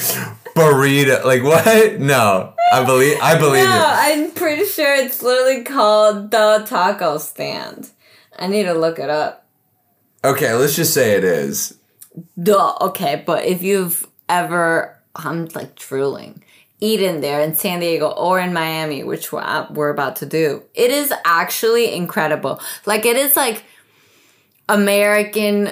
burrito. 0.55 1.25
Like 1.25 1.43
what? 1.43 2.01
No, 2.01 2.55
I 2.73 2.85
believe. 2.85 3.19
I 3.21 3.39
believe 3.39 3.65
no, 3.65 3.71
it. 3.71 3.85
I'm 3.85 4.31
pretty 4.31 4.65
sure 4.65 4.95
it's 4.95 5.23
literally 5.23 5.65
called 5.65 6.31
the 6.31 6.65
taco 6.67 7.19
stand. 7.19 7.91
I 8.39 8.47
need 8.47 8.65
to 8.65 8.75
look 8.75 8.99
it 8.99 9.11
up. 9.11 9.47
Okay, 10.25 10.53
let's 10.55 10.77
just 10.77 10.95
say 10.95 11.13
it 11.13 11.25
is. 11.25 11.79
Duh. 12.41 12.77
Okay, 12.81 13.23
but 13.25 13.45
if 13.45 13.63
you've 13.63 14.07
ever, 14.29 14.99
I'm 15.17 15.47
like 15.55 15.75
drooling, 15.77 16.45
eaten 16.81 17.21
there 17.21 17.41
in 17.41 17.55
San 17.55 17.81
Diego 17.81 18.09
or 18.09 18.39
in 18.39 18.53
Miami, 18.53 19.03
which 19.03 19.33
we're, 19.33 19.67
we're 19.71 19.91
about 19.91 20.17
to 20.17 20.27
do, 20.27 20.63
it 20.75 20.91
is 20.91 21.13
actually 21.25 21.95
incredible. 21.95 22.61
Like 22.87 23.05
it 23.05 23.17
is 23.17 23.37
like 23.37 23.65
American 24.69 25.71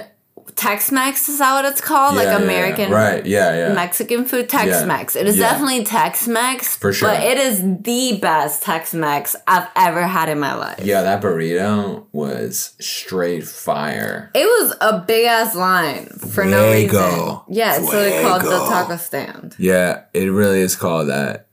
Tex-Mex 0.59 1.28
is 1.28 1.38
that 1.38 1.52
what 1.54 1.64
it's 1.70 1.80
called? 1.80 2.16
Yeah, 2.16 2.22
yeah, 2.22 2.30
like 2.32 2.38
yeah. 2.40 2.44
American 2.44 2.90
right? 2.90 3.24
Yeah, 3.24 3.68
yeah. 3.68 3.74
Mexican 3.74 4.24
food 4.24 4.48
Tex-Mex. 4.48 5.14
It 5.14 5.26
is 5.28 5.36
Yeah. 5.38 5.50
definitely 5.52 5.84
Tex-Mex 5.84 6.76
For 6.76 6.92
sure. 6.92 7.09
but 7.09 7.22
it 7.22 7.38
is 7.38 7.62
the 7.62 8.18
best 8.20 8.64
Tex-Mex 8.64 9.36
I've 9.46 9.68
ever 9.76 10.06
had 10.06 10.28
in 10.28 10.40
my 10.40 10.54
life. 10.54 10.80
yeah, 10.82 11.02
that 11.02 11.22
burrito 11.22 12.06
was 12.12 12.72
straight 12.80 13.46
fire. 13.46 14.30
It 14.34 14.44
was 14.46 14.74
a 14.80 14.98
big 14.98 15.26
ass 15.26 15.54
line 15.54 16.06
for 16.32 16.44
no 16.44 16.72
reason. 16.72 16.90
Fuego. 16.90 17.44
Yeah, 17.48 17.76
it's 17.76 17.84
literally 17.92 18.22
called 18.22 18.42
the 18.42 18.59
taco 18.68 18.96
stand. 18.96 19.54
Yeah, 19.59 20.02
it 20.12 20.26
really 20.32 20.61
is 20.61 20.74
called 20.74 21.09
that. 21.09 21.46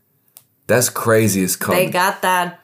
That's 0.68 0.90
crazy. 0.90 1.44
It's 1.44 1.56
called 1.56 1.78
They 1.78 1.92
got 1.92 2.24
that. 2.24 2.60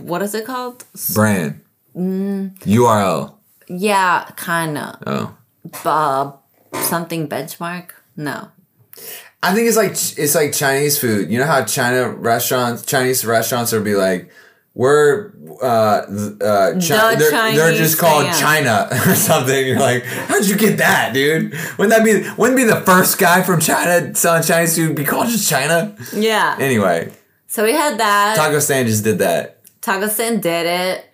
What 0.00 0.20
is 0.22 0.34
it 0.34 0.44
called? 0.44 0.84
brand. 1.14 1.60
Mm. 1.96 2.58
URL. 2.64 3.34
Yeah, 3.68 4.28
kinda. 4.36 4.98
Oh. 5.06 5.36
Uh, 5.84 6.32
something 6.82 7.28
benchmark? 7.28 7.90
No. 8.16 8.48
I 9.42 9.54
think 9.54 9.68
it's 9.68 9.76
like 9.76 9.92
it's 9.92 10.34
like 10.34 10.52
Chinese 10.52 10.98
food. 10.98 11.30
You 11.30 11.38
know 11.38 11.46
how 11.46 11.64
China 11.64 12.08
restaurants, 12.10 12.84
Chinese 12.84 13.24
restaurants, 13.24 13.70
will 13.72 13.82
be 13.82 13.94
like, 13.94 14.30
we're 14.74 15.32
uh, 15.62 15.66
uh, 15.66 16.72
Chi- 16.74 16.78
The 16.78 17.16
they're, 17.18 17.52
they're 17.54 17.74
just 17.76 17.98
called. 17.98 18.26
China 18.34 18.88
or 19.06 19.14
something. 19.14 19.66
You're 19.66 19.78
like, 19.78 20.04
how'd 20.04 20.44
you 20.46 20.56
get 20.56 20.78
that, 20.78 21.14
dude? 21.14 21.52
Wouldn't 21.78 21.90
that 21.90 22.04
be 22.04 22.28
wouldn't 22.36 22.56
be 22.56 22.64
the 22.64 22.80
first 22.80 23.18
guy 23.18 23.42
from 23.42 23.60
China 23.60 24.12
selling 24.14 24.42
Chinese 24.42 24.76
food 24.76 24.96
be 24.96 25.04
called 25.04 25.28
just 25.28 25.48
China? 25.48 25.94
Yeah. 26.14 26.56
Anyway, 26.58 27.12
So 27.46 27.62
we 27.64 27.72
had 27.72 27.98
that. 27.98 28.34
Taco 28.36 28.58
Stand 28.58 28.88
just 28.88 29.04
did 29.04 29.18
that. 29.20 29.54
Taco 29.80 30.08
stand 30.08 30.42
did 30.42 30.66
it. 30.66 31.04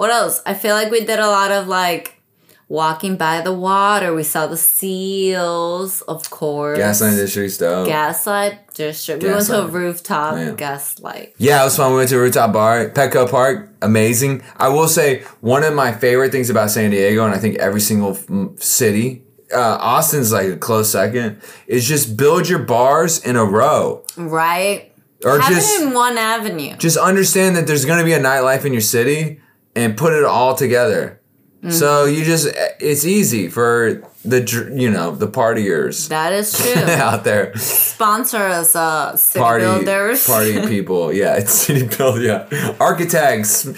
What 0.00 0.08
else? 0.10 0.40
I 0.46 0.54
feel 0.54 0.74
like 0.74 0.90
we 0.90 1.00
did 1.04 1.18
a 1.18 1.26
lot 1.26 1.50
of 1.52 1.68
like 1.68 2.22
walking 2.70 3.18
by 3.18 3.42
the 3.42 3.52
water. 3.52 4.14
We 4.14 4.22
saw 4.22 4.46
the 4.46 4.56
seals, 4.56 6.00
of 6.02 6.30
course. 6.30 6.78
Gaslight 6.78 7.16
District 7.16 7.52
stove. 7.52 7.86
Gaslight 7.86 8.72
district. 8.72 9.22
We 9.22 9.28
went 9.28 9.44
to 9.48 9.60
a 9.64 9.66
rooftop 9.66 10.36
Yeah. 10.38 10.52
gaslight. 10.52 11.34
Yeah, 11.36 11.60
it 11.60 11.64
was 11.64 11.76
fun. 11.76 11.90
We 11.92 11.98
went 11.98 12.08
to 12.08 12.16
a 12.16 12.20
rooftop 12.20 12.50
bar, 12.54 12.88
Petco 12.88 13.30
Park, 13.30 13.68
amazing. 13.82 14.42
I 14.56 14.68
will 14.68 14.88
say 14.88 15.22
one 15.42 15.64
of 15.64 15.74
my 15.74 15.92
favorite 15.92 16.32
things 16.32 16.48
about 16.48 16.70
San 16.70 16.92
Diego, 16.92 17.22
and 17.26 17.34
I 17.34 17.38
think 17.38 17.56
every 17.58 17.82
single 17.82 18.16
city, 18.56 19.22
uh, 19.54 19.76
Austin's 19.80 20.32
like 20.32 20.46
a 20.48 20.56
close 20.56 20.90
second, 20.90 21.42
is 21.66 21.86
just 21.86 22.16
build 22.16 22.48
your 22.48 22.60
bars 22.60 23.18
in 23.22 23.36
a 23.36 23.44
row, 23.44 24.02
Right? 24.16 24.92
or 25.26 25.38
Have 25.40 25.52
just 25.52 25.78
it 25.78 25.82
in 25.88 25.92
one 25.92 26.16
avenue. 26.16 26.74
just 26.78 26.96
understand 26.96 27.54
that 27.56 27.66
there's 27.66 27.84
going 27.84 27.98
to 27.98 28.04
be 28.06 28.14
a 28.14 28.18
nightlife 28.20 28.64
in 28.64 28.72
your 28.72 28.80
city, 28.80 29.40
and 29.76 29.96
put 29.96 30.12
it 30.12 30.24
all 30.24 30.54
together. 30.54 31.16
Mm. 31.62 31.72
So 31.72 32.06
you 32.06 32.24
just, 32.24 32.48
it's 32.80 33.04
easy 33.04 33.48
for 33.48 34.02
the 34.24 34.40
you 34.74 34.90
know 34.90 35.12
the 35.14 35.26
partiers 35.28 36.08
That 36.08 36.32
is 36.34 36.52
true. 36.58 36.74
out 36.92 37.24
there. 37.24 37.54
Sponsor 37.56 38.38
us, 38.38 38.74
uh, 38.74 39.14
city 39.16 39.42
party 39.42 39.64
builders. 39.64 40.26
party 40.26 40.66
people. 40.68 41.12
Yeah, 41.12 41.36
it's 41.36 41.52
city 41.52 41.86
build. 41.86 42.22
Yeah, 42.22 42.46
architects. 42.80 43.66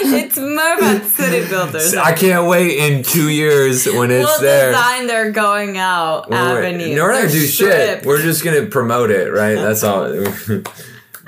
it's 0.00 0.36
more 0.36 0.74
about 0.78 1.04
city 1.06 1.48
builders. 1.48 1.94
I 1.94 2.12
can't 2.14 2.48
wait 2.48 2.76
in 2.78 3.02
two 3.04 3.28
years 3.28 3.86
when 3.86 4.10
it's 4.10 4.26
we'll 4.26 4.40
there. 4.40 4.72
design 4.72 5.06
their 5.06 5.30
going 5.30 5.78
out 5.78 6.30
We're- 6.30 6.40
avenue. 6.66 6.94
No, 6.96 7.04
we're 7.04 7.12
not 7.12 7.20
gonna 7.22 7.30
do 7.32 7.46
shit. 7.46 8.04
We're 8.04 8.22
just 8.22 8.42
gonna 8.44 8.66
promote 8.66 9.10
it, 9.10 9.30
right? 9.32 9.54
That's 9.54 9.82
all. 9.84 10.12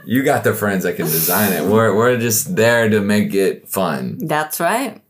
You 0.05 0.23
got 0.23 0.45
the 0.45 0.55
friends 0.55 0.85
that 0.85 0.97
can 0.97 1.07
design 1.07 1.53
it. 1.53 1.65
We're 1.65 1.95
we're 1.95 2.19
just 2.19 2.57
there 2.57 2.89
to 2.89 3.01
make 3.01 3.35
it 3.35 3.69
fun. 3.69 4.19
That's 4.19 4.61
right. 4.61 5.01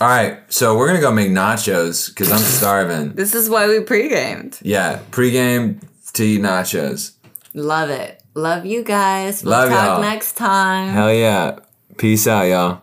All 0.00 0.08
right, 0.08 0.40
so 0.50 0.76
we're 0.78 0.86
gonna 0.86 1.00
go 1.00 1.12
make 1.12 1.30
nachos 1.30 2.08
because 2.08 2.32
I'm 2.32 2.38
starving. 2.40 3.12
This 3.16 3.34
is 3.34 3.50
why 3.50 3.66
we 3.68 3.80
pre-gamed. 3.80 4.58
Yeah, 4.62 5.00
pregame 5.10 5.82
to 6.14 6.24
eat 6.24 6.40
nachos. 6.40 7.12
Love 7.52 7.90
it. 7.90 8.22
Love 8.34 8.64
you 8.64 8.82
guys. 8.82 9.42
We'll 9.42 9.50
Love 9.52 9.68
talk 9.70 9.84
y'all. 9.84 10.00
next 10.00 10.34
time. 10.38 10.88
Hell 10.94 11.12
yeah! 11.12 11.58
Peace 11.98 12.26
out, 12.26 12.44
y'all. 12.44 12.82